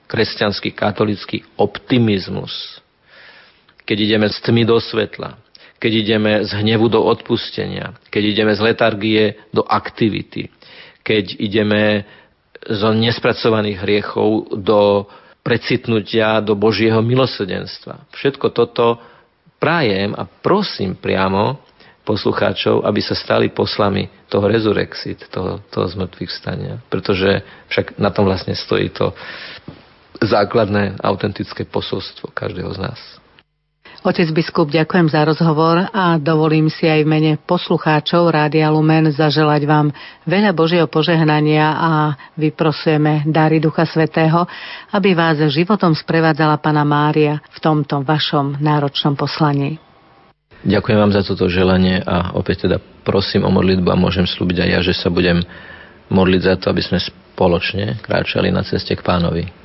kresťanský 0.09 0.72
katolický 0.72 1.45
optimizmus, 1.61 2.81
keď 3.89 3.97
ideme 4.05 4.28
z 4.28 4.36
tmy 4.45 4.68
do 4.68 4.76
svetla, 4.76 5.41
keď 5.80 5.93
ideme 5.97 6.32
z 6.45 6.51
hnevu 6.61 6.93
do 6.93 7.01
odpustenia, 7.01 7.97
keď 8.12 8.22
ideme 8.36 8.53
z 8.53 8.61
letargie 8.61 9.24
do 9.49 9.64
aktivity, 9.64 10.53
keď 11.01 11.41
ideme 11.41 12.05
zo 12.68 12.93
nespracovaných 12.93 13.80
hriechov 13.80 14.53
do 14.61 15.09
precitnutia 15.41 16.45
do 16.45 16.53
Božieho 16.53 17.01
milosrdenstva. 17.01 18.05
Všetko 18.12 18.53
toto 18.53 19.01
prajem 19.57 20.12
a 20.12 20.28
prosím 20.28 20.93
priamo 20.93 21.57
poslucháčov, 22.05 22.84
aby 22.84 23.01
sa 23.01 23.16
stali 23.16 23.49
poslami 23.49 24.09
toho 24.28 24.45
resurrexit, 24.49 25.28
toho, 25.32 25.64
toho 25.72 25.89
zmrtvých 25.89 26.32
stania. 26.32 26.80
Pretože 26.93 27.41
však 27.72 27.97
na 27.97 28.12
tom 28.12 28.28
vlastne 28.28 28.53
stojí 28.53 28.93
to 28.93 29.16
základné 30.20 31.01
autentické 31.05 31.64
posolstvo 31.64 32.32
každého 32.32 32.72
z 32.74 32.80
nás. 32.80 33.01
Otec 33.99 34.30
biskup, 34.30 34.70
ďakujem 34.70 35.11
za 35.11 35.26
rozhovor 35.26 35.90
a 35.90 36.22
dovolím 36.22 36.70
si 36.70 36.86
aj 36.86 37.03
v 37.03 37.11
mene 37.11 37.32
poslucháčov 37.34 38.30
Rádia 38.30 38.70
Lumen 38.70 39.11
zaželať 39.11 39.66
vám 39.66 39.90
veľa 40.22 40.55
Božieho 40.55 40.86
požehnania 40.86 41.66
a 41.74 41.90
vyprosujeme 42.38 43.26
dary 43.26 43.59
Ducha 43.59 43.82
Svetého, 43.90 44.46
aby 44.94 45.18
vás 45.18 45.42
životom 45.51 45.99
sprevádzala 45.99 46.62
Pana 46.62 46.86
Mária 46.86 47.42
v 47.51 47.59
tomto 47.59 48.07
vašom 48.07 48.62
náročnom 48.62 49.18
poslaní. 49.18 49.82
Ďakujem 50.62 50.99
vám 51.03 51.12
za 51.18 51.26
toto 51.26 51.51
želanie 51.51 51.99
a 51.99 52.38
opäť 52.38 52.70
teda 52.70 52.78
prosím 53.03 53.46
o 53.46 53.51
modlitbu 53.51 53.90
a 53.90 53.99
môžem 53.99 54.30
slúbiť 54.30 54.62
aj 54.62 54.70
ja, 54.78 54.80
že 54.86 54.94
sa 54.94 55.11
budem 55.11 55.42
modliť 56.07 56.42
za 56.46 56.55
to, 56.55 56.70
aby 56.70 56.82
sme 56.86 57.03
spoločne 57.03 57.99
kráčali 57.99 58.55
na 58.55 58.62
ceste 58.62 58.94
k 58.94 59.03
pánovi. 59.03 59.57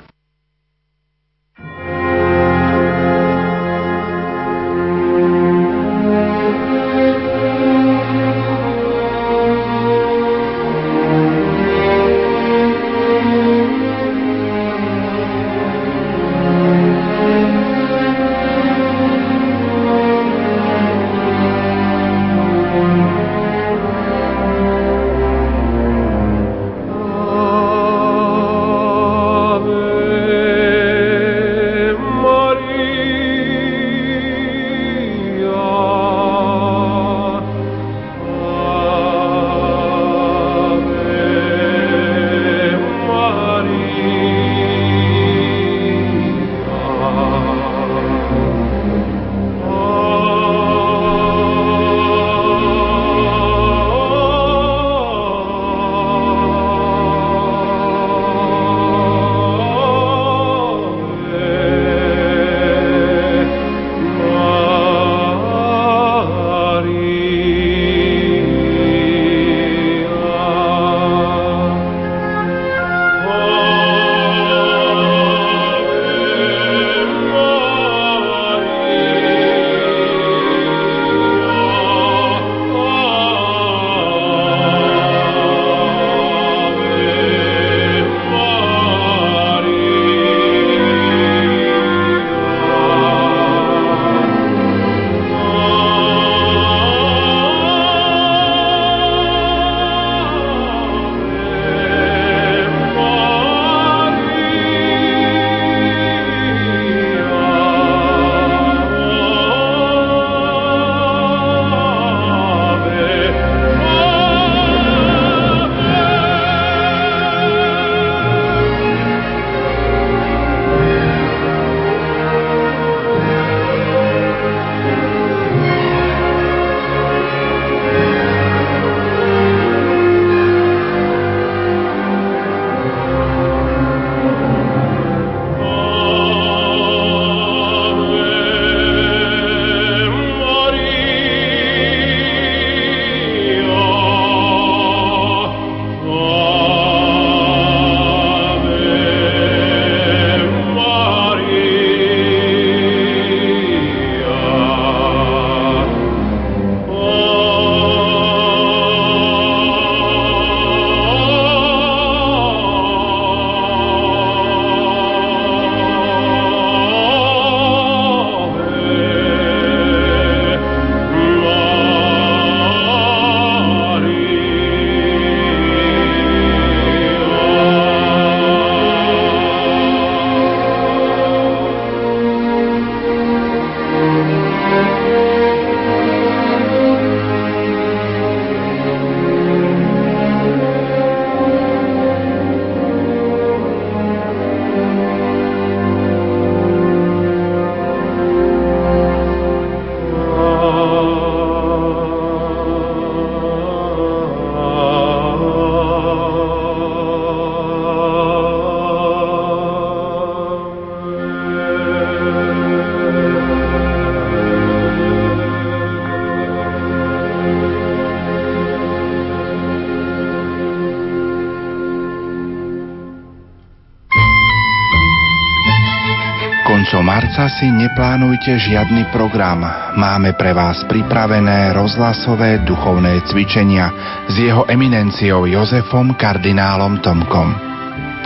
Si 227.64 227.72
neplánujte 227.72 228.60
žiadny 228.60 229.08
program. 229.08 229.64
Máme 229.96 230.36
pre 230.36 230.52
vás 230.52 230.84
pripravené 230.84 231.72
rozhlasové 231.72 232.60
duchovné 232.60 233.24
cvičenia 233.24 233.88
s 234.28 234.36
jeho 234.36 234.68
eminenciou 234.68 235.48
Jozefom 235.48 236.12
kardinálom 236.12 237.00
Tomkom. 237.00 237.56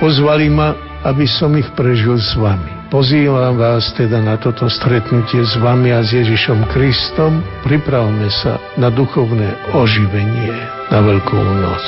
Pozvali 0.03 0.51
ma, 0.51 0.74
aby 1.07 1.22
som 1.30 1.55
ich 1.55 1.70
prežil 1.78 2.18
s 2.18 2.34
vami. 2.34 2.91
Pozývam 2.91 3.55
vás 3.55 3.95
teda 3.95 4.18
na 4.18 4.34
toto 4.43 4.66
stretnutie 4.66 5.47
s 5.47 5.55
vami 5.62 5.95
a 5.95 6.03
s 6.03 6.18
Ježišom 6.18 6.66
Kristom. 6.74 7.39
Pripravme 7.62 8.26
sa 8.43 8.59
na 8.74 8.91
duchovné 8.91 9.55
oživenie 9.70 10.51
na 10.91 10.99
Veľkú 10.99 11.39
noc. 11.62 11.86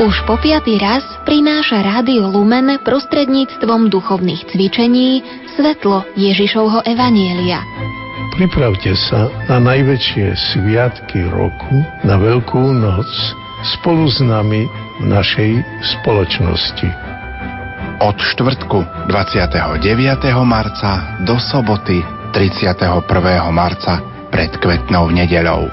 Už 0.00 0.24
po 0.24 0.40
piatý 0.40 0.80
raz 0.80 1.04
prináša 1.28 1.84
Rádio 1.84 2.24
Lumen 2.32 2.80
prostredníctvom 2.80 3.92
duchovných 3.92 4.48
cvičení 4.48 5.20
svetlo 5.60 6.08
Ježišovho 6.16 6.80
Evanielia. 6.88 7.60
Pripravte 8.32 8.96
sa 8.96 9.28
na 9.44 9.60
najväčšie 9.60 10.32
sviatky 10.32 11.28
roku, 11.28 11.84
na 12.00 12.16
Veľkú 12.16 12.72
noc, 12.72 13.04
spolu 13.76 14.08
s 14.08 14.24
nami 14.24 14.64
v 14.64 15.04
našej 15.04 15.60
spoločnosti 15.84 16.88
od 18.00 18.16
štvrtku 18.16 19.12
29. 19.12 19.60
marca 20.48 21.20
do 21.28 21.36
soboty 21.36 22.00
31. 22.32 23.04
marca 23.52 24.00
pred 24.32 24.56
kvetnou 24.56 25.12
nedeľou. 25.12 25.68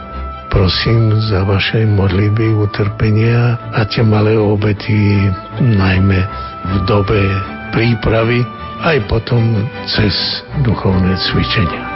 Prosím 0.52 1.16
za 1.32 1.48
vaše 1.48 1.88
modlitby, 1.88 2.60
utrpenia 2.60 3.56
a 3.72 3.88
tie 3.88 4.04
malé 4.04 4.36
obety, 4.36 5.32
najmä 5.64 6.20
v 6.68 6.74
dobe 6.84 7.24
prípravy, 7.72 8.57
aj 8.84 8.98
potom 9.10 9.66
cez 9.88 10.14
duchovné 10.62 11.16
cvičenia. 11.18 11.87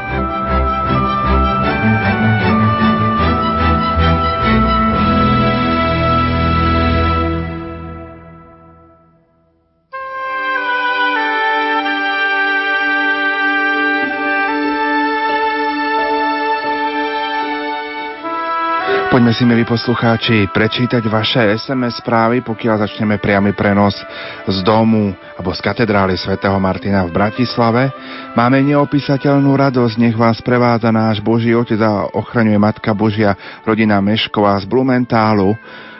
Poďme 19.31 19.47
si, 19.47 19.55
milí 19.55 19.63
poslucháči, 19.63 20.51
prečítať 20.51 21.07
vaše 21.07 21.39
SMS 21.55 22.03
správy, 22.03 22.43
pokiaľ 22.43 22.83
začneme 22.83 23.15
priamy 23.15 23.55
prenos 23.55 23.95
z 24.43 24.59
domu 24.59 25.15
alebo 25.39 25.55
z 25.55 25.63
katedrály 25.63 26.19
svätého 26.19 26.59
Martina 26.59 27.07
v 27.07 27.15
Bratislave. 27.15 27.95
Máme 28.35 28.59
neopísateľnú 28.59 29.55
radosť, 29.55 29.95
nech 30.03 30.19
vás 30.19 30.43
prevádza 30.43 30.91
náš 30.91 31.23
Boží 31.23 31.55
Otec 31.55 31.79
a 31.79 32.11
ochraňuje 32.11 32.59
Matka 32.59 32.91
Božia, 32.91 33.31
rodina 33.63 34.03
Mešková 34.03 34.59
z 34.59 34.67
Blumentálu. 34.67 35.55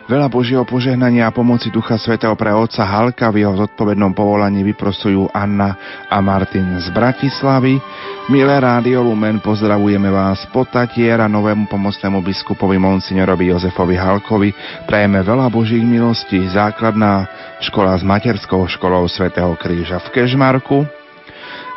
Veľa 0.09 0.27
Božieho 0.33 0.65
požehnania 0.65 1.29
a 1.29 1.35
pomoci 1.35 1.69
Ducha 1.69 1.97
Svetého 2.01 2.33
pre 2.33 2.49
otca 2.49 2.81
Halka 2.81 3.29
v 3.29 3.45
jeho 3.45 3.53
zodpovednom 3.53 4.17
povolaní 4.17 4.65
vyprosujú 4.65 5.29
Anna 5.29 5.77
a 6.09 6.17
Martin 6.19 6.81
z 6.81 6.89
Bratislavy. 6.89 7.77
Milé 8.29 8.55
Rádio 8.57 9.05
Lumen, 9.05 9.43
pozdravujeme 9.43 10.09
vás 10.09 10.45
po 10.49 10.65
Tatiera 10.65 11.29
novému 11.29 11.69
pomocnému 11.69 12.21
biskupovi 12.25 12.81
Monsignorovi 12.81 13.53
Jozefovi 13.53 13.95
Halkovi. 13.97 14.49
Prajeme 14.89 15.21
veľa 15.21 15.47
Božích 15.53 15.85
milostí, 15.85 16.41
základná 16.49 17.29
škola 17.61 17.93
s 17.97 18.01
materskou 18.01 18.65
školou 18.65 19.05
Svetého 19.05 19.53
kríža 19.53 20.01
v 20.01 20.07
Kežmarku. 20.17 21.00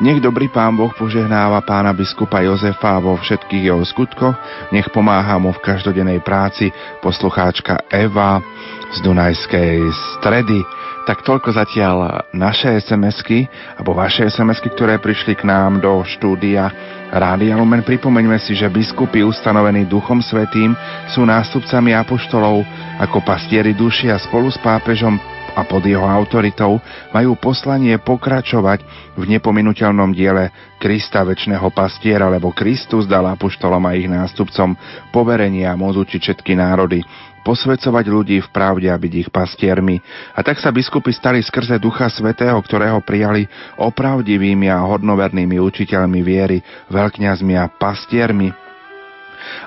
Nech 0.02 0.18
dobrý 0.18 0.50
pán 0.50 0.74
Boh 0.74 0.90
požehnáva 0.90 1.62
pána 1.62 1.94
biskupa 1.94 2.42
Jozefa 2.42 2.98
vo 2.98 3.14
všetkých 3.14 3.70
jeho 3.70 3.78
skutkoch, 3.86 4.34
nech 4.74 4.90
pomáha 4.90 5.38
mu 5.38 5.54
v 5.54 5.62
každodennej 5.62 6.18
práci 6.18 6.74
poslucháčka 6.98 7.86
Eva 7.94 8.42
z 8.90 8.98
Dunajskej 9.06 9.86
stredy. 10.18 10.66
Tak 11.06 11.22
toľko 11.22 11.54
zatiaľ 11.54 12.26
naše 12.34 12.74
SMS-ky, 12.80 13.46
alebo 13.78 13.94
vaše 13.94 14.26
SMS-ky, 14.26 14.72
ktoré 14.74 14.98
prišli 14.98 15.38
k 15.38 15.46
nám 15.46 15.78
do 15.78 16.02
štúdia 16.02 16.72
Rádia 17.14 17.54
Lumen. 17.54 17.86
Pripomeňme 17.86 18.40
si, 18.42 18.58
že 18.58 18.66
biskupy 18.66 19.22
ustanovení 19.22 19.86
Duchom 19.86 20.18
Svetým 20.24 20.74
sú 21.12 21.22
nástupcami 21.22 21.94
apoštolov 21.94 22.66
ako 22.98 23.22
pastieri 23.22 23.76
duši 23.76 24.10
a 24.10 24.18
spolu 24.18 24.50
s 24.50 24.58
pápežom 24.58 25.33
a 25.54 25.62
pod 25.62 25.86
jeho 25.86 26.04
autoritou 26.04 26.82
majú 27.14 27.38
poslanie 27.38 27.94
pokračovať 28.02 28.82
v 29.14 29.24
nepominuteľnom 29.38 30.10
diele 30.10 30.50
Krista 30.82 31.22
väčšného 31.22 31.70
pastiera, 31.70 32.26
lebo 32.26 32.50
Kristus 32.50 33.06
dal 33.06 33.24
apoštolom 33.30 33.80
a 33.86 33.94
ich 33.94 34.10
nástupcom 34.10 34.74
poverenia 35.14 35.72
a 35.72 35.78
moc 35.78 35.94
učiť 35.94 36.20
všetky 36.20 36.58
národy, 36.58 37.00
posvedcovať 37.46 38.04
ľudí 38.08 38.40
v 38.40 38.48
pravde 38.50 38.88
a 38.90 38.96
byť 38.96 39.12
ich 39.14 39.28
pastiermi. 39.30 40.00
A 40.34 40.40
tak 40.40 40.58
sa 40.58 40.72
biskupy 40.72 41.12
stali 41.12 41.44
skrze 41.44 41.76
Ducha 41.76 42.08
Svetého, 42.08 42.56
ktorého 42.58 43.04
prijali 43.04 43.46
opravdivými 43.76 44.66
a 44.72 44.82
hodnovernými 44.82 45.60
učiteľmi 45.60 46.20
viery, 46.24 46.64
veľkňazmi 46.88 47.54
a 47.60 47.68
pastiermi, 47.68 48.63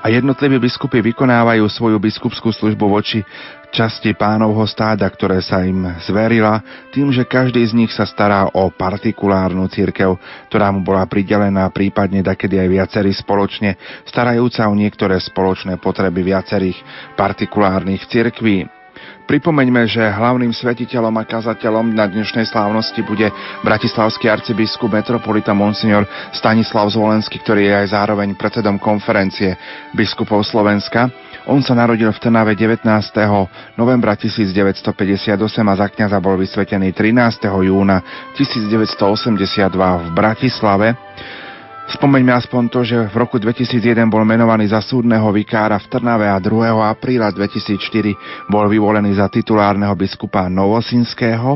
a 0.01 0.07
jednotliví 0.09 0.61
biskupy 0.61 1.01
vykonávajú 1.01 1.65
svoju 1.67 1.97
biskupskú 1.99 2.49
službu 2.53 2.85
voči 2.87 3.21
časti 3.71 4.15
pánovho 4.15 4.63
stáda, 4.63 5.03
ktoré 5.11 5.43
sa 5.43 5.63
im 5.63 5.83
zverila, 6.07 6.63
tým, 6.95 7.11
že 7.11 7.27
každý 7.27 7.59
z 7.67 7.75
nich 7.75 7.91
sa 7.91 8.07
stará 8.07 8.47
o 8.55 8.71
partikulárnu 8.71 9.67
církev, 9.67 10.15
ktorá 10.47 10.71
mu 10.71 10.81
bola 10.81 11.03
pridelená, 11.05 11.67
prípadne 11.67 12.23
dakedy 12.23 12.57
aj 12.63 12.69
viacerí 12.71 13.11
spoločne, 13.11 13.75
starajúca 14.07 14.65
o 14.71 14.73
niektoré 14.73 15.19
spoločné 15.19 15.77
potreby 15.83 16.23
viacerých 16.23 16.79
partikulárnych 17.19 18.07
cirkví. 18.07 18.76
Pripomeňme, 19.27 19.83
že 19.91 19.99
hlavným 19.99 20.55
svetiteľom 20.55 21.11
a 21.19 21.27
kazateľom 21.27 21.91
na 21.91 22.07
dnešnej 22.07 22.47
slávnosti 22.47 23.03
bude 23.03 23.27
bratislavský 23.59 24.31
arcibiskup 24.31 24.87
metropolita 24.87 25.51
Monsignor 25.51 26.07
Stanislav 26.31 26.87
Zvolenský, 26.87 27.43
ktorý 27.43 27.67
je 27.67 27.75
aj 27.75 27.87
zároveň 27.91 28.39
predsedom 28.39 28.79
konferencie 28.79 29.59
biskupov 29.91 30.47
Slovenska. 30.47 31.11
On 31.43 31.59
sa 31.59 31.75
narodil 31.75 32.07
v 32.07 32.19
Trnave 32.23 32.55
19. 32.55 32.87
novembra 33.75 34.15
1958 34.15 35.35
a 35.43 35.73
za 35.75 35.87
kniaza 35.91 36.23
bol 36.23 36.39
vysvetený 36.39 36.95
13. 36.95 37.51
júna 37.51 38.31
1982 38.31 39.75
v 39.75 40.07
Bratislave. 40.15 40.95
Spomeňme 41.87 42.35
aspoň 42.35 42.63
to, 42.67 42.83
že 42.83 42.99
v 43.07 43.15
roku 43.15 43.39
2001 43.39 44.11
bol 44.11 44.27
menovaný 44.27 44.67
za 44.67 44.83
súdneho 44.83 45.31
vikára 45.31 45.79
v 45.79 45.87
Trnave 45.87 46.27
a 46.27 46.35
2. 46.35 46.75
apríla 46.83 47.31
2004 47.31 47.79
bol 48.51 48.67
vyvolený 48.67 49.15
za 49.15 49.31
titulárneho 49.31 49.95
biskupa 49.95 50.51
Novosinského. 50.51 51.55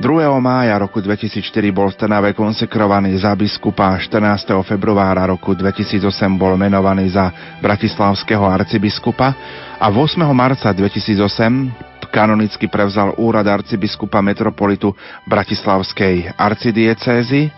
mája 0.40 0.80
roku 0.80 1.04
2004 1.04 1.44
bol 1.76 1.92
v 1.92 1.96
Trnave 2.00 2.32
konsekrovaný 2.32 3.20
za 3.20 3.36
biskupa 3.36 4.00
14. 4.00 4.48
februára 4.64 5.28
roku 5.28 5.52
2008 5.52 6.08
bol 6.40 6.56
menovaný 6.56 7.12
za 7.12 7.28
bratislavského 7.60 8.48
arcibiskupa 8.48 9.36
a 9.76 9.86
8. 9.92 10.24
marca 10.32 10.72
2008 10.72 11.94
kanonicky 12.14 12.70
prevzal 12.70 13.18
úrad 13.18 13.42
arcibiskupa 13.42 14.22
metropolitu 14.22 14.94
Bratislavskej 15.26 16.30
arcidiecézy. 16.38 17.50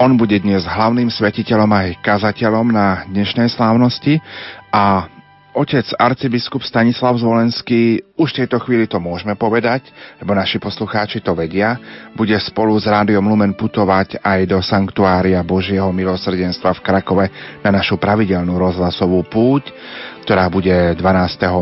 On 0.00 0.16
bude 0.16 0.32
dnes 0.40 0.64
hlavným 0.64 1.12
svetiteľom 1.12 1.68
aj 1.68 2.00
kazateľom 2.00 2.72
na 2.72 3.04
dnešnej 3.04 3.52
slávnosti 3.52 4.16
a 4.72 5.12
otec 5.54 5.86
arcibiskup 5.98 6.62
Stanislav 6.62 7.16
Zvolenský, 7.18 8.02
už 8.14 8.28
v 8.32 8.38
tejto 8.44 8.58
chvíli 8.62 8.86
to 8.86 9.02
môžeme 9.02 9.34
povedať, 9.34 9.88
lebo 10.22 10.36
naši 10.36 10.62
poslucháči 10.62 11.24
to 11.24 11.34
vedia, 11.34 11.78
bude 12.14 12.34
spolu 12.40 12.76
s 12.78 12.86
Rádiom 12.86 13.24
Lumen 13.24 13.56
putovať 13.56 14.22
aj 14.22 14.40
do 14.46 14.58
Sanktuária 14.62 15.40
Božieho 15.42 15.90
milosrdenstva 15.90 16.76
v 16.78 16.84
Krakove 16.84 17.26
na 17.64 17.70
našu 17.74 17.98
pravidelnú 17.98 18.56
rozhlasovú 18.56 19.26
púť 19.26 19.72
ktorá 20.30 20.46
bude 20.46 20.94
12. 20.94 21.02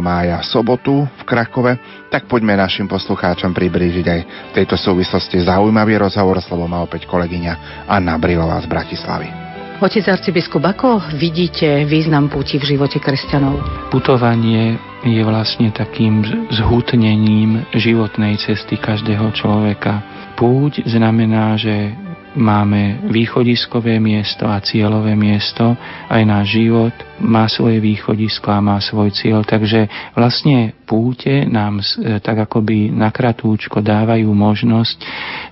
mája 0.04 0.44
v 0.44 0.50
sobotu 0.52 1.08
v 1.08 1.22
Krakove, 1.24 1.72
tak 2.12 2.28
poďme 2.28 2.52
našim 2.52 2.84
poslucháčom 2.84 3.56
priblížiť 3.56 4.06
aj 4.06 4.20
v 4.52 4.54
tejto 4.60 4.76
súvislosti 4.76 5.40
zaujímavý 5.40 5.96
rozhovor. 5.96 6.36
Slovo 6.44 6.68
má 6.68 6.84
opäť 6.84 7.08
kolegyňa 7.08 7.86
Anna 7.88 8.20
Brilová 8.20 8.60
z 8.60 8.68
Bratislavy. 8.68 9.47
Otec 9.78 10.10
arcibiskup, 10.10 10.66
ako 10.66 10.98
vidíte 11.14 11.86
význam 11.86 12.26
púti 12.26 12.58
v 12.58 12.74
živote 12.74 12.98
kresťanov? 12.98 13.62
Putovanie 13.94 14.74
je 15.06 15.22
vlastne 15.22 15.70
takým 15.70 16.26
zhutnením 16.50 17.62
životnej 17.70 18.42
cesty 18.42 18.74
každého 18.74 19.30
človeka. 19.38 20.02
Púť 20.34 20.82
znamená, 20.82 21.54
že 21.54 21.94
máme 22.36 23.08
východiskové 23.08 23.96
miesto 24.02 24.44
a 24.44 24.60
cieľové 24.60 25.16
miesto, 25.16 25.76
aj 26.08 26.22
náš 26.26 26.60
život 26.60 26.94
má 27.22 27.50
svoje 27.50 27.82
východisko 27.82 28.48
a 28.50 28.62
má 28.62 28.78
svoj 28.78 29.10
cieľ. 29.10 29.42
Takže 29.42 30.12
vlastne 30.14 30.74
púte 30.86 31.44
nám 31.44 31.82
e, 31.82 32.18
tak 32.22 32.48
akoby 32.48 32.94
na 32.94 33.10
kratúčko 33.10 33.82
dávajú 33.82 34.30
možnosť 34.30 34.98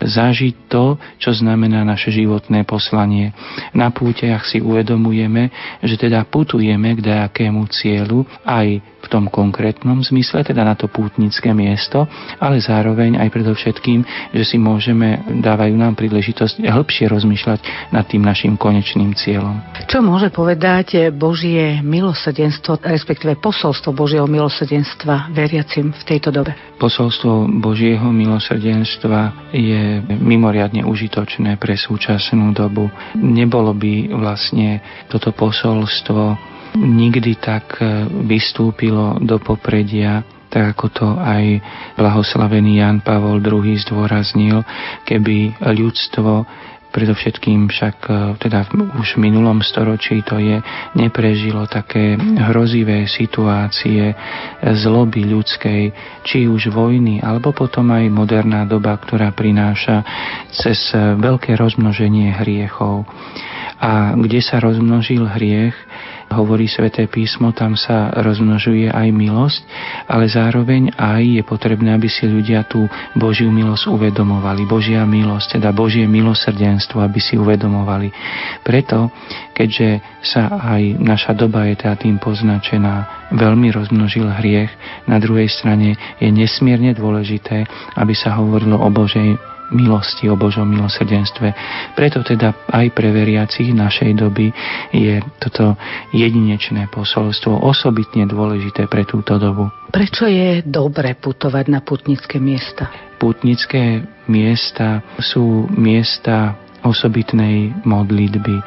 zažiť 0.00 0.54
to, 0.70 0.96
čo 1.18 1.34
znamená 1.34 1.82
naše 1.82 2.14
životné 2.14 2.62
poslanie. 2.62 3.34
Na 3.74 3.90
púteach 3.90 4.46
si 4.46 4.62
uvedomujeme, 4.62 5.50
že 5.82 5.98
teda 5.98 6.24
putujeme 6.26 6.94
k 6.96 7.00
nejakému 7.02 7.66
cieľu 7.68 8.24
aj 8.46 8.96
v 9.06 9.06
tom 9.06 9.30
konkrétnom 9.30 10.02
zmysle, 10.02 10.42
teda 10.42 10.66
na 10.66 10.74
to 10.74 10.90
pútnické 10.90 11.54
miesto, 11.54 12.10
ale 12.42 12.58
zároveň 12.58 13.22
aj 13.22 13.30
predovšetkým, 13.30 14.02
že 14.34 14.42
si 14.42 14.58
môžeme, 14.58 15.22
dávajú 15.46 15.78
nám 15.78 15.94
príležitosť 15.94 16.65
hĺbšie 16.68 17.06
rozmýšľať 17.10 17.60
nad 17.94 18.04
tým 18.06 18.22
našim 18.22 18.58
konečným 18.58 19.14
cieľom. 19.14 19.62
Čo 19.86 20.02
môže 20.02 20.28
povedať 20.34 21.10
Božie 21.14 21.80
milosrdenstvo, 21.80 22.82
respektíve 22.82 23.38
posolstvo 23.38 23.94
Božieho 23.94 24.26
milosrdenstva 24.26 25.30
veriacim 25.32 25.94
v 25.94 26.02
tejto 26.02 26.34
dobe? 26.34 26.52
Posolstvo 26.76 27.48
Božieho 27.62 28.10
milosrdenstva 28.12 29.50
je 29.54 30.02
mimoriadne 30.20 30.84
užitočné 30.84 31.56
pre 31.56 31.78
súčasnú 31.78 32.52
dobu. 32.52 32.92
Nebolo 33.16 33.72
by 33.72 34.12
vlastne 34.12 34.82
toto 35.08 35.32
posolstvo 35.32 36.54
nikdy 36.76 37.40
tak 37.40 37.80
vystúpilo 38.28 39.16
do 39.24 39.40
popredia, 39.40 40.20
tak 40.48 40.76
ako 40.76 40.86
to 40.92 41.08
aj 41.18 41.60
blahoslavený 41.98 42.80
Jan 42.80 42.98
Pavol 43.02 43.42
II 43.42 43.74
zdôraznil, 43.76 44.62
keby 45.04 45.58
ľudstvo 45.60 46.46
predovšetkým 46.96 47.68
však 47.68 47.96
e, 48.08 48.12
teda 48.40 48.72
už 48.96 49.20
v 49.20 49.28
minulom 49.28 49.60
storočí 49.60 50.24
to 50.24 50.40
je, 50.40 50.64
neprežilo 50.96 51.68
také 51.68 52.16
hrozivé 52.16 53.04
situácie 53.04 54.16
zloby 54.64 55.28
ľudskej, 55.28 55.82
či 56.24 56.48
už 56.48 56.72
vojny, 56.72 57.20
alebo 57.20 57.52
potom 57.52 57.92
aj 57.92 58.08
moderná 58.08 58.64
doba, 58.64 58.96
ktorá 58.96 59.28
prináša 59.36 60.00
cez 60.48 60.96
veľké 60.96 61.52
rozmnoženie 61.60 62.32
hriechov. 62.40 63.04
A 63.76 64.16
kde 64.16 64.40
sa 64.40 64.56
rozmnožil 64.56 65.28
hriech, 65.36 65.76
hovorí 66.30 66.66
sväté 66.66 67.06
písmo, 67.06 67.54
tam 67.54 67.78
sa 67.78 68.10
rozmnožuje 68.18 68.90
aj 68.90 69.08
milosť, 69.14 69.60
ale 70.10 70.26
zároveň 70.26 70.92
aj 70.98 71.22
je 71.22 71.42
potrebné, 71.46 71.94
aby 71.94 72.10
si 72.10 72.26
ľudia 72.26 72.66
tú 72.66 72.84
Božiu 73.14 73.48
milosť 73.48 73.86
uvedomovali. 73.88 74.66
Božia 74.66 75.06
milosť, 75.06 75.58
teda 75.60 75.70
Božie 75.70 76.04
milosrdenstvo, 76.04 76.98
aby 77.00 77.20
si 77.22 77.38
uvedomovali. 77.38 78.10
Preto, 78.66 79.10
keďže 79.54 80.02
sa 80.20 80.50
aj 80.76 80.98
naša 80.98 81.32
doba 81.32 81.70
je 81.70 81.78
teda 81.78 81.94
tým 81.96 82.18
poznačená, 82.18 83.28
veľmi 83.34 83.70
rozmnožil 83.74 84.26
hriech, 84.42 84.70
na 85.06 85.18
druhej 85.18 85.50
strane 85.50 85.98
je 86.18 86.28
nesmierne 86.30 86.94
dôležité, 86.94 87.66
aby 87.98 88.14
sa 88.14 88.34
hovorilo 88.38 88.78
o 88.78 88.88
Božej 88.90 89.55
milosti, 89.70 90.30
o 90.30 90.38
Božom 90.38 90.68
milosrdenstve. 90.68 91.54
Preto 91.98 92.22
teda 92.22 92.54
aj 92.70 92.86
pre 92.94 93.10
veriacich 93.10 93.72
našej 93.74 94.14
doby 94.14 94.50
je 94.94 95.18
toto 95.42 95.74
jedinečné 96.14 96.86
posolstvo 96.90 97.62
osobitne 97.62 98.26
dôležité 98.28 98.86
pre 98.86 99.02
túto 99.08 99.38
dobu. 99.40 99.70
Prečo 99.90 100.28
je 100.28 100.62
dobre 100.66 101.14
putovať 101.16 101.64
na 101.72 101.80
putnické 101.82 102.38
miesta? 102.38 102.90
Putnické 103.16 104.04
miesta 104.28 105.00
sú 105.18 105.66
miesta 105.72 106.58
osobitnej 106.86 107.74
modlitby. 107.82 108.62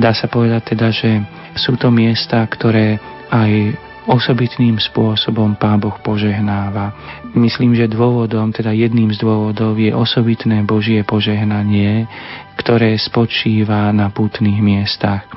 Dá 0.00 0.16
sa 0.16 0.30
povedať 0.30 0.72
teda, 0.72 0.88
že 0.88 1.20
sú 1.58 1.76
to 1.76 1.92
miesta, 1.92 2.40
ktoré 2.46 2.96
aj 3.28 3.76
osobitným 4.08 4.80
spôsobom 4.80 5.60
Pán 5.60 5.84
Boh 5.84 5.94
požehnáva. 6.00 6.96
Myslím, 7.36 7.76
že 7.76 7.92
dôvodom, 7.92 8.50
teda 8.56 8.72
jedným 8.72 9.12
z 9.12 9.20
dôvodov 9.20 9.76
je 9.76 9.92
osobitné 9.92 10.64
Božie 10.64 11.04
požehnanie, 11.04 12.08
ktoré 12.56 12.96
spočíva 12.96 13.92
na 13.92 14.08
putných 14.08 14.58
miestach. 14.64 15.28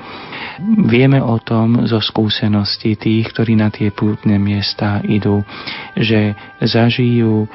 Vieme 0.88 1.20
o 1.20 1.42
tom 1.42 1.84
zo 1.90 2.00
skúsenosti 2.00 2.96
tých, 2.96 3.34
ktorí 3.34 3.60
na 3.60 3.74
tie 3.74 3.92
pútne 3.92 4.40
miesta 4.40 5.04
idú, 5.04 5.44
že 5.98 6.38
zažijú 6.64 7.50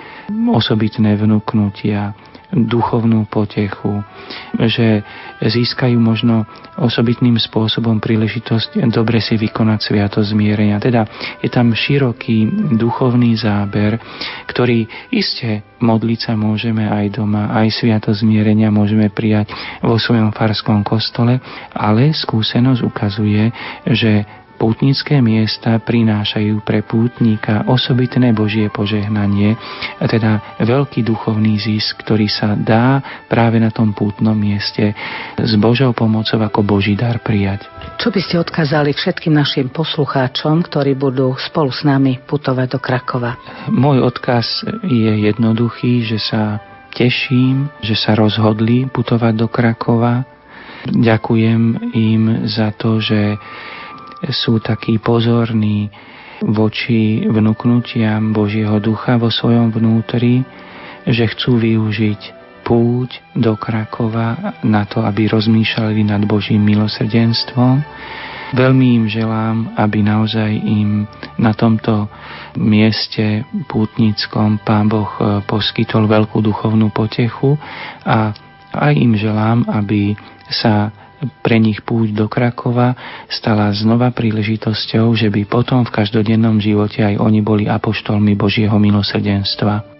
osobitné 0.53 1.17
vnúknutia, 1.17 2.13
duchovnú 2.55 3.27
potechu, 3.27 4.07
že 4.55 5.03
získajú 5.43 5.99
možno 5.99 6.47
osobitným 6.79 7.37
spôsobom 7.41 7.99
príležitosť 7.99 8.79
dobre 8.93 9.19
si 9.19 9.35
vykonať 9.35 9.79
sviato 9.83 10.19
zmierenia. 10.23 10.79
Teda 10.79 11.05
je 11.43 11.51
tam 11.51 11.75
široký 11.75 12.47
duchovný 12.79 13.35
záber, 13.35 13.99
ktorý 14.47 14.87
iste 15.11 15.67
modliť 15.83 16.21
sa 16.23 16.33
môžeme 16.39 16.89
aj 16.89 17.21
doma, 17.21 17.53
aj 17.53 17.69
sviato 17.75 18.15
zmierenia 18.15 18.73
môžeme 18.73 19.13
prijať 19.13 19.53
vo 19.85 20.01
svojom 20.01 20.33
farskom 20.33 20.81
kostole, 20.87 21.43
ale 21.75 22.17
skúsenosť 22.17 22.81
ukazuje, 22.81 23.53
že 23.85 24.25
Pútnické 24.57 25.21
miesta 25.21 25.77
prinášajú 25.77 26.65
pre 26.65 26.81
pútnika 26.81 27.69
osobitné 27.69 28.33
Božie 28.33 28.73
požehnanie, 28.73 29.53
teda 30.01 30.57
veľký 30.65 31.05
duchovný 31.05 31.61
zisk, 31.61 32.01
ktorý 32.01 32.25
sa 32.25 32.57
dá 32.57 33.05
práve 33.29 33.61
na 33.61 33.69
tom 33.69 33.93
pútnom 33.93 34.33
mieste 34.33 34.97
s 35.37 35.53
Božou 35.61 35.93
pomocou 35.93 36.41
ako 36.41 36.65
Boží 36.65 36.97
dar 36.97 37.21
prijať. 37.21 37.69
Čo 38.01 38.09
by 38.09 38.21
ste 38.25 38.41
odkázali 38.41 38.97
všetkým 38.97 39.37
našim 39.37 39.69
poslucháčom, 39.69 40.65
ktorí 40.65 40.97
budú 40.97 41.37
spolu 41.37 41.69
s 41.69 41.85
nami 41.85 42.25
putovať 42.25 42.67
do 42.73 42.81
Krakova? 42.81 43.37
Môj 43.69 44.01
odkaz 44.01 44.65
je 44.89 45.29
jednoduchý, 45.29 46.09
že 46.09 46.17
sa 46.17 46.65
teším, 46.97 47.69
že 47.85 47.93
sa 47.93 48.17
rozhodli 48.17 48.89
putovať 48.89 49.35
do 49.37 49.53
Krakova. 49.53 50.25
Ďakujem 50.89 51.93
im 51.93 52.23
za 52.49 52.73
to, 52.73 53.05
že 53.05 53.37
sú 54.33 54.59
takí 54.63 54.97
pozorní 54.97 55.93
voči 56.45 57.25
vnúknutiam 57.25 58.33
Božieho 58.33 58.77
ducha 58.81 59.17
vo 59.17 59.33
svojom 59.33 59.73
vnútri, 59.73 60.45
že 61.09 61.25
chcú 61.33 61.57
využiť 61.57 62.37
púť 62.67 63.23
do 63.39 63.55
Krakova 63.55 64.59
na 64.67 64.83
to, 64.91 65.07
aby 65.07 65.31
rozmýšľali 65.31 66.03
nad 66.03 66.27
Božím 66.27 66.67
milosrdenstvom. 66.67 67.79
Veľmi 68.55 68.87
im 69.03 69.07
želám, 69.07 69.71
aby 69.79 70.03
naozaj 70.03 70.51
im 70.51 71.07
na 71.39 71.55
tomto 71.55 72.11
mieste 72.59 73.47
pútnickom 73.71 74.63
Pán 74.63 74.91
Boh 74.91 75.11
e, 75.19 75.43
poskytol 75.47 76.07
veľkú 76.07 76.43
duchovnú 76.43 76.91
potechu 76.95 77.59
a 78.07 78.35
aj 78.75 78.93
im 78.95 79.15
želám, 79.19 79.67
aby 79.71 80.15
sa 80.47 80.91
pre 81.41 81.57
nich 81.57 81.81
púť 81.81 82.13
do 82.13 82.27
Krakova 82.29 82.93
stala 83.33 83.73
znova 83.73 84.13
príležitosťou, 84.13 85.17
že 85.17 85.33
by 85.33 85.49
potom 85.49 85.83
v 85.83 85.95
každodennom 85.95 86.61
živote 86.61 87.01
aj 87.01 87.17
oni 87.17 87.41
boli 87.41 87.65
apoštolmi 87.65 88.37
Božieho 88.37 88.77
milosrdenstva. 88.77 89.96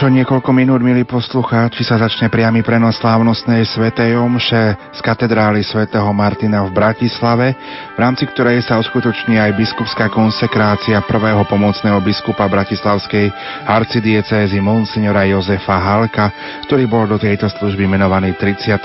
Už 0.00 0.08
o 0.08 0.16
niekoľko 0.16 0.56
minút, 0.56 0.80
milí 0.80 1.04
poslucháči, 1.04 1.84
sa 1.84 2.00
začne 2.00 2.32
priamy 2.32 2.64
prenos 2.64 2.96
slávnostnej 3.04 3.68
svetej 3.68 4.16
omše 4.16 4.72
z 4.96 5.00
katedrály 5.04 5.60
svätého 5.60 6.08
Martina 6.16 6.64
v 6.64 6.72
Bratislave, 6.72 7.52
v 7.92 7.98
rámci 8.00 8.24
ktorej 8.24 8.64
sa 8.64 8.80
uskutoční 8.80 9.36
aj 9.36 9.60
biskupská 9.60 10.08
konsekrácia 10.08 11.04
prvého 11.04 11.44
pomocného 11.44 12.00
biskupa 12.00 12.48
bratislavskej 12.48 13.28
arcidiecézy 13.68 14.56
monsignora 14.64 15.28
Jozefa 15.28 15.76
Halka, 15.76 16.32
ktorý 16.64 16.88
bol 16.88 17.04
do 17.04 17.20
tejto 17.20 17.52
služby 17.52 17.84
menovaný 17.84 18.32
30. 18.40 18.80